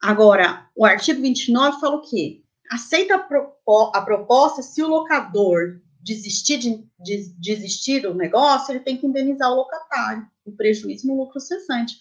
Agora, 0.00 0.68
o 0.76 0.84
artigo 0.84 1.20
29 1.20 1.80
fala 1.80 1.96
o 1.96 2.02
quê? 2.02 2.44
Aceita 2.70 3.16
a, 3.16 3.18
propo 3.18 3.92
a 3.94 4.02
proposta 4.02 4.62
se 4.62 4.82
o 4.82 4.88
locador 4.88 5.80
desistir 6.00 6.58
de, 6.58 6.88
de 6.98 7.34
desistir 7.38 8.00
do 8.00 8.14
negócio, 8.14 8.72
ele 8.72 8.80
tem 8.80 8.96
que 8.96 9.06
indenizar 9.06 9.50
o 9.50 9.56
locatário, 9.56 10.26
o 10.44 10.52
prejuízo 10.52 11.06
no 11.06 11.16
lucro 11.16 11.40
cessante. 11.40 11.96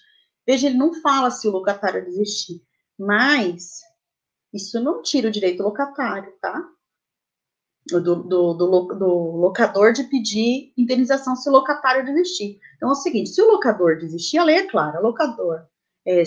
Veja, 0.45 0.67
ele 0.67 0.77
não 0.77 0.93
fala 1.01 1.31
se 1.31 1.47
o 1.47 1.51
locatário 1.51 2.05
desistir, 2.05 2.61
mas 2.97 3.81
isso 4.53 4.79
não 4.79 5.01
tira 5.01 5.27
o 5.27 5.31
direito 5.31 5.63
locatário, 5.63 6.31
tá? 6.39 6.69
Do, 7.89 8.01
do, 8.01 8.23
do, 8.23 8.53
do, 8.53 9.07
locador 9.37 9.93
de 9.93 10.03
pedir 10.03 10.73
indenização 10.77 11.35
se 11.35 11.47
o 11.47 11.53
locatário 11.53 12.05
desistir. 12.05 12.59
Então 12.75 12.89
é 12.89 12.91
o 12.91 12.95
seguinte: 12.95 13.29
se 13.29 13.41
o 13.41 13.47
locador 13.47 13.97
desistir, 13.97 14.37
a 14.37 14.43
lei 14.43 14.57
é 14.57 14.67
clara, 14.67 14.99
o 14.99 15.03
locador 15.03 15.65
é, 16.05 16.23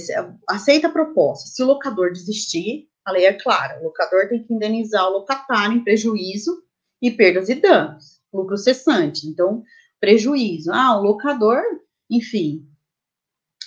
aceita 0.48 0.88
a 0.88 0.92
proposta. 0.92 1.48
Se 1.48 1.62
o 1.62 1.66
locador 1.66 2.12
desistir, 2.12 2.88
a 3.04 3.12
lei 3.12 3.26
é 3.26 3.32
clara, 3.32 3.80
o 3.80 3.84
locador 3.84 4.28
tem 4.28 4.42
que 4.42 4.52
indenizar 4.52 5.06
o 5.08 5.12
locatário 5.12 5.76
em 5.76 5.84
prejuízo 5.84 6.62
e 7.00 7.10
perdas 7.10 7.48
e 7.48 7.54
danos, 7.54 8.20
lucro 8.32 8.56
cessante. 8.56 9.26
Então, 9.26 9.62
prejuízo. 9.98 10.70
Ah, 10.72 10.98
o 10.98 11.02
locador, 11.02 11.62
enfim, 12.10 12.66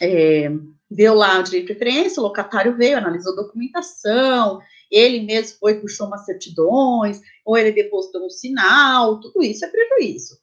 é, 0.02 0.52
deu 0.90 1.14
lá 1.14 1.40
o 1.40 1.44
direito 1.44 1.68
de 1.68 1.74
preferência, 1.74 2.20
o 2.20 2.24
locatário 2.24 2.76
veio, 2.76 2.98
analisou 2.98 3.36
documentação, 3.36 4.60
ele 4.92 5.22
mesmo 5.22 5.58
foi, 5.60 5.80
puxou 5.80 6.08
umas 6.08 6.26
certidões, 6.26 7.22
ou 7.46 7.58
ele 7.58 7.72
depositou 7.72 8.26
um 8.26 8.30
sinal, 8.30 9.20
tudo 9.20 9.44
isso 9.44 9.66
é 9.66 9.70
prejuízo. 9.70 10.40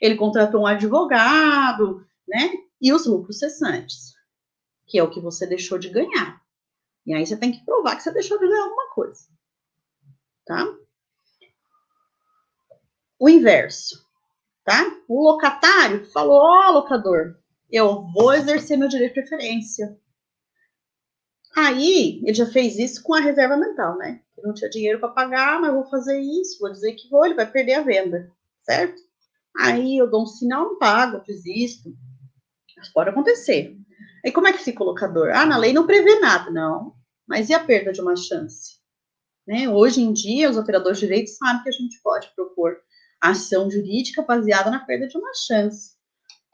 Ele 0.00 0.16
contratou 0.16 0.62
um 0.62 0.66
advogado, 0.66 2.04
né? 2.26 2.52
E 2.80 2.92
os 2.92 3.06
lucros 3.06 3.38
cessantes, 3.38 4.14
que 4.86 4.98
é 4.98 5.02
o 5.02 5.10
que 5.10 5.20
você 5.20 5.46
deixou 5.46 5.78
de 5.78 5.90
ganhar. 5.90 6.40
E 7.06 7.14
aí 7.14 7.26
você 7.26 7.36
tem 7.36 7.52
que 7.52 7.64
provar 7.64 7.96
que 7.96 8.02
você 8.02 8.12
deixou 8.12 8.38
de 8.38 8.48
ganhar 8.48 8.64
alguma 8.64 8.90
coisa. 8.90 9.24
Tá? 10.46 10.66
o 13.20 13.28
inverso, 13.28 14.02
tá? 14.64 14.90
O 15.06 15.22
locatário 15.22 16.06
falou: 16.06 16.40
Ó, 16.40 16.70
oh, 16.70 16.72
locador, 16.72 17.36
eu 17.70 18.06
vou 18.14 18.32
exercer 18.32 18.78
meu 18.78 18.88
direito 18.88 19.14
de 19.14 19.20
preferência. 19.20 20.00
Aí, 21.56 22.20
ele 22.24 22.34
já 22.34 22.46
fez 22.46 22.78
isso 22.78 23.02
com 23.02 23.14
a 23.14 23.20
reserva 23.20 23.56
mental, 23.56 23.96
né? 23.98 24.20
Eu 24.36 24.46
não 24.46 24.54
tinha 24.54 24.70
dinheiro 24.70 25.00
para 25.00 25.10
pagar, 25.10 25.60
mas 25.60 25.72
vou 25.72 25.84
fazer 25.84 26.18
isso, 26.20 26.58
vou 26.60 26.70
dizer 26.70 26.94
que 26.94 27.08
vou, 27.08 27.26
ele 27.26 27.34
vai 27.34 27.50
perder 27.50 27.74
a 27.74 27.82
venda, 27.82 28.30
certo? 28.62 29.00
Aí 29.58 29.98
eu 29.98 30.08
dou 30.08 30.22
um 30.22 30.26
sinal, 30.26 30.64
não 30.64 30.78
pago, 30.78 31.16
eu 31.16 31.24
desisto. 31.24 31.92
Isso 32.80 32.92
pode 32.92 33.10
acontecer. 33.10 33.76
Aí 34.24 34.32
como 34.32 34.46
é 34.46 34.52
que 34.52 34.64
fica 34.64 34.82
o 34.82 34.86
locador? 34.86 35.30
Ah, 35.34 35.44
na 35.44 35.56
lei 35.56 35.72
não 35.72 35.86
prevê 35.86 36.20
nada, 36.20 36.50
não. 36.50 36.94
Mas 37.26 37.48
e 37.48 37.54
a 37.54 37.62
perda 37.62 37.92
de 37.92 38.00
uma 38.00 38.16
chance? 38.16 38.78
Né? 39.46 39.68
Hoje 39.68 40.00
em 40.00 40.12
dia, 40.12 40.50
os 40.50 40.56
operadores 40.56 40.98
de 40.98 41.06
direito 41.06 41.30
sabem 41.30 41.62
que 41.62 41.68
a 41.68 41.72
gente 41.72 42.00
pode 42.02 42.32
propor 42.34 42.76
ação 43.20 43.70
jurídica 43.70 44.22
baseada 44.22 44.70
na 44.70 44.80
perda 44.80 45.06
de 45.06 45.18
uma 45.18 45.32
chance. 45.34 45.92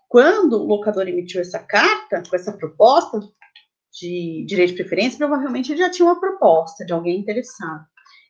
Quando 0.09 0.55
o 0.55 0.67
locador 0.67 1.07
emitiu 1.09 1.41
essa 1.41 1.59
carta, 1.59 2.23
com 2.29 2.37
essa 2.37 2.53
proposta 2.53 3.21
de 3.99 4.45
direito 4.47 4.71
de 4.71 4.77
preferência, 4.77 5.19
provavelmente 5.19 5.73
ele 5.73 5.81
já 5.81 5.91
tinha 5.91 6.07
uma 6.07 6.21
proposta 6.21 6.85
de 6.85 6.93
alguém 6.93 7.19
interessado. 7.19 7.85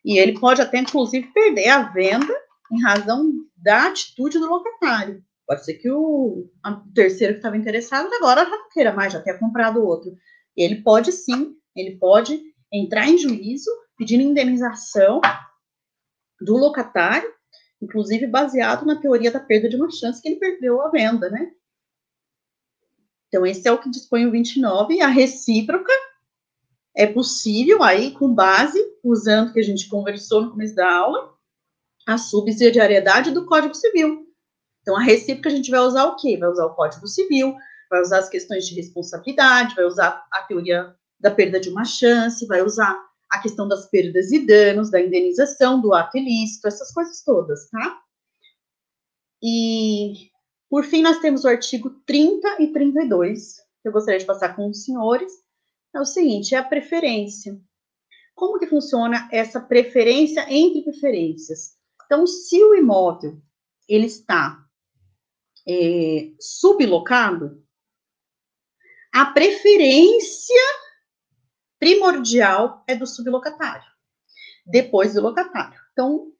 E 0.05 0.19
ele 0.19 0.39
pode 0.39 0.63
até, 0.63 0.79
inclusive, 0.79 1.33
perder 1.33 1.69
a 1.69 1.83
venda 1.83 2.33
em 2.73 2.83
razão 2.83 3.33
da 3.57 3.89
atitude 3.89 4.39
do 4.39 4.49
locatário. 4.49 5.23
Pode 5.47 5.65
ser 5.65 5.75
que 5.75 5.91
o, 5.91 6.49
terceiro 6.95 7.35
que 7.35 7.39
estava 7.39 7.57
interessado 7.57 8.13
agora 8.15 8.45
já 8.45 8.51
não 8.51 8.69
queira 8.71 8.93
mais, 8.93 9.13
já 9.13 9.21
tenha 9.21 9.39
comprado 9.39 9.85
outro. 9.85 10.13
Ele 10.57 10.83
pode 10.83 11.13
sim, 11.13 11.55
ele 11.75 11.97
pode 11.97 12.41
entrar 12.73 13.09
em 13.09 13.19
juízo 13.19 13.71
pedindo 13.97 14.23
indenização 14.23 15.21
do 16.41 16.57
locatário 16.57 17.37
inclusive 17.81 18.27
baseado 18.27 18.85
na 18.85 19.01
teoria 19.01 19.31
da 19.31 19.41
perda 19.41 19.69
de 19.69 19.77
uma 19.77 19.91
chance 19.91 20.21
que 20.21 20.29
ele 20.29 20.41
perdeu 20.41 20.81
a 20.81 20.91
venda, 20.91 21.31
né? 21.31 21.51
Então, 23.29 23.45
esse 23.45 23.67
é 23.67 23.73
o 23.73 23.79
que 23.79 23.91
dispõe 23.91 24.27
o 24.27 24.31
29, 24.31 24.95
e 24.95 25.01
a 25.01 25.09
recíproca 25.09 25.93
é 26.97 27.07
possível 27.07 27.83
aí, 27.83 28.13
com 28.13 28.33
base, 28.33 28.79
usando 29.03 29.51
o 29.51 29.53
que 29.53 29.61
a 29.61 29.65
gente 29.65 29.89
conversou 29.89 30.43
no 30.43 30.51
começo 30.51 30.75
da 30.75 30.91
aula, 30.91 31.35
a 32.07 32.17
subsidiariedade 32.17 33.33
do 33.33 33.45
Código 33.47 33.75
Civil. 33.75 34.27
Então, 34.81 34.97
a 34.97 35.03
recíproca 35.03 35.49
a 35.49 35.53
gente 35.53 35.71
vai 35.71 35.81
usar 35.81 36.05
o 36.05 36.17
quê? 36.17 36.37
Vai 36.39 36.49
usar 36.49 36.67
o 36.67 36.75
Código 36.75 37.07
Civil, 37.09 37.57
vai 37.91 38.01
usar 38.01 38.19
as 38.19 38.29
questões 38.29 38.67
de 38.67 38.75
responsabilidade, 38.75 39.75
vai 39.75 39.85
usar 39.85 40.25
a 40.33 40.43
teoria 40.43 40.95
da 41.19 41.31
perda 41.31 41.59
de 41.59 41.69
uma 41.69 41.85
chance, 41.85 42.47
vai 42.47 42.63
usar 42.63 42.97
a 43.31 43.39
questão 43.41 43.67
das 43.67 43.91
perdas 43.91 44.31
e 44.31 44.47
danos, 44.47 44.91
da 44.91 45.01
indenização, 45.01 45.81
do 45.81 45.93
ato 45.93 46.17
ilícito, 46.17 46.69
essas 46.69 46.93
coisas 46.93 47.23
todas, 47.25 47.69
tá? 47.69 48.01
E, 49.43 50.31
por 50.69 50.85
fim, 50.85 51.03
nós 51.03 51.19
temos 51.21 51.45
o 51.45 51.49
artigo 51.49 51.91
30 52.07 52.63
e 52.63 52.73
32, 52.73 53.57
que 53.83 53.89
eu 53.89 53.93
gostaria 53.93 54.19
de 54.19 54.27
passar 54.27 54.55
com 54.57 54.69
os 54.69 54.85
senhores. 54.85 55.33
É 55.95 56.01
o 56.01 56.05
seguinte, 56.05 56.55
é 56.55 56.59
a 56.59 56.65
preferência. 56.65 57.59
Como 58.35 58.59
que 58.59 58.67
funciona 58.67 59.29
essa 59.33 59.61
preferência 59.61 60.45
entre 60.53 60.83
preferências? 60.83 61.77
Então, 62.05 62.27
se 62.27 62.63
o 62.63 62.75
imóvel, 62.75 63.41
ele 63.89 64.07
está 64.07 64.65
é, 65.67 66.33
sublocado, 66.39 67.65
a 69.13 69.27
preferência 69.27 70.63
primordial 71.79 72.85
é 72.87 72.95
do 72.95 73.07
sublocatário. 73.07 73.91
depois 74.67 75.15
do 75.15 75.23
locatário. 75.23 75.81
Então, 75.93 76.33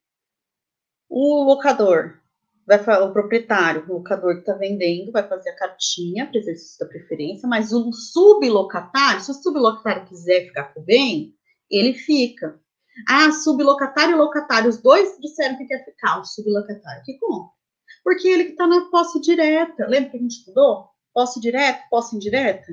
o 1.09 1.43
locador 1.43 2.21
vai 2.67 3.01
o 3.01 3.13
proprietário, 3.13 3.85
o 3.87 3.93
locador 3.93 4.33
que 4.33 4.39
está 4.41 4.53
vendendo, 4.53 5.11
vai 5.13 5.25
fazer 5.27 5.51
a 5.51 5.55
cartinha 5.55 6.27
para 6.27 6.37
exercício 6.37 6.77
da 6.79 6.85
preferência, 6.85 7.47
mas 7.47 7.71
o 7.71 7.93
sublocatário, 7.93 9.21
se 9.21 9.31
o 9.31 9.35
sublocatário 9.35 10.05
quiser 10.05 10.47
ficar 10.47 10.73
com 10.73 10.81
o 10.81 10.83
bem, 10.83 11.33
ele 11.71 11.93
fica. 11.93 12.59
Ah, 13.07 13.31
sublocatário 13.31 14.15
e 14.15 14.17
locatário, 14.17 14.69
os 14.69 14.81
dois 14.81 15.17
disseram 15.19 15.57
que 15.57 15.65
quer 15.65 15.85
ficar, 15.85 16.19
o 16.19 16.25
sublocatário 16.25 17.03
que 17.05 17.17
compra. 17.17 17.55
Porque 18.03 18.27
ele 18.27 18.45
que 18.45 18.51
está 18.51 18.67
na 18.67 18.89
posse 18.89 19.21
direta. 19.21 19.87
Lembra 19.87 20.09
que 20.09 20.17
a 20.17 20.19
gente 20.19 20.39
estudou? 20.39 20.89
Posse 21.13 21.39
direta, 21.39 21.83
posse 21.89 22.15
indireta? 22.15 22.67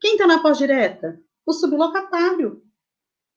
Quem 0.00 0.12
está 0.12 0.26
na 0.26 0.42
posse 0.42 0.60
direta? 0.60 1.18
O 1.46 1.52
sublocatário. 1.52 2.62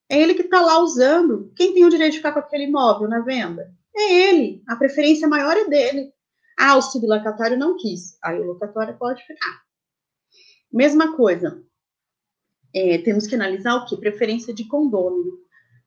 É 0.09 0.21
ele 0.21 0.35
que 0.35 0.43
está 0.43 0.61
lá 0.61 0.79
usando. 0.79 1.51
Quem 1.55 1.73
tem 1.73 1.85
o 1.85 1.89
direito 1.89 2.13
de 2.13 2.17
ficar 2.17 2.33
com 2.33 2.39
aquele 2.39 2.65
imóvel 2.65 3.07
na 3.07 3.21
venda? 3.21 3.73
É 3.95 4.29
ele. 4.29 4.63
A 4.67 4.75
preferência 4.75 5.27
maior 5.27 5.55
é 5.55 5.65
dele. 5.65 6.13
Ah, 6.57 6.77
o 6.77 6.81
sublocatário 6.81 7.57
não 7.57 7.77
quis. 7.77 8.17
Aí 8.23 8.39
o 8.39 8.45
locatário 8.45 8.97
pode 8.97 9.25
ficar. 9.25 9.61
Mesma 10.71 11.15
coisa. 11.15 11.63
É, 12.73 12.97
temos 12.99 13.25
que 13.25 13.35
analisar 13.35 13.75
o 13.75 13.85
que? 13.85 13.97
Preferência 13.97 14.53
de 14.53 14.67
condômino. 14.67 15.31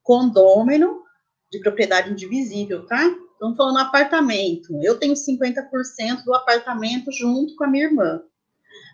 Condômino 0.01 1.03
de 1.51 1.59
propriedade 1.59 2.11
indivisível, 2.11 2.85
tá? 2.85 3.05
Estamos 3.33 3.57
falando 3.57 3.77
apartamento. 3.77 4.77
Eu 4.83 4.99
tenho 4.99 5.13
50% 5.13 6.23
do 6.25 6.33
apartamento 6.33 7.11
junto 7.11 7.55
com 7.55 7.63
a 7.63 7.67
minha 7.67 7.85
irmã. 7.85 8.21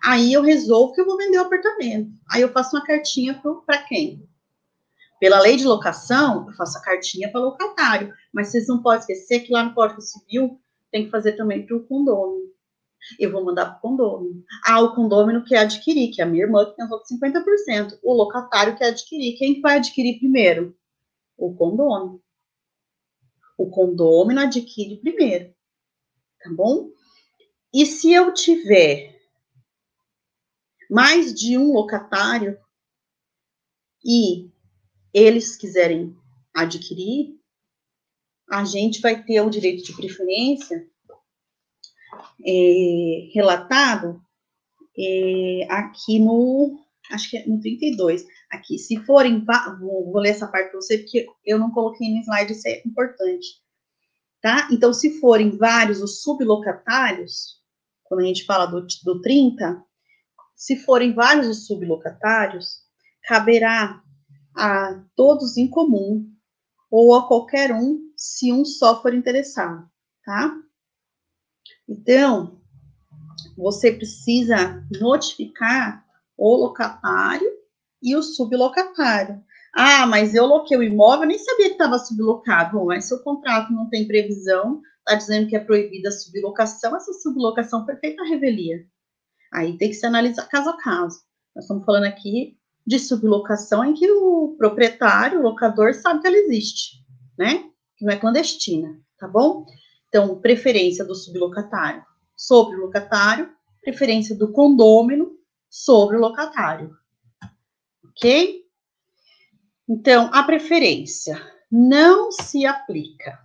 Aí 0.03 0.33
eu 0.33 0.41
resolvo 0.41 0.93
que 0.93 1.01
eu 1.01 1.05
vou 1.05 1.17
vender 1.17 1.37
o 1.37 1.41
apartamento. 1.41 2.11
Aí 2.29 2.41
eu 2.41 2.51
faço 2.51 2.75
uma 2.75 2.85
cartinha 2.85 3.41
para 3.65 3.81
quem? 3.83 4.27
Pela 5.25 5.39
lei 5.39 5.55
de 5.55 5.65
locação, 5.65 6.45
eu 6.47 6.53
faço 6.53 6.77
a 6.77 6.81
cartinha 6.81 7.31
para 7.31 7.41
locatário, 7.41 8.13
mas 8.31 8.49
vocês 8.49 8.67
não 8.67 8.83
podem 8.83 8.99
esquecer 8.99 9.39
que 9.39 9.51
lá 9.51 9.63
no 9.63 9.73
Código 9.73 9.99
Civil 9.99 10.61
tem 10.91 11.05
que 11.05 11.09
fazer 11.09 11.31
também 11.31 11.65
para 11.65 11.75
o 11.75 11.83
condômino. 11.83 12.53
Eu 13.19 13.31
vou 13.31 13.43
mandar 13.43 13.65
para 13.65 13.77
o 13.79 13.81
condômino. 13.81 14.43
Ah, 14.63 14.81
o 14.81 14.93
condômino 14.93 15.43
quer 15.43 15.57
adquirir, 15.57 16.13
que 16.13 16.21
é 16.21 16.25
a 16.25 16.27
minha 16.27 16.43
irmã 16.43 16.63
que 16.63 16.75
tem 16.75 16.85
os 16.85 16.91
outros 16.91 17.09
50%. 17.09 17.97
O 18.03 18.13
locatário 18.13 18.77
quer 18.77 18.89
adquirir. 18.89 19.35
Quem 19.35 19.59
vai 19.61 19.77
adquirir 19.77 20.19
primeiro? 20.19 20.77
O 21.35 21.55
condômino. 21.55 22.21
O 23.57 23.67
condômino 23.71 24.41
adquire 24.41 24.97
primeiro. 24.97 25.55
Tá 26.43 26.51
bom? 26.53 26.91
E 27.73 27.83
se 27.87 28.13
eu 28.13 28.31
tiver 28.31 29.19
mais 30.87 31.33
de 31.33 31.57
um 31.57 31.73
locatário 31.73 32.59
e 34.05 34.53
eles 35.15 35.55
quiserem 35.55 36.13
adquirir, 36.53 37.39
a 38.51 38.65
gente 38.65 38.99
vai 38.99 39.23
ter 39.23 39.39
o 39.39 39.49
direito 39.49 39.81
de 39.85 39.95
preferência 39.95 40.85
é, 42.45 43.29
relatado 43.33 44.21
é, 44.97 45.67
aqui 45.69 46.19
no, 46.19 46.77
acho 47.09 47.29
que 47.29 47.37
é 47.37 47.47
no 47.47 47.61
32, 47.61 48.25
aqui, 48.51 48.77
se 48.77 48.97
forem, 49.05 49.45
vou, 49.79 50.11
vou 50.11 50.21
ler 50.21 50.31
essa 50.31 50.47
parte 50.47 50.71
para 50.71 50.81
você, 50.81 50.97
porque 50.97 51.25
eu 51.45 51.57
não 51.57 51.71
coloquei 51.71 52.13
no 52.13 52.19
slide, 52.19 52.51
isso 52.51 52.67
é 52.67 52.81
importante, 52.85 53.47
tá? 54.41 54.67
Então, 54.69 54.93
se 54.93 55.17
forem 55.21 55.57
vários 55.57 56.01
os 56.01 56.21
sublocatários, 56.21 57.61
quando 58.03 58.19
a 58.19 58.25
gente 58.25 58.43
fala 58.43 58.65
do, 58.65 58.85
do 59.03 59.21
30, 59.21 59.81
se 60.55 60.75
forem 60.75 61.13
vários 61.13 61.47
os 61.47 61.65
sublocatários, 61.65 62.83
caberá 63.23 64.03
a 64.55 65.03
todos 65.15 65.57
em 65.57 65.67
comum 65.69 66.29
ou 66.89 67.15
a 67.15 67.27
qualquer 67.27 67.73
um, 67.73 68.11
se 68.15 68.53
um 68.53 68.63
só 68.63 69.01
for 69.01 69.13
interessado, 69.13 69.89
tá? 70.23 70.55
Então, 71.87 72.61
você 73.57 73.91
precisa 73.91 74.83
notificar 74.99 76.05
o 76.37 76.55
locatário 76.55 77.49
e 78.01 78.15
o 78.15 78.23
sublocatário. 78.23 79.43
Ah, 79.73 80.07
mas 80.07 80.33
eu 80.33 80.45
loquei 80.45 80.77
o 80.77 80.83
imóvel, 80.83 81.27
nem 81.27 81.37
sabia 81.37 81.67
que 81.67 81.73
estava 81.73 81.99
sublocado. 81.99 82.77
Bom, 82.77 82.85
mas 82.85 83.05
se 83.05 83.13
o 83.13 83.23
contrato 83.23 83.73
não 83.73 83.89
tem 83.89 84.07
previsão, 84.07 84.81
está 84.99 85.15
dizendo 85.15 85.49
que 85.49 85.55
é 85.55 85.59
proibida 85.59 86.09
a 86.09 86.11
sublocação, 86.11 86.95
essa 86.95 87.13
sublocação 87.13 87.85
foi 87.85 87.95
feita 87.97 88.23
a 88.23 88.27
revelia. 88.27 88.85
Aí 89.53 89.77
tem 89.77 89.89
que 89.89 89.95
se 89.95 90.05
analisar 90.05 90.47
caso 90.47 90.69
a 90.69 90.77
caso. 90.77 91.21
Nós 91.55 91.65
estamos 91.65 91.85
falando 91.85 92.05
aqui 92.05 92.57
de 92.85 92.99
sublocação 92.99 93.83
em 93.83 93.93
que 93.93 94.09
o 94.09 94.55
proprietário, 94.57 95.39
o 95.39 95.43
locador, 95.43 95.93
sabe 95.93 96.21
que 96.21 96.27
ela 96.27 96.37
existe, 96.37 97.03
né? 97.37 97.69
Que 97.97 98.05
não 98.05 98.13
é 98.13 98.17
clandestina, 98.17 98.99
tá 99.17 99.27
bom? 99.27 99.65
Então, 100.07 100.39
preferência 100.39 101.03
do 101.03 101.15
sublocatário 101.15 102.05
sobre 102.35 102.77
o 102.77 102.81
locatário, 102.81 103.49
preferência 103.81 104.35
do 104.35 104.51
condômino 104.51 105.37
sobre 105.69 106.17
o 106.17 106.19
locatário. 106.19 106.95
Ok? 108.05 108.63
Então, 109.87 110.29
a 110.33 110.43
preferência 110.43 111.41
não 111.71 112.31
se 112.31 112.65
aplica 112.65 113.39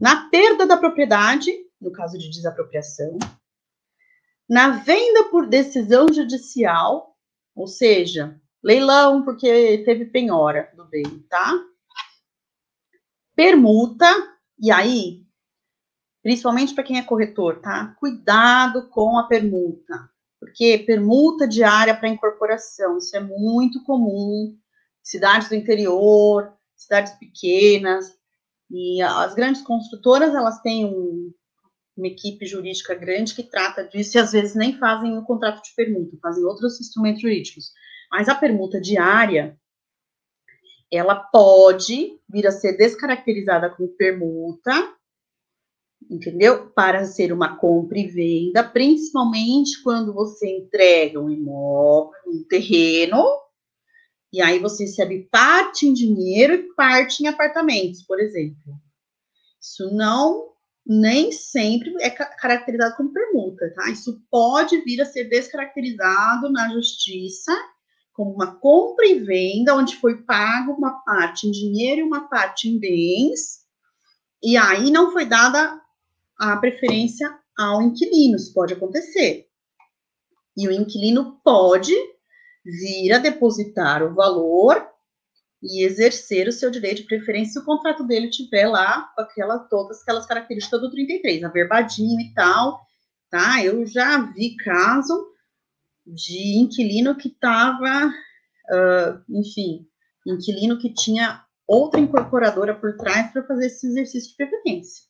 na 0.00 0.28
perda 0.28 0.66
da 0.66 0.76
propriedade, 0.76 1.50
no 1.80 1.92
caso 1.92 2.18
de 2.18 2.28
desapropriação, 2.30 3.18
na 4.48 4.70
venda 4.70 5.24
por 5.30 5.46
decisão 5.46 6.12
judicial, 6.12 7.13
ou 7.54 7.66
seja, 7.66 8.40
leilão 8.62 9.22
porque 9.22 9.78
teve 9.84 10.06
penhora 10.06 10.72
do 10.76 10.84
bem, 10.86 11.04
tá? 11.28 11.52
Permuta, 13.36 14.06
e 14.58 14.70
aí, 14.70 15.24
principalmente 16.22 16.74
para 16.74 16.84
quem 16.84 16.98
é 16.98 17.02
corretor, 17.02 17.60
tá? 17.60 17.94
Cuidado 17.98 18.88
com 18.88 19.18
a 19.18 19.24
permuta, 19.24 20.08
porque 20.40 20.78
permuta 20.78 21.46
diária 21.46 21.96
para 21.96 22.08
incorporação, 22.08 22.98
isso 22.98 23.16
é 23.16 23.20
muito 23.20 23.82
comum, 23.84 24.56
cidades 25.02 25.48
do 25.48 25.54
interior, 25.54 26.52
cidades 26.74 27.12
pequenas, 27.14 28.16
e 28.70 29.02
as 29.02 29.34
grandes 29.34 29.62
construtoras, 29.62 30.34
elas 30.34 30.60
têm 30.60 30.86
um, 30.86 31.32
uma 31.96 32.06
equipe 32.08 32.46
jurídica 32.46 32.94
grande 32.94 33.34
que 33.34 33.42
trata 33.42 33.84
disso 33.84 34.16
e 34.16 34.20
às 34.20 34.32
vezes 34.32 34.54
nem 34.54 34.78
fazem 34.78 35.16
o 35.16 35.24
contrato 35.24 35.62
de 35.62 35.74
permuta, 35.74 36.16
fazem 36.20 36.44
outros 36.44 36.80
instrumentos 36.80 37.22
jurídicos. 37.22 37.72
Mas 38.10 38.28
a 38.28 38.34
permuta 38.34 38.80
diária, 38.80 39.58
ela 40.92 41.14
pode 41.14 42.18
vir 42.28 42.46
a 42.46 42.52
ser 42.52 42.76
descaracterizada 42.76 43.70
como 43.70 43.88
permuta, 43.88 44.72
entendeu? 46.10 46.70
Para 46.70 47.04
ser 47.04 47.32
uma 47.32 47.56
compra 47.56 47.98
e 47.98 48.08
venda, 48.08 48.62
principalmente 48.62 49.82
quando 49.82 50.12
você 50.12 50.48
entrega 50.48 51.20
um 51.20 51.30
imóvel, 51.30 52.12
um 52.26 52.44
terreno, 52.48 53.24
e 54.32 54.42
aí 54.42 54.58
você 54.58 54.84
recebe 54.84 55.28
parte 55.30 55.86
em 55.86 55.92
dinheiro 55.92 56.54
e 56.54 56.74
parte 56.74 57.22
em 57.22 57.28
apartamentos, 57.28 58.02
por 58.02 58.18
exemplo. 58.18 58.74
Isso 59.60 59.94
não 59.94 60.53
nem 60.86 61.32
sempre 61.32 61.94
é 62.00 62.10
caracterizado 62.10 62.96
como 62.96 63.12
permuta, 63.12 63.72
tá? 63.74 63.90
Isso 63.90 64.22
pode 64.30 64.80
vir 64.82 65.00
a 65.00 65.06
ser 65.06 65.24
descaracterizado 65.24 66.50
na 66.50 66.68
justiça 66.70 67.52
como 68.12 68.32
uma 68.32 68.54
compra 68.56 69.06
e 69.06 69.18
venda, 69.18 69.74
onde 69.74 69.96
foi 69.96 70.22
pago 70.22 70.72
uma 70.72 71.02
parte 71.04 71.48
em 71.48 71.50
dinheiro 71.50 72.00
e 72.00 72.04
uma 72.04 72.28
parte 72.28 72.68
em 72.68 72.78
bens, 72.78 73.64
e 74.42 74.56
aí 74.56 74.90
não 74.90 75.10
foi 75.10 75.24
dada 75.24 75.80
a 76.38 76.56
preferência 76.56 77.36
ao 77.58 77.82
inquilino, 77.82 78.36
isso 78.36 78.52
pode 78.52 78.74
acontecer. 78.74 79.48
E 80.56 80.68
o 80.68 80.72
inquilino 80.72 81.40
pode 81.42 81.92
vir 82.64 83.12
a 83.12 83.18
depositar 83.18 84.02
o 84.02 84.14
valor 84.14 84.93
e 85.64 85.82
exercer 85.82 86.46
o 86.46 86.52
seu 86.52 86.70
direito 86.70 86.98
de 86.98 87.08
preferência 87.08 87.54
se 87.54 87.58
o 87.58 87.64
contrato 87.64 88.04
dele 88.04 88.28
tiver 88.28 88.68
lá 88.68 89.10
com 89.14 89.22
aquela, 89.22 89.58
todas 89.58 90.02
aquelas 90.02 90.26
características 90.26 90.78
do 90.78 90.90
33, 90.90 91.42
averbadinho 91.42 92.20
e 92.20 92.34
tal, 92.34 92.82
tá? 93.30 93.64
Eu 93.64 93.86
já 93.86 94.20
vi 94.30 94.56
caso 94.56 95.32
de 96.06 96.58
inquilino 96.58 97.16
que 97.16 97.28
estava, 97.28 98.08
uh, 98.08 99.24
enfim, 99.30 99.88
inquilino 100.26 100.78
que 100.78 100.92
tinha 100.92 101.42
outra 101.66 101.98
incorporadora 101.98 102.74
por 102.74 102.94
trás 102.98 103.32
para 103.32 103.46
fazer 103.46 103.66
esse 103.66 103.86
exercício 103.86 104.30
de 104.32 104.36
preferência. 104.36 105.04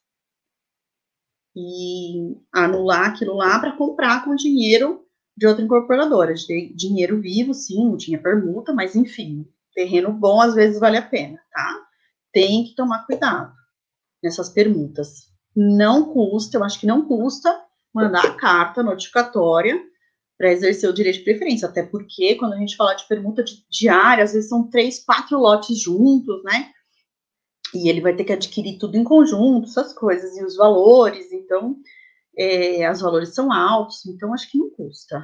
E 1.56 2.36
anular 2.52 3.10
aquilo 3.10 3.34
lá 3.34 3.58
para 3.58 3.76
comprar 3.76 4.24
com 4.24 4.36
dinheiro 4.36 5.04
de 5.36 5.48
outra 5.48 5.64
incorporadora, 5.64 6.32
de 6.32 6.72
dinheiro 6.76 7.20
vivo, 7.20 7.52
sim, 7.52 7.84
não 7.84 7.96
tinha 7.96 8.22
permuta, 8.22 8.72
mas 8.72 8.94
enfim, 8.94 9.48
terreno 9.74 10.12
bom 10.12 10.40
às 10.40 10.54
vezes 10.54 10.78
vale 10.78 10.96
a 10.96 11.02
pena, 11.02 11.38
tá? 11.52 11.80
Tem 12.32 12.64
que 12.64 12.74
tomar 12.74 13.06
cuidado 13.06 13.52
nessas 14.22 14.48
permutas. 14.48 15.28
Não 15.54 16.12
custa, 16.12 16.56
eu 16.56 16.64
acho 16.64 16.80
que 16.80 16.86
não 16.86 17.06
custa 17.06 17.62
mandar 17.94 18.24
a 18.24 18.34
carta 18.34 18.82
notificatória 18.82 19.80
para 20.36 20.50
exercer 20.50 20.90
o 20.90 20.92
direito 20.92 21.18
de 21.18 21.24
preferência, 21.24 21.68
até 21.68 21.82
porque 21.82 22.34
quando 22.34 22.54
a 22.54 22.56
gente 22.56 22.76
fala 22.76 22.94
de 22.94 23.06
permuta 23.06 23.44
diária, 23.70 24.24
às 24.24 24.32
vezes 24.32 24.48
são 24.48 24.68
três, 24.68 25.04
quatro 25.04 25.38
lotes 25.38 25.78
juntos, 25.78 26.42
né? 26.42 26.72
E 27.72 27.88
ele 27.88 28.00
vai 28.00 28.14
ter 28.16 28.24
que 28.24 28.32
adquirir 28.32 28.78
tudo 28.78 28.96
em 28.96 29.04
conjunto, 29.04 29.68
essas 29.68 29.92
coisas, 29.92 30.36
e 30.36 30.44
os 30.44 30.56
valores, 30.56 31.30
então, 31.32 31.76
é, 32.36 32.90
os 32.90 33.00
valores 33.00 33.34
são 33.34 33.52
altos, 33.52 34.04
então 34.06 34.34
acho 34.34 34.50
que 34.50 34.58
não 34.58 34.70
custa. 34.70 35.18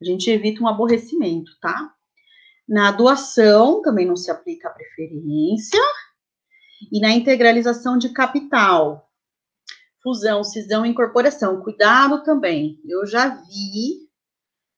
A 0.00 0.04
gente 0.04 0.30
evita 0.30 0.62
um 0.62 0.68
aborrecimento, 0.68 1.52
tá? 1.60 1.94
Na 2.70 2.92
doação 2.92 3.82
também 3.82 4.06
não 4.06 4.14
se 4.14 4.30
aplica 4.30 4.68
a 4.68 4.72
preferência. 4.72 5.82
E 6.92 7.00
na 7.00 7.10
integralização 7.10 7.98
de 7.98 8.10
capital, 8.10 9.10
fusão, 10.00 10.44
cisão 10.44 10.86
e 10.86 10.90
incorporação. 10.90 11.60
Cuidado 11.62 12.22
também. 12.22 12.80
Eu 12.84 13.04
já 13.04 13.28
vi, 13.28 14.08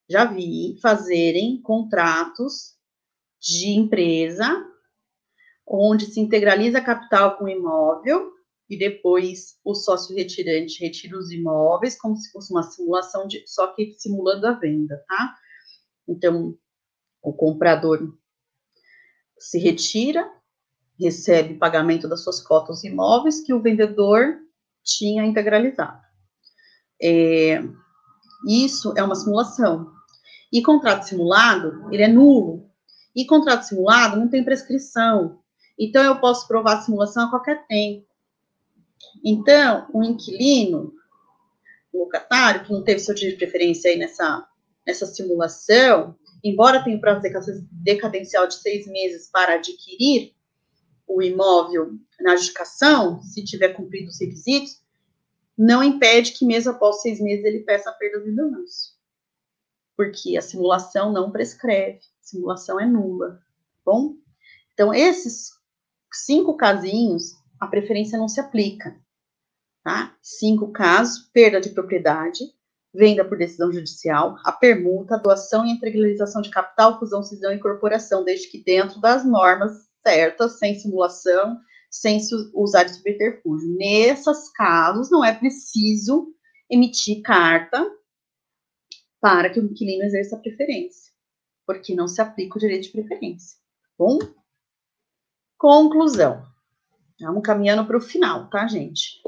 já 0.08 0.24
vi 0.24 0.78
fazerem 0.80 1.60
contratos 1.60 2.74
de 3.38 3.68
empresa 3.72 4.66
onde 5.66 6.06
se 6.06 6.18
integraliza 6.18 6.80
capital 6.80 7.36
com 7.36 7.46
imóvel 7.46 8.32
e 8.70 8.78
depois 8.78 9.58
o 9.62 9.74
sócio 9.74 10.16
retirante 10.16 10.80
retira 10.82 11.18
os 11.18 11.30
imóveis 11.30 11.96
como 11.98 12.16
se 12.16 12.32
fosse 12.32 12.50
uma 12.52 12.62
simulação 12.62 13.26
de 13.26 13.46
só 13.46 13.66
que 13.74 13.92
simulando 13.98 14.46
a 14.46 14.52
venda, 14.52 15.04
tá? 15.06 15.36
Então, 16.08 16.56
o 17.22 17.32
comprador 17.32 18.12
se 19.38 19.58
retira, 19.58 20.30
recebe 20.98 21.54
pagamento 21.54 22.08
das 22.08 22.22
suas 22.22 22.40
cotas 22.40 22.84
imóveis 22.84 23.40
que 23.40 23.54
o 23.54 23.60
vendedor 23.60 24.38
tinha 24.82 25.24
integralizado. 25.24 26.00
É, 27.00 27.62
isso 28.46 28.92
é 28.96 29.02
uma 29.02 29.14
simulação. 29.14 29.92
E 30.52 30.62
contrato 30.62 31.04
simulado, 31.04 31.88
ele 31.92 32.02
é 32.02 32.08
nulo. 32.08 32.70
E 33.14 33.24
contrato 33.24 33.62
simulado 33.62 34.18
não 34.18 34.28
tem 34.28 34.44
prescrição. 34.44 35.40
Então, 35.78 36.02
eu 36.04 36.20
posso 36.20 36.46
provar 36.46 36.78
a 36.78 36.82
simulação 36.82 37.26
a 37.26 37.30
qualquer 37.30 37.66
tempo. 37.66 38.06
Então, 39.24 39.88
o 39.92 40.02
inquilino, 40.02 40.92
o 41.92 42.00
locatário, 42.04 42.64
que 42.64 42.72
não 42.72 42.82
teve 42.82 43.00
seu 43.00 43.14
direito 43.14 43.38
de 43.38 43.44
preferência 43.44 43.90
aí 43.90 43.98
nessa, 43.98 44.46
nessa 44.86 45.06
simulação, 45.06 46.16
embora 46.42 46.82
tenha 46.82 46.96
um 46.96 47.00
prazo 47.00 47.22
decadencial 47.70 48.46
de 48.46 48.54
seis 48.54 48.86
meses 48.86 49.30
para 49.30 49.54
adquirir 49.54 50.34
o 51.06 51.22
imóvel 51.22 51.98
na 52.20 52.32
adjudicação, 52.32 53.22
se 53.22 53.44
tiver 53.44 53.70
cumprido 53.70 54.08
os 54.08 54.20
requisitos, 54.20 54.80
não 55.56 55.82
impede 55.82 56.32
que 56.32 56.46
mesmo 56.46 56.72
após 56.72 57.02
seis 57.02 57.20
meses 57.20 57.44
ele 57.44 57.60
peça 57.60 57.90
a 57.90 57.92
perda 57.92 58.20
de 58.20 58.34
danos. 58.34 58.96
Porque 59.96 60.36
a 60.36 60.42
simulação 60.42 61.12
não 61.12 61.30
prescreve, 61.30 61.98
a 61.98 62.24
simulação 62.24 62.80
é 62.80 62.86
nula, 62.86 63.34
tá 63.34 63.42
bom? 63.84 64.16
Então, 64.72 64.92
esses 64.94 65.50
cinco 66.12 66.56
casinhos, 66.56 67.34
a 67.60 67.66
preferência 67.66 68.18
não 68.18 68.28
se 68.28 68.40
aplica, 68.40 68.98
tá? 69.84 70.16
Cinco 70.22 70.72
casos, 70.72 71.30
perda 71.32 71.60
de 71.60 71.70
propriedade, 71.70 72.40
venda 72.94 73.24
por 73.24 73.38
decisão 73.38 73.72
judicial, 73.72 74.36
a 74.44 74.52
permuta, 74.52 75.14
a 75.14 75.18
doação 75.18 75.64
e 75.64 75.70
integralização 75.70 76.42
de 76.42 76.50
capital, 76.50 76.98
fusão, 76.98 77.22
cisão 77.22 77.52
e 77.52 77.56
incorporação, 77.56 78.24
desde 78.24 78.48
que 78.48 78.62
dentro 78.62 79.00
das 79.00 79.24
normas 79.24 79.88
certas, 80.02 80.58
sem 80.58 80.74
simulação, 80.78 81.58
sem 81.90 82.18
usar 82.54 82.84
de 82.84 82.94
subterfúgio. 82.94 83.76
Nesses 83.76 84.50
casos, 84.52 85.10
não 85.10 85.24
é 85.24 85.34
preciso 85.34 86.34
emitir 86.68 87.22
carta 87.22 87.86
para 89.20 89.50
que 89.50 89.60
o 89.60 89.64
inquilino 89.64 90.04
exerça 90.04 90.36
a 90.36 90.40
preferência, 90.40 91.12
porque 91.66 91.94
não 91.94 92.08
se 92.08 92.20
aplica 92.20 92.56
o 92.56 92.60
direito 92.60 92.84
de 92.84 92.90
preferência. 92.92 93.56
Bom? 93.96 94.18
Conclusão. 95.56 96.44
Vamos 97.20 97.42
caminhando 97.42 97.86
para 97.86 97.96
o 97.96 98.00
final, 98.00 98.50
tá, 98.50 98.66
gente? 98.66 99.22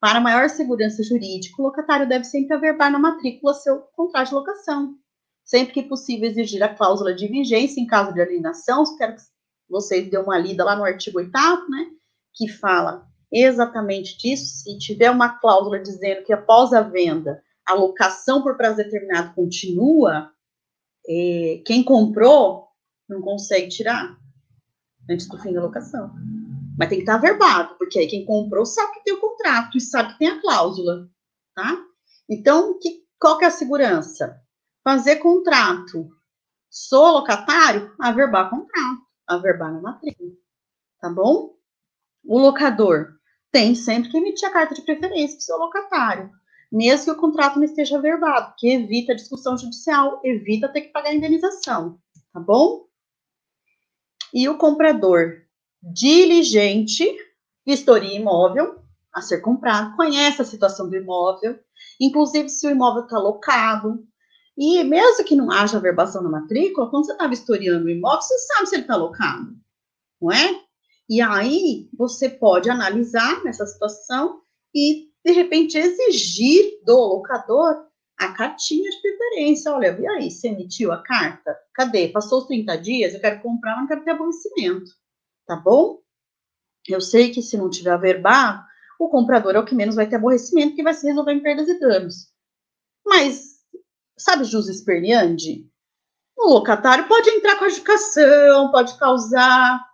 Para 0.00 0.18
maior 0.18 0.48
segurança 0.48 1.02
jurídica, 1.02 1.60
o 1.60 1.66
locatário 1.66 2.08
deve 2.08 2.24
sempre 2.24 2.54
averbar 2.54 2.90
na 2.90 2.98
matrícula 2.98 3.52
seu 3.52 3.80
contrato 3.94 4.28
de 4.28 4.34
locação. 4.34 4.96
Sempre 5.44 5.74
que 5.74 5.82
possível, 5.82 6.30
exigir 6.30 6.62
a 6.62 6.74
cláusula 6.74 7.14
de 7.14 7.28
vigência 7.28 7.80
em 7.80 7.86
caso 7.86 8.14
de 8.14 8.20
alienação. 8.20 8.82
Espero 8.82 9.14
que 9.14 9.22
vocês 9.68 10.10
dêem 10.10 10.22
uma 10.22 10.38
lida 10.38 10.64
lá 10.64 10.74
no 10.74 10.84
artigo 10.84 11.18
8 11.18 11.30
né? 11.68 11.86
Que 12.34 12.48
fala 12.48 13.06
exatamente 13.30 14.16
disso. 14.16 14.62
Se 14.62 14.78
tiver 14.78 15.10
uma 15.10 15.38
cláusula 15.38 15.78
dizendo 15.78 16.24
que 16.24 16.32
após 16.32 16.72
a 16.72 16.80
venda, 16.80 17.42
a 17.66 17.74
locação 17.74 18.42
por 18.42 18.56
prazo 18.56 18.78
determinado 18.78 19.34
continua, 19.34 20.32
é, 21.06 21.62
quem 21.66 21.84
comprou 21.84 22.68
não 23.08 23.20
consegue 23.20 23.68
tirar 23.68 24.16
antes 25.10 25.28
do 25.28 25.38
fim 25.38 25.52
da 25.52 25.60
locação. 25.60 26.10
Mas 26.80 26.88
tem 26.88 26.96
que 26.96 27.02
estar 27.02 27.16
averbado, 27.16 27.74
porque 27.76 27.98
aí 27.98 28.06
quem 28.06 28.24
comprou 28.24 28.64
sabe 28.64 28.94
que 28.94 29.04
tem 29.04 29.12
o 29.12 29.20
contrato 29.20 29.76
e 29.76 29.80
sabe 29.82 30.14
que 30.14 30.18
tem 30.20 30.28
a 30.28 30.40
cláusula, 30.40 31.10
tá? 31.54 31.76
Então, 32.26 32.78
que, 32.78 33.04
qual 33.18 33.36
que 33.36 33.44
é 33.44 33.48
a 33.48 33.50
segurança? 33.50 34.40
Fazer 34.82 35.16
contrato. 35.16 36.08
Sou 36.70 37.12
locatário? 37.12 37.94
Averbar 38.00 38.48
contrato. 38.48 39.02
Averbar 39.26 39.74
na 39.74 39.82
matrícula. 39.82 40.30
Tá 40.98 41.10
bom? 41.10 41.54
O 42.24 42.38
locador 42.38 43.12
tem 43.52 43.74
sempre 43.74 44.10
que 44.10 44.16
emitir 44.16 44.48
a 44.48 44.52
carta 44.52 44.74
de 44.74 44.80
preferência 44.80 45.36
para 45.36 45.42
o 45.42 45.44
seu 45.44 45.58
locatário. 45.58 46.30
Mesmo 46.72 47.04
que 47.04 47.10
o 47.10 47.20
contrato 47.20 47.56
não 47.56 47.64
esteja 47.64 47.98
averbado, 47.98 48.54
que 48.56 48.72
evita 48.72 49.12
a 49.12 49.16
discussão 49.16 49.58
judicial, 49.58 50.18
evita 50.24 50.72
ter 50.72 50.80
que 50.80 50.92
pagar 50.92 51.10
a 51.10 51.14
indenização. 51.14 52.00
Tá 52.32 52.40
bom? 52.40 52.86
E 54.32 54.48
o 54.48 54.56
comprador 54.56 55.42
diligente, 55.82 57.16
vistoria 57.66 58.16
imóvel 58.16 58.80
a 59.12 59.20
ser 59.20 59.40
comprado, 59.40 59.96
conhece 59.96 60.40
a 60.42 60.44
situação 60.44 60.88
do 60.88 60.96
imóvel, 60.96 61.58
inclusive 62.00 62.48
se 62.48 62.66
o 62.66 62.70
imóvel 62.70 63.04
está 63.04 63.18
locado. 63.18 64.04
E 64.56 64.82
mesmo 64.84 65.24
que 65.24 65.34
não 65.34 65.50
haja 65.50 65.80
verbação 65.80 66.22
na 66.22 66.28
matrícula, 66.28 66.90
quando 66.90 67.06
você 67.06 67.12
está 67.12 67.26
vistoriando 67.26 67.86
o 67.86 67.90
imóvel, 67.90 68.20
você 68.20 68.38
sabe 68.38 68.68
se 68.68 68.74
ele 68.74 68.82
está 68.82 68.96
locado, 68.96 69.56
não 70.20 70.30
é? 70.30 70.60
E 71.08 71.20
aí 71.20 71.88
você 71.96 72.28
pode 72.28 72.70
analisar 72.70 73.42
nessa 73.42 73.66
situação 73.66 74.42
e, 74.74 75.08
de 75.24 75.32
repente, 75.32 75.76
exigir 75.76 76.78
do 76.84 76.94
locador 76.94 77.86
a 78.16 78.32
cartinha 78.32 78.88
de 78.88 79.00
preferência. 79.00 79.72
Olha, 79.72 79.98
e 79.98 80.06
aí, 80.06 80.30
você 80.30 80.48
emitiu 80.48 80.92
a 80.92 81.02
carta? 81.02 81.56
Cadê? 81.74 82.08
Passou 82.08 82.40
os 82.40 82.46
30 82.46 82.76
dias, 82.76 83.14
eu 83.14 83.20
quero 83.20 83.40
comprar, 83.40 83.72
mas 83.72 83.80
não 83.80 83.88
quero 83.88 84.04
ter 84.04 84.10
aborrecimento 84.10 84.99
tá 85.50 85.56
bom? 85.56 86.00
Eu 86.86 87.00
sei 87.00 87.32
que 87.32 87.42
se 87.42 87.56
não 87.56 87.68
tiver 87.68 87.98
verbar, 87.98 88.64
o 89.00 89.08
comprador 89.08 89.56
é 89.56 89.58
o 89.58 89.64
que 89.64 89.74
menos 89.74 89.96
vai 89.96 90.08
ter 90.08 90.14
aborrecimento, 90.14 90.76
que 90.76 90.82
vai 90.82 90.94
se 90.94 91.04
resolver 91.08 91.32
em 91.32 91.42
perdas 91.42 91.68
e 91.68 91.80
danos. 91.80 92.28
Mas, 93.04 93.58
sabe 94.16 94.44
jus 94.44 94.68
esperneandi? 94.68 95.68
O 96.38 96.52
locatário 96.52 97.08
pode 97.08 97.30
entrar 97.30 97.58
com 97.58 97.64
adjudicação, 97.64 98.70
pode 98.70 98.96
causar, 98.96 99.84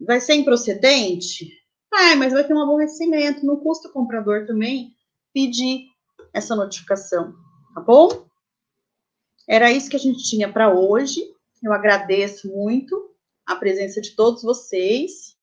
vai 0.00 0.18
ser 0.18 0.36
improcedente? 0.36 1.52
Ah, 1.92 2.16
mas 2.16 2.32
vai 2.32 2.42
ter 2.42 2.54
um 2.54 2.62
aborrecimento, 2.62 3.44
não 3.44 3.58
custa 3.58 3.88
o 3.88 3.92
comprador 3.92 4.46
também 4.46 4.94
pedir 5.34 5.88
essa 6.32 6.56
notificação, 6.56 7.34
tá 7.74 7.82
bom? 7.82 8.26
Era 9.46 9.70
isso 9.70 9.90
que 9.90 9.96
a 9.96 10.00
gente 10.00 10.24
tinha 10.24 10.50
para 10.50 10.72
hoje. 10.72 11.20
Eu 11.62 11.70
agradeço 11.74 12.48
muito 12.48 13.09
a 13.50 13.56
presença 13.56 14.00
de 14.00 14.12
todos 14.12 14.42
vocês. 14.42 15.36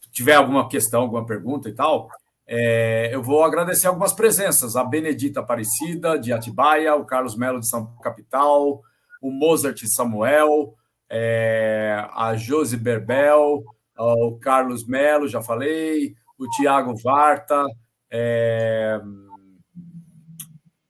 Se 0.00 0.10
tiver 0.12 0.34
alguma 0.34 0.68
questão, 0.68 1.02
alguma 1.02 1.26
pergunta 1.26 1.68
e 1.68 1.74
tal, 1.74 2.08
é, 2.46 3.12
eu 3.12 3.22
vou 3.22 3.42
agradecer 3.42 3.88
algumas 3.88 4.12
presenças. 4.12 4.76
A 4.76 4.84
Benedita 4.84 5.40
Aparecida, 5.40 6.18
de 6.18 6.32
Atibaia, 6.32 6.94
o 6.94 7.04
Carlos 7.04 7.36
Melo, 7.36 7.58
de 7.58 7.68
São 7.68 7.96
Capital, 8.02 8.80
o 9.20 9.30
Mozart 9.30 9.82
Samuel, 9.86 10.74
é, 11.10 12.06
a 12.12 12.36
Josi 12.36 12.76
Berbel, 12.76 13.64
o 13.98 14.38
Carlos 14.38 14.86
Melo, 14.86 15.26
já 15.26 15.42
falei, 15.42 16.14
o 16.38 16.48
Tiago 16.50 16.94
Varta, 17.02 17.64
é, 18.10 19.00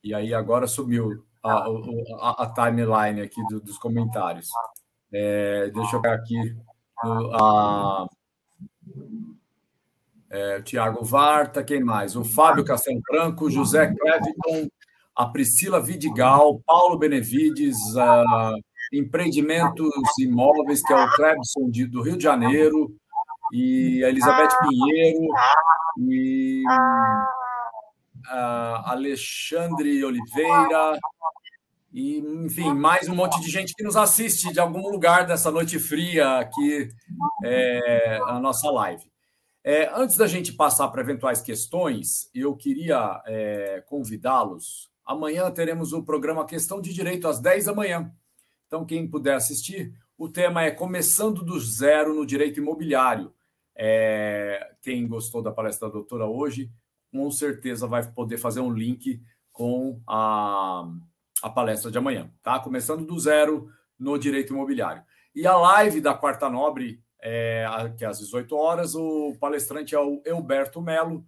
e 0.04 0.14
aí 0.14 0.34
agora 0.34 0.66
sumiu 0.66 1.24
a, 1.42 1.66
a, 2.20 2.42
a 2.44 2.52
timeline 2.52 3.20
aqui 3.20 3.40
do, 3.48 3.60
dos 3.60 3.78
comentários. 3.78 4.48
É, 5.12 5.70
deixa 5.70 5.96
eu 5.96 6.00
ver 6.00 6.10
aqui. 6.10 6.56
A, 7.34 8.06
é, 10.30 10.56
o 10.58 10.62
Tiago 10.62 11.04
Varta, 11.04 11.62
quem 11.62 11.82
mais? 11.82 12.16
O 12.16 12.24
Fábio 12.24 12.64
Castelo 12.64 13.00
Branco, 13.10 13.50
José 13.50 13.92
Cleviton, 13.94 14.68
a 15.14 15.26
Priscila 15.26 15.80
Vidigal, 15.80 16.60
Paulo 16.64 16.98
Benevides, 16.98 17.76
a 17.96 18.54
Empreendimentos 18.92 19.90
Imóveis, 20.18 20.82
que 20.82 20.92
é 20.92 21.04
o 21.04 21.10
Clebson 21.12 21.70
de, 21.70 21.86
do 21.86 22.02
Rio 22.02 22.16
de 22.16 22.22
Janeiro, 22.24 22.94
e 23.52 24.02
a 24.04 24.08
Elizabeth 24.08 24.56
Pinheiro, 24.60 25.28
e 25.98 26.62
Alexandre 28.84 30.02
Oliveira, 30.04 30.98
e, 31.92 32.18
enfim, 32.18 32.72
mais 32.72 33.08
um 33.08 33.14
monte 33.14 33.38
de 33.40 33.50
gente 33.50 33.74
que 33.74 33.84
nos 33.84 33.96
assiste 33.96 34.50
de 34.50 34.58
algum 34.58 34.88
lugar 34.88 35.26
dessa 35.26 35.50
noite 35.50 35.78
fria 35.78 36.38
aqui 36.38 36.88
é, 37.44 38.18
na 38.20 38.40
nossa 38.40 38.70
live. 38.70 39.04
É, 39.62 39.92
antes 39.94 40.16
da 40.16 40.26
gente 40.26 40.54
passar 40.54 40.88
para 40.88 41.02
eventuais 41.02 41.42
questões, 41.42 42.30
eu 42.34 42.56
queria 42.56 43.22
é, 43.26 43.84
convidá-los. 43.86 44.90
Amanhã 45.04 45.50
teremos 45.50 45.92
o 45.92 46.02
programa 46.02 46.46
Questão 46.46 46.80
de 46.80 46.94
Direito 46.94 47.28
às 47.28 47.38
10 47.38 47.66
da 47.66 47.74
manhã. 47.74 48.10
Então, 48.66 48.86
quem 48.86 49.06
puder 49.06 49.34
assistir, 49.34 49.92
o 50.16 50.30
tema 50.30 50.64
é 50.64 50.70
Começando 50.70 51.44
do 51.44 51.60
Zero 51.60 52.14
no 52.14 52.24
Direito 52.24 52.58
Imobiliário. 52.58 53.34
É, 53.76 54.74
quem 54.80 55.06
gostou 55.06 55.42
da 55.42 55.52
palestra 55.52 55.88
da 55.88 55.92
doutora 55.92 56.26
hoje, 56.26 56.70
com 57.12 57.30
certeza 57.30 57.86
vai 57.86 58.10
poder 58.10 58.38
fazer 58.38 58.60
um 58.60 58.72
link 58.72 59.20
com 59.52 60.00
a 60.06 60.88
a 61.42 61.50
palestra 61.50 61.90
de 61.90 61.98
amanhã, 61.98 62.30
tá? 62.42 62.60
Começando 62.60 63.04
do 63.04 63.18
zero 63.18 63.68
no 63.98 64.16
direito 64.16 64.52
imobiliário. 64.52 65.02
E 65.34 65.46
a 65.46 65.56
live 65.56 66.00
da 66.00 66.14
Quarta 66.14 66.48
Nobre, 66.48 67.02
é, 67.20 67.66
que 67.96 68.04
é 68.04 68.08
às 68.08 68.18
18 68.18 68.54
horas, 68.54 68.94
o 68.94 69.36
palestrante 69.40 69.94
é 69.94 69.98
o 69.98 70.22
Elberto 70.24 70.80
Melo, 70.80 71.24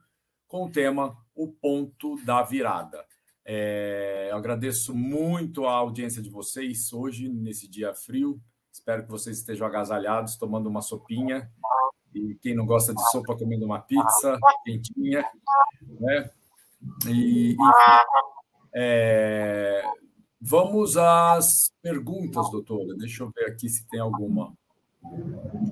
com 0.46 0.66
o 0.66 0.70
tema 0.70 1.16
O 1.34 1.48
Ponto 1.48 2.16
da 2.24 2.42
Virada. 2.42 3.04
É, 3.44 4.28
eu 4.30 4.36
agradeço 4.36 4.94
muito 4.94 5.66
a 5.66 5.72
audiência 5.72 6.22
de 6.22 6.30
vocês 6.30 6.92
hoje, 6.92 7.28
nesse 7.28 7.68
dia 7.68 7.92
frio. 7.92 8.40
Espero 8.72 9.04
que 9.04 9.10
vocês 9.10 9.38
estejam 9.38 9.66
agasalhados, 9.66 10.36
tomando 10.36 10.68
uma 10.68 10.80
sopinha. 10.80 11.50
E 12.14 12.36
quem 12.40 12.54
não 12.54 12.64
gosta 12.64 12.94
de 12.94 13.10
sopa, 13.10 13.36
comendo 13.36 13.64
uma 13.64 13.80
pizza 13.80 14.38
quentinha. 14.64 15.24
Né? 16.00 16.30
E, 17.08 17.52
enfim, 17.52 18.33
é, 18.74 19.82
Vamos 20.46 20.98
às 20.98 21.72
perguntas, 21.80 22.50
doutora. 22.50 22.94
Deixa 22.98 23.22
eu 23.22 23.32
ver 23.34 23.46
aqui 23.46 23.66
se 23.66 23.88
tem 23.88 23.98
alguma. 23.98 24.52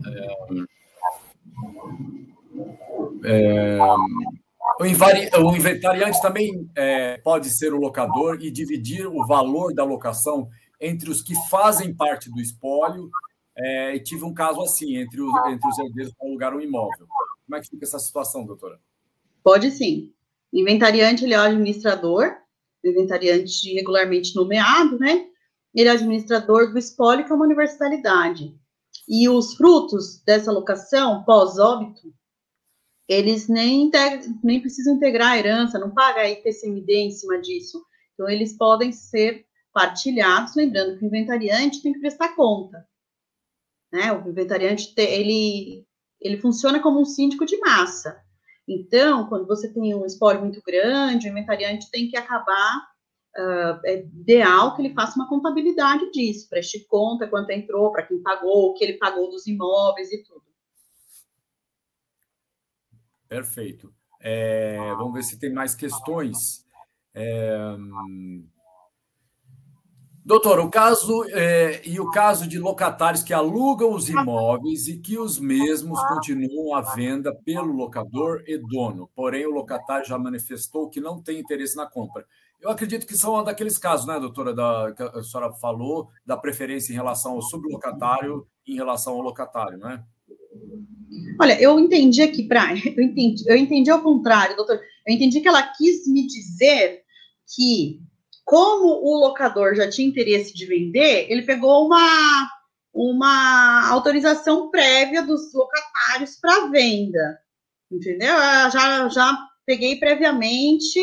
É, 0.06 0.34
é, 3.24 3.78
o, 4.80 4.80
o, 4.80 4.86
inventariante 5.54 6.22
também 6.22 6.70
é, 6.74 7.18
pode 7.18 7.50
ser 7.50 7.74
o 7.74 7.78
locador 7.78 8.38
e 8.40 8.50
dividir 8.50 9.06
o 9.06 9.26
valor 9.26 9.74
da 9.74 9.84
locação 9.84 10.48
entre 10.80 11.10
os 11.10 11.20
que 11.20 11.34
fazem 11.50 11.94
parte 11.94 12.30
do 12.30 12.40
espólio. 12.40 13.10
É, 13.54 13.94
e 13.94 14.00
tive 14.00 14.24
um 14.24 14.32
caso 14.32 14.62
assim, 14.62 14.96
entre 14.96 15.20
os, 15.20 15.30
entre 15.48 15.68
os 15.68 15.78
herdeiros 15.78 16.14
para 16.14 16.26
alugar 16.26 16.56
um 16.56 16.62
imóvel. 16.62 17.06
Como 17.44 17.56
é 17.56 17.60
que 17.60 17.68
fica 17.68 17.84
essa 17.84 17.98
situação, 17.98 18.46
doutora? 18.46 18.80
Pode 19.44 19.70
sim. 19.70 20.14
Inventariante 20.50 21.24
ele 21.24 21.34
é 21.34 21.38
o 21.38 21.42
administrador 21.42 22.40
inventariante 22.84 23.72
regularmente 23.74 24.34
nomeado, 24.34 24.98
né? 24.98 25.26
Ele 25.74 25.88
é 25.88 25.92
administrador 25.92 26.70
do 26.70 26.78
espólio, 26.78 27.24
que 27.24 27.32
é 27.32 27.34
uma 27.34 27.44
universalidade. 27.44 28.54
E 29.08 29.28
os 29.28 29.54
frutos 29.54 30.22
dessa 30.24 30.52
locação, 30.52 31.24
pós-óbito, 31.24 32.12
eles 33.08 33.48
nem, 33.48 33.90
nem 34.42 34.60
precisam 34.60 34.94
integrar 34.94 35.32
a 35.32 35.38
herança, 35.38 35.78
não 35.78 35.90
paga 35.90 36.28
IPCMD 36.28 36.94
em 36.94 37.10
cima 37.10 37.40
disso. 37.40 37.84
Então, 38.14 38.28
eles 38.28 38.56
podem 38.56 38.92
ser 38.92 39.46
partilhados, 39.72 40.54
lembrando 40.54 40.98
que 40.98 41.04
o 41.04 41.08
inventariante 41.08 41.82
tem 41.82 41.92
que 41.92 42.00
prestar 42.00 42.36
conta. 42.36 42.86
Né? 43.90 44.12
O 44.12 44.28
inventariante, 44.28 44.94
ele, 44.96 45.86
ele 46.20 46.38
funciona 46.38 46.80
como 46.80 47.00
um 47.00 47.04
síndico 47.04 47.44
de 47.44 47.58
massa. 47.58 48.21
Então, 48.66 49.28
quando 49.28 49.46
você 49.46 49.72
tem 49.72 49.94
um 49.94 50.06
espólio 50.06 50.40
muito 50.40 50.62
grande, 50.64 51.28
o 51.28 51.30
inventariante 51.30 51.90
tem 51.90 52.08
que 52.08 52.16
acabar, 52.16 52.88
uh, 53.36 53.80
é 53.84 53.98
ideal 53.98 54.74
que 54.74 54.82
ele 54.82 54.94
faça 54.94 55.16
uma 55.16 55.28
contabilidade 55.28 56.10
disso, 56.12 56.48
preste 56.48 56.86
conta 56.86 57.26
quanto 57.26 57.50
entrou, 57.50 57.90
para 57.90 58.06
quem 58.06 58.22
pagou, 58.22 58.70
o 58.70 58.74
que 58.74 58.84
ele 58.84 58.98
pagou 58.98 59.30
dos 59.30 59.46
imóveis 59.46 60.12
e 60.12 60.22
tudo. 60.22 60.42
Perfeito. 63.28 63.92
É, 64.20 64.76
vamos 64.94 65.14
ver 65.14 65.22
se 65.24 65.38
tem 65.38 65.52
mais 65.52 65.74
questões. 65.74 66.64
É, 67.14 67.56
Doutor, 70.24 70.60
o 70.60 70.70
caso 70.70 71.24
é, 71.30 71.82
e 71.84 71.98
o 71.98 72.08
caso 72.10 72.46
de 72.46 72.56
locatários 72.56 73.24
que 73.24 73.32
alugam 73.32 73.92
os 73.92 74.08
imóveis 74.08 74.86
e 74.86 74.96
que 74.96 75.18
os 75.18 75.38
mesmos 75.40 76.00
continuam 76.06 76.76
à 76.76 76.80
venda 76.94 77.34
pelo 77.44 77.72
locador 77.72 78.44
e 78.46 78.56
dono, 78.56 79.10
porém 79.16 79.46
o 79.46 79.50
locatário 79.50 80.06
já 80.06 80.16
manifestou 80.16 80.88
que 80.88 81.00
não 81.00 81.20
tem 81.20 81.40
interesse 81.40 81.76
na 81.76 81.86
compra. 81.86 82.24
Eu 82.60 82.70
acredito 82.70 83.04
que 83.04 83.16
são 83.16 83.42
daqueles 83.42 83.76
casos, 83.76 84.06
né, 84.06 84.20
doutora, 84.20 84.54
da, 84.54 84.92
que 84.96 85.02
a 85.02 85.22
senhora 85.24 85.52
falou, 85.54 86.08
da 86.24 86.36
preferência 86.36 86.92
em 86.92 86.96
relação 86.96 87.32
ao 87.32 87.42
sublocatário 87.42 88.46
em 88.64 88.76
relação 88.76 89.14
ao 89.14 89.20
locatário, 89.20 89.76
não 89.76 89.90
é? 89.90 90.04
Olha, 91.40 91.60
eu 91.60 91.80
entendi 91.80 92.22
aqui, 92.22 92.44
para 92.44 92.72
eu 92.72 93.02
entendi, 93.02 93.42
eu 93.48 93.56
entendi 93.56 93.90
ao 93.90 94.00
contrário, 94.00 94.54
doutor. 94.54 94.78
Eu 95.04 95.14
entendi 95.14 95.40
que 95.40 95.48
ela 95.48 95.62
quis 95.62 96.06
me 96.06 96.24
dizer 96.28 97.02
que 97.56 98.00
como 98.52 99.00
o 99.02 99.18
locador 99.18 99.74
já 99.74 99.88
tinha 99.88 100.06
interesse 100.06 100.52
de 100.52 100.66
vender, 100.66 101.24
ele 101.30 101.40
pegou 101.40 101.86
uma, 101.86 102.50
uma 102.92 103.88
autorização 103.88 104.70
prévia 104.70 105.22
dos 105.22 105.54
locatários 105.54 106.36
para 106.38 106.66
venda. 106.66 107.38
Entendeu? 107.90 108.34
Eu 108.34 108.70
já, 108.70 109.08
já 109.08 109.38
peguei 109.64 109.96
previamente 109.98 111.00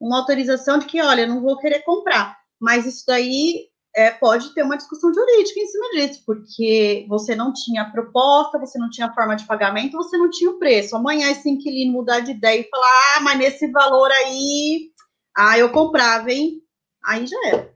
uma 0.00 0.18
autorização 0.18 0.80
de 0.80 0.86
que, 0.86 1.00
olha, 1.00 1.24
não 1.24 1.40
vou 1.40 1.56
querer 1.60 1.84
comprar. 1.84 2.36
Mas 2.60 2.84
isso 2.84 3.04
daí 3.06 3.68
é, 3.94 4.10
pode 4.10 4.52
ter 4.52 4.64
uma 4.64 4.76
discussão 4.76 5.14
jurídica 5.14 5.60
em 5.60 5.66
cima 5.68 5.88
disso, 5.90 6.22
porque 6.26 7.06
você 7.08 7.36
não 7.36 7.52
tinha 7.52 7.92
proposta, 7.92 8.58
você 8.58 8.76
não 8.76 8.90
tinha 8.90 9.14
forma 9.14 9.36
de 9.36 9.46
pagamento, 9.46 9.96
você 9.96 10.18
não 10.18 10.28
tinha 10.28 10.50
o 10.50 10.58
preço. 10.58 10.96
Amanhã 10.96 11.30
esse 11.30 11.48
inquilino 11.48 11.92
mudar 11.92 12.18
de 12.18 12.32
ideia 12.32 12.60
e 12.60 12.68
falar, 12.68 13.14
ah, 13.18 13.20
mas 13.20 13.38
nesse 13.38 13.70
valor 13.70 14.10
aí, 14.10 14.90
ah, 15.36 15.56
eu 15.56 15.70
comprava, 15.70 16.32
hein? 16.32 16.60
Aí 17.04 17.26
já 17.26 17.36
era. 17.46 17.74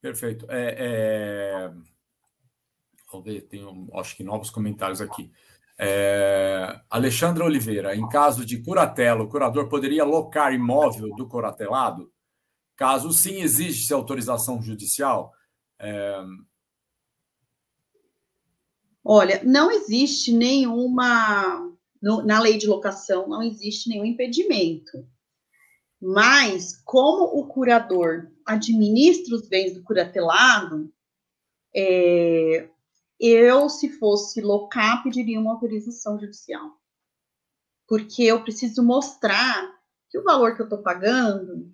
Perfeito. 0.00 0.46
É, 0.48 0.76
é... 0.78 1.72
Vamos 3.10 3.24
ver, 3.24 3.42
tem 3.42 3.64
acho 3.94 4.16
que 4.16 4.24
novos 4.24 4.50
comentários 4.50 5.00
aqui. 5.00 5.30
É... 5.78 6.80
Alexandre 6.88 7.42
Oliveira, 7.42 7.94
em 7.94 8.08
caso 8.08 8.44
de 8.44 8.62
curatela, 8.62 9.22
o 9.22 9.28
curador 9.28 9.68
poderia 9.68 10.04
locar 10.04 10.52
imóvel 10.52 11.14
do 11.16 11.28
curatelado? 11.28 12.12
Caso 12.76 13.12
sim, 13.12 13.40
existe 13.40 13.92
autorização 13.92 14.60
judicial? 14.60 15.32
É... 15.78 16.22
Olha, 19.02 19.40
não 19.44 19.70
existe 19.70 20.32
nenhuma. 20.32 21.72
No, 22.02 22.22
na 22.22 22.40
lei 22.40 22.58
de 22.58 22.66
locação, 22.66 23.28
não 23.28 23.42
existe 23.42 23.88
nenhum 23.88 24.04
impedimento. 24.04 25.06
Mas, 26.00 26.76
como 26.84 27.24
o 27.24 27.46
curador 27.46 28.30
administra 28.44 29.34
os 29.34 29.48
bens 29.48 29.74
do 29.74 29.82
curatelado, 29.82 30.92
é, 31.74 32.68
eu, 33.18 33.68
se 33.68 33.88
fosse 33.88 34.40
locar, 34.40 35.02
pediria 35.02 35.40
uma 35.40 35.52
autorização 35.52 36.18
judicial. 36.18 36.70
Porque 37.88 38.24
eu 38.24 38.42
preciso 38.42 38.82
mostrar 38.82 39.74
que 40.10 40.18
o 40.18 40.24
valor 40.24 40.54
que 40.54 40.62
eu 40.62 40.66
estou 40.66 40.82
pagando 40.82 41.72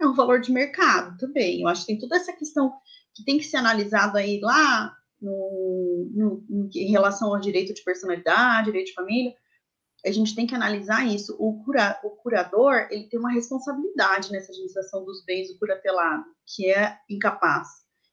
é 0.00 0.06
um 0.06 0.14
valor 0.14 0.40
de 0.40 0.50
mercado 0.50 1.16
também. 1.18 1.62
Eu 1.62 1.68
acho 1.68 1.82
que 1.82 1.88
tem 1.88 1.98
toda 1.98 2.16
essa 2.16 2.32
questão 2.32 2.72
que 3.14 3.24
tem 3.24 3.38
que 3.38 3.44
ser 3.44 3.58
analisado 3.58 4.18
aí 4.18 4.40
lá 4.40 4.96
no, 5.20 6.10
no, 6.48 6.68
em 6.74 6.90
relação 6.90 7.32
ao 7.32 7.40
direito 7.40 7.72
de 7.72 7.82
personalidade, 7.84 8.66
direito 8.66 8.88
de 8.88 8.94
família, 8.94 9.34
a 10.04 10.10
gente 10.10 10.34
tem 10.34 10.46
que 10.46 10.54
analisar 10.54 11.06
isso. 11.06 11.36
O, 11.38 11.62
cura, 11.64 11.98
o 12.02 12.10
curador, 12.10 12.88
ele 12.90 13.08
tem 13.08 13.20
uma 13.20 13.32
responsabilidade 13.32 14.32
nessa 14.32 14.50
administração 14.50 15.04
dos 15.04 15.24
bens 15.24 15.48
do 15.48 15.58
curatelado, 15.58 16.24
que 16.46 16.70
é 16.70 16.98
incapaz. 17.08 17.68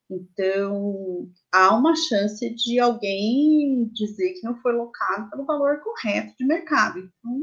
Então, 0.09 1.29
há 1.51 1.75
uma 1.75 1.95
chance 1.95 2.53
de 2.55 2.79
alguém 2.79 3.89
dizer 3.93 4.33
que 4.33 4.43
não 4.43 4.59
foi 4.61 4.73
locado 4.73 5.29
pelo 5.29 5.45
valor 5.45 5.81
correto 5.81 6.33
de 6.37 6.45
mercado. 6.45 6.99
Então, 6.99 7.41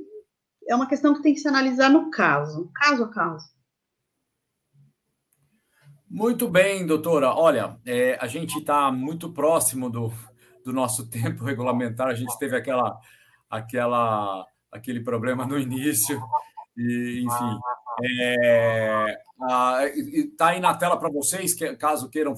é 0.68 0.74
uma 0.74 0.88
questão 0.88 1.14
que 1.14 1.22
tem 1.22 1.34
que 1.34 1.40
se 1.40 1.48
analisar 1.48 1.88
no 1.88 2.10
caso, 2.10 2.70
caso 2.74 3.04
a 3.04 3.10
caso. 3.10 3.46
Muito 6.08 6.48
bem, 6.48 6.86
doutora. 6.86 7.34
Olha, 7.34 7.78
é, 7.84 8.16
a 8.20 8.26
gente 8.26 8.58
está 8.58 8.90
muito 8.90 9.32
próximo 9.32 9.90
do, 9.90 10.12
do 10.64 10.72
nosso 10.72 11.08
tempo 11.10 11.44
regulamentar. 11.44 12.08
A 12.08 12.14
gente 12.14 12.36
teve 12.38 12.56
aquela 12.56 12.98
aquela, 13.48 14.46
aquele 14.70 15.00
problema 15.00 15.46
no 15.46 15.58
início. 15.58 16.20
E, 16.76 17.24
enfim, 17.24 17.58
está 20.14 20.50
é, 20.50 20.54
aí 20.54 20.60
na 20.60 20.74
tela 20.74 20.98
para 20.98 21.08
vocês, 21.08 21.54
que, 21.54 21.74
caso 21.76 22.10
queiram 22.10 22.34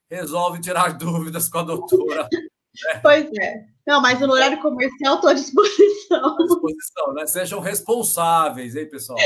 resolve 0.09 0.59
tirar 0.61 0.97
dúvidas 0.97 1.49
com 1.49 1.59
a 1.59 1.63
doutora. 1.63 2.23
Né? 2.23 2.99
Pois 3.01 3.29
é. 3.39 3.65
Não, 3.85 4.01
mas 4.01 4.19
no 4.19 4.31
horário 4.31 4.61
comercial 4.61 5.15
estou 5.15 5.29
à 5.29 5.33
disposição. 5.33 6.37
À 6.37 6.43
disposição, 6.43 7.13
né? 7.13 7.25
Sejam 7.25 7.59
responsáveis, 7.59 8.75
hein, 8.75 8.87
pessoal? 8.89 9.17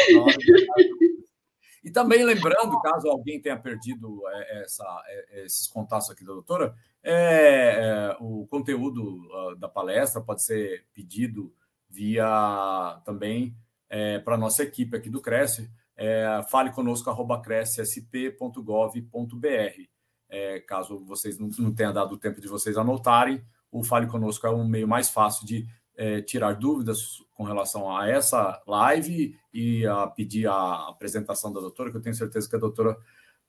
E 1.83 1.91
também 1.91 2.23
lembrando, 2.23 2.81
caso 2.81 3.07
alguém 3.07 3.39
tenha 3.39 3.59
perdido 3.59 4.19
é, 4.27 4.63
essa, 4.63 5.03
é, 5.07 5.45
esses 5.45 5.67
contatos 5.67 6.09
aqui 6.09 6.25
da 6.25 6.33
doutora, 6.33 6.73
é, 7.03 7.13
é, 7.13 8.17
o 8.19 8.47
conteúdo 8.47 9.21
ah, 9.31 9.55
da 9.55 9.69
palestra 9.69 10.19
pode 10.19 10.41
ser 10.41 10.83
pedido 10.91 11.53
via 11.87 12.99
também 13.05 13.55
é, 13.87 14.17
para 14.17 14.33
a 14.33 14.37
nossa 14.37 14.63
equipe 14.63 14.97
aqui 14.97 15.11
do 15.11 15.21
Cresce, 15.21 15.69
é, 15.95 16.41
fale 16.49 16.71
conosco, 16.71 17.09
arroba 17.09 17.41
crescsp.gov.br. 17.41 19.83
É, 20.27 20.59
caso 20.59 21.05
vocês 21.05 21.37
não, 21.37 21.49
não 21.59 21.73
tenham 21.73 21.93
dado 21.93 22.15
o 22.15 22.17
tempo 22.17 22.41
de 22.41 22.47
vocês 22.47 22.77
anotarem, 22.77 23.43
o 23.71 23.83
Fale 23.83 24.07
Conosco 24.07 24.47
é 24.47 24.49
um 24.49 24.65
meio 24.65 24.87
mais 24.87 25.09
fácil 25.09 25.45
de 25.45 25.67
é, 25.97 26.21
tirar 26.21 26.53
dúvidas 26.53 27.21
com 27.33 27.43
relação 27.43 27.95
a 27.95 28.07
essa 28.07 28.61
live 28.65 29.37
e 29.53 29.85
a 29.85 30.07
pedir 30.07 30.47
a 30.47 30.89
apresentação 30.89 31.51
da 31.51 31.59
doutora, 31.59 31.91
que 31.91 31.97
eu 31.97 32.01
tenho 32.01 32.15
certeza 32.15 32.49
que 32.49 32.55
a 32.55 32.59
doutora 32.59 32.97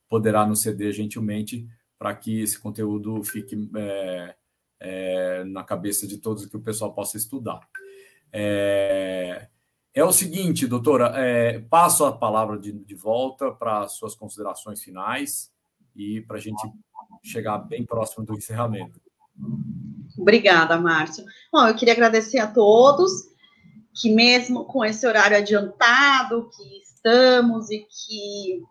poderá 0.09 0.45
nos 0.45 0.63
ceder 0.63 0.93
gentilmente 0.93 1.69
para 1.97 2.15
que 2.15 2.41
esse 2.41 2.59
conteúdo 2.59 3.23
fique 3.23 3.71
é, 3.77 4.35
é, 4.81 5.45
na 5.45 5.63
cabeça 5.63 6.07
de 6.07 6.19
todos 6.19 6.45
e 6.45 6.51
que 6.51 6.57
o 6.57 6.63
pessoal 6.63 6.93
possa 6.93 7.17
estudar. 7.17 7.61
É, 8.33 9.49
é 9.97 10.05
o 10.05 10.13
seguinte, 10.13 10.67
doutora, 10.67 11.11
é, 11.17 11.59
passo 11.71 12.05
a 12.05 12.13
palavra 12.13 12.59
de, 12.59 12.71
de 12.71 12.95
volta 12.95 13.51
para 13.51 13.89
suas 13.89 14.15
considerações 14.15 14.83
finais 14.83 15.51
e 15.97 16.21
para 16.21 16.37
a 16.37 16.41
gente 16.41 16.63
chegar 17.25 17.57
bem 17.57 17.83
próximo 17.83 18.23
do 18.23 18.35
encerramento. 18.35 19.01
Obrigada, 20.19 20.79
Márcio. 20.79 21.25
Bom, 21.51 21.67
eu 21.67 21.75
queria 21.75 21.95
agradecer 21.95 22.39
a 22.39 22.47
todos 22.47 23.11
que 23.95 24.15
mesmo 24.15 24.67
com 24.67 24.85
esse 24.85 25.07
horário 25.07 25.39
adiantado 25.39 26.51
que 26.51 26.83
estamos 26.83 27.71
e 27.71 27.87
que 27.89 28.63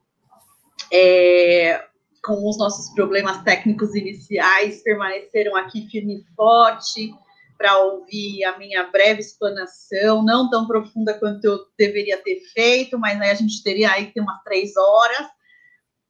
é, 0.93 1.88
com 2.23 2.47
os 2.47 2.56
nossos 2.60 2.93
problemas 2.93 3.41
técnicos 3.41 3.95
iniciais 3.95 4.84
permaneceram 4.84 5.56
aqui 5.56 5.89
firme 5.89 6.19
e 6.19 6.35
forte 6.35 7.11
para 7.57 7.77
ouvir 7.80 8.44
a 8.44 8.57
minha 8.57 8.84
breve 8.84 9.22
explanação, 9.22 10.23
não 10.23 10.49
tão 10.49 10.68
profunda 10.68 11.18
quanto 11.18 11.45
eu 11.45 11.60
deveria 11.77 12.18
ter 12.18 12.40
feito, 12.53 12.98
mas 12.99 13.19
aí 13.19 13.30
a 13.30 13.36
gente 13.36 13.64
teria 13.64 13.91
aí 13.91 14.11
ter 14.11 14.22
umas 14.22 14.41
três 14.44 14.76
horas. 14.76 15.27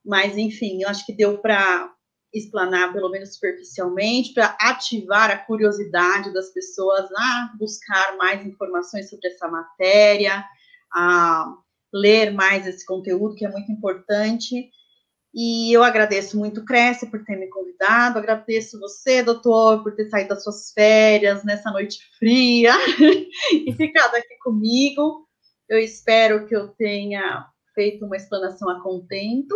Mas, 0.04 0.38
enfim, 0.38 0.84
eu 0.84 0.90
acho 0.90 1.06
que 1.06 1.14
deu 1.14 1.40
para 1.40 1.92
explanar, 2.34 2.92
pelo 2.94 3.10
menos 3.10 3.34
superficialmente, 3.34 4.34
para 4.34 4.58
ativar 4.60 5.32
a 5.32 5.38
curiosidade 5.38 6.34
das 6.34 6.52
pessoas 6.52 7.10
a 7.12 7.54
buscar 7.58 8.18
mais 8.18 8.46
informações 8.46 9.10
sobre 9.10 9.30
essa 9.30 9.48
matéria, 9.48 10.44
a 10.94 11.46
ler 11.94 12.32
mais 12.34 12.68
esse 12.68 12.86
conteúdo, 12.86 13.36
que 13.36 13.46
é 13.46 13.50
muito 13.50 13.72
importante. 13.72 14.70
E 15.38 15.76
eu 15.76 15.84
agradeço 15.84 16.38
muito 16.38 16.62
o 16.62 16.66
Cresce 16.66 17.12
por 17.12 17.22
ter 17.26 17.36
me 17.36 17.49
convidado, 17.49 18.18
agradeço 18.18 18.80
você, 18.80 19.22
doutor, 19.22 19.84
por 19.84 19.94
ter 19.94 20.06
saído 20.06 20.30
das 20.30 20.41
suas 20.41 20.72
férias 20.72 21.44
nessa 21.44 21.70
noite 21.72 21.99
fria 22.18 22.72
e 23.52 23.74
ficado 23.74 24.16
aqui 24.16 24.38
comigo. 24.41 25.28
Eu 25.68 25.78
espero 25.78 26.45
que 26.45 26.56
eu 26.56 26.70
tenha 26.70 27.45
feito 27.74 28.06
uma 28.06 28.16
explanação 28.16 28.70
a 28.70 28.82
contento 28.82 29.53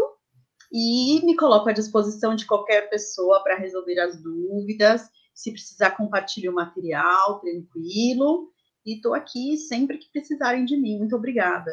e 0.69 1.25
me 1.25 1.37
coloco 1.37 1.69
à 1.69 1.71
disposição 1.71 2.35
de 2.35 2.45
qualquer 2.45 2.89
pessoa 2.89 3.41
para 3.41 3.55
resolver 3.55 4.01
as 4.01 4.21
dúvidas. 4.21 5.09
Se 5.33 5.49
precisar, 5.49 5.91
compartilhe 5.91 6.49
o 6.49 6.53
material, 6.53 7.39
tranquilo. 7.39 8.51
E 8.85 8.95
estou 8.95 9.13
aqui 9.13 9.55
sempre 9.55 9.97
que 9.97 10.11
precisarem 10.11 10.65
de 10.65 10.75
mim. 10.75 10.97
Muito 10.97 11.15
obrigada. 11.15 11.71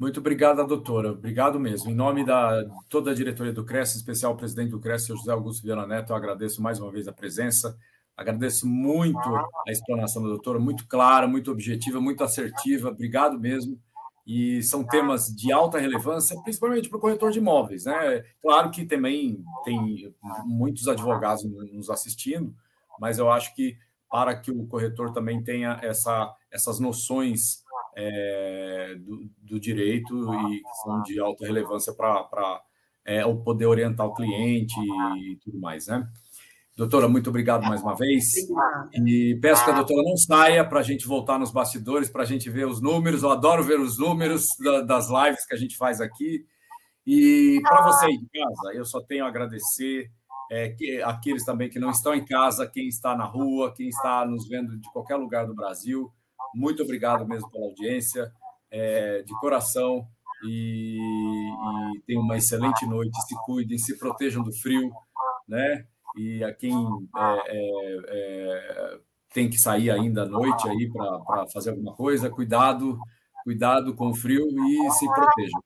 Muito 0.00 0.18
obrigada, 0.18 0.64
doutora. 0.64 1.12
Obrigado 1.12 1.60
mesmo. 1.60 1.90
Em 1.90 1.94
nome 1.94 2.24
da 2.24 2.64
toda 2.88 3.10
a 3.10 3.14
diretoria 3.14 3.52
do 3.52 3.66
CRES, 3.66 3.96
especial 3.96 4.34
presidente 4.34 4.70
do 4.70 4.80
CRES, 4.80 5.08
José 5.08 5.30
Augusto 5.30 5.62
Viana 5.62 5.86
Neto, 5.86 6.10
eu 6.10 6.16
agradeço 6.16 6.62
mais 6.62 6.80
uma 6.80 6.90
vez 6.90 7.06
a 7.06 7.12
presença. 7.12 7.76
Agradeço 8.16 8.66
muito 8.66 9.18
a 9.18 9.70
explanação 9.70 10.22
da 10.22 10.30
doutora, 10.30 10.58
muito 10.58 10.88
clara, 10.88 11.28
muito 11.28 11.50
objetiva, 11.50 12.00
muito 12.00 12.24
assertiva. 12.24 12.88
Obrigado 12.88 13.38
mesmo 13.38 13.78
e 14.26 14.62
são 14.62 14.82
temas 14.84 15.26
de 15.26 15.52
alta 15.52 15.78
relevância, 15.78 16.40
principalmente 16.44 16.88
para 16.88 16.96
o 16.96 17.00
corretor 17.00 17.30
de 17.30 17.38
imóveis. 17.38 17.84
Né? 17.84 18.24
Claro 18.40 18.70
que 18.70 18.86
também 18.86 19.44
tem 19.64 20.14
muitos 20.46 20.88
advogados 20.88 21.44
nos 21.44 21.90
assistindo, 21.90 22.54
mas 22.98 23.18
eu 23.18 23.30
acho 23.30 23.54
que 23.54 23.76
para 24.10 24.34
que 24.34 24.50
o 24.50 24.66
corretor 24.66 25.12
também 25.12 25.44
tenha 25.44 25.78
essa, 25.82 26.34
essas 26.50 26.80
noções 26.80 27.62
é, 27.96 28.94
do, 28.98 29.28
do, 29.42 29.60
direito 29.60 30.14
e 30.34 30.60
que 30.60 30.74
são 30.82 31.02
de 31.02 31.18
alta 31.20 31.46
relevância 31.46 31.92
para 31.92 32.62
é, 33.04 33.24
o 33.24 33.36
poder 33.36 33.66
orientar 33.66 34.06
o 34.06 34.14
cliente 34.14 34.78
e 34.80 35.36
tudo 35.36 35.58
mais, 35.58 35.86
né? 35.86 36.06
Doutora, 36.76 37.08
muito 37.08 37.28
obrigado 37.28 37.62
mais 37.62 37.82
uma 37.82 37.94
vez. 37.94 38.24
E 38.94 39.38
peço 39.42 39.64
que 39.64 39.70
a 39.70 39.74
doutora 39.74 40.02
não 40.02 40.16
saia 40.16 40.64
para 40.64 40.80
a 40.80 40.82
gente 40.82 41.06
voltar 41.06 41.38
nos 41.38 41.52
bastidores, 41.52 42.08
para 42.08 42.22
a 42.22 42.26
gente 42.26 42.48
ver 42.48 42.66
os 42.66 42.80
números. 42.80 43.22
Eu 43.22 43.30
adoro 43.30 43.62
ver 43.62 43.78
os 43.78 43.98
números 43.98 44.46
das 44.86 45.08
lives 45.10 45.44
que 45.46 45.54
a 45.54 45.58
gente 45.58 45.76
faz 45.76 46.00
aqui. 46.00 46.46
E 47.06 47.60
para 47.62 47.82
você 47.82 48.06
aí 48.06 48.16
de 48.16 48.26
casa, 48.28 48.74
eu 48.74 48.84
só 48.86 49.00
tenho 49.02 49.26
a 49.26 49.28
agradecer 49.28 50.10
é, 50.50 50.70
que, 50.70 51.02
aqueles 51.02 51.44
também 51.44 51.68
que 51.68 51.78
não 51.78 51.90
estão 51.90 52.14
em 52.14 52.24
casa, 52.24 52.66
quem 52.66 52.88
está 52.88 53.14
na 53.14 53.24
rua, 53.24 53.74
quem 53.74 53.88
está 53.88 54.24
nos 54.24 54.48
vendo 54.48 54.78
de 54.78 54.90
qualquer 54.90 55.16
lugar 55.16 55.46
do 55.46 55.54
Brasil. 55.54 56.10
Muito 56.54 56.82
obrigado 56.82 57.26
mesmo 57.26 57.50
pela 57.50 57.66
audiência, 57.66 58.32
é, 58.70 59.22
de 59.22 59.32
coração. 59.40 60.06
E, 60.44 60.98
e 61.96 62.00
tenham 62.06 62.22
uma 62.22 62.36
excelente 62.36 62.86
noite. 62.86 63.20
Se 63.26 63.34
cuidem, 63.44 63.78
se 63.78 63.98
protejam 63.98 64.42
do 64.42 64.52
frio, 64.52 64.90
né? 65.46 65.86
e 66.16 66.42
a 66.42 66.52
quem 66.52 66.74
é, 67.16 67.42
é, 67.46 68.00
é, 68.08 68.98
tem 69.32 69.48
que 69.48 69.58
sair 69.58 69.90
ainda 69.90 70.22
à 70.22 70.26
noite 70.26 70.68
aí 70.68 70.90
para 70.92 71.46
fazer 71.52 71.70
alguma 71.70 71.94
coisa, 71.94 72.30
cuidado, 72.30 72.98
cuidado 73.44 73.94
com 73.94 74.10
o 74.10 74.14
frio 74.14 74.46
e 74.46 74.90
se 74.92 75.06
protejam. 75.06 75.62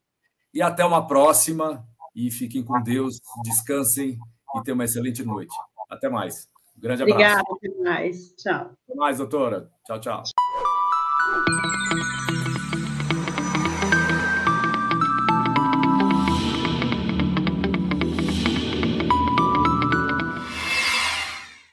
E 0.52 0.62
até 0.62 0.84
uma 0.84 1.06
próxima 1.06 1.84
e 2.14 2.30
fiquem 2.30 2.62
com 2.62 2.80
Deus, 2.82 3.20
descansem 3.42 4.18
e 4.54 4.62
tenham 4.62 4.76
uma 4.76 4.84
excelente 4.84 5.24
noite. 5.24 5.54
Até 5.90 6.08
mais. 6.08 6.48
Um 6.76 6.80
grande 6.80 7.02
abraço. 7.02 7.20
Obrigada, 7.20 7.44
até 7.50 7.82
mais. 7.82 8.34
Tchau. 8.36 8.70
Até 8.84 8.94
mais, 8.94 9.18
doutora. 9.18 9.70
Tchau, 9.86 10.00
tchau 10.00 10.43
thank 11.26 11.48
you 11.48 11.83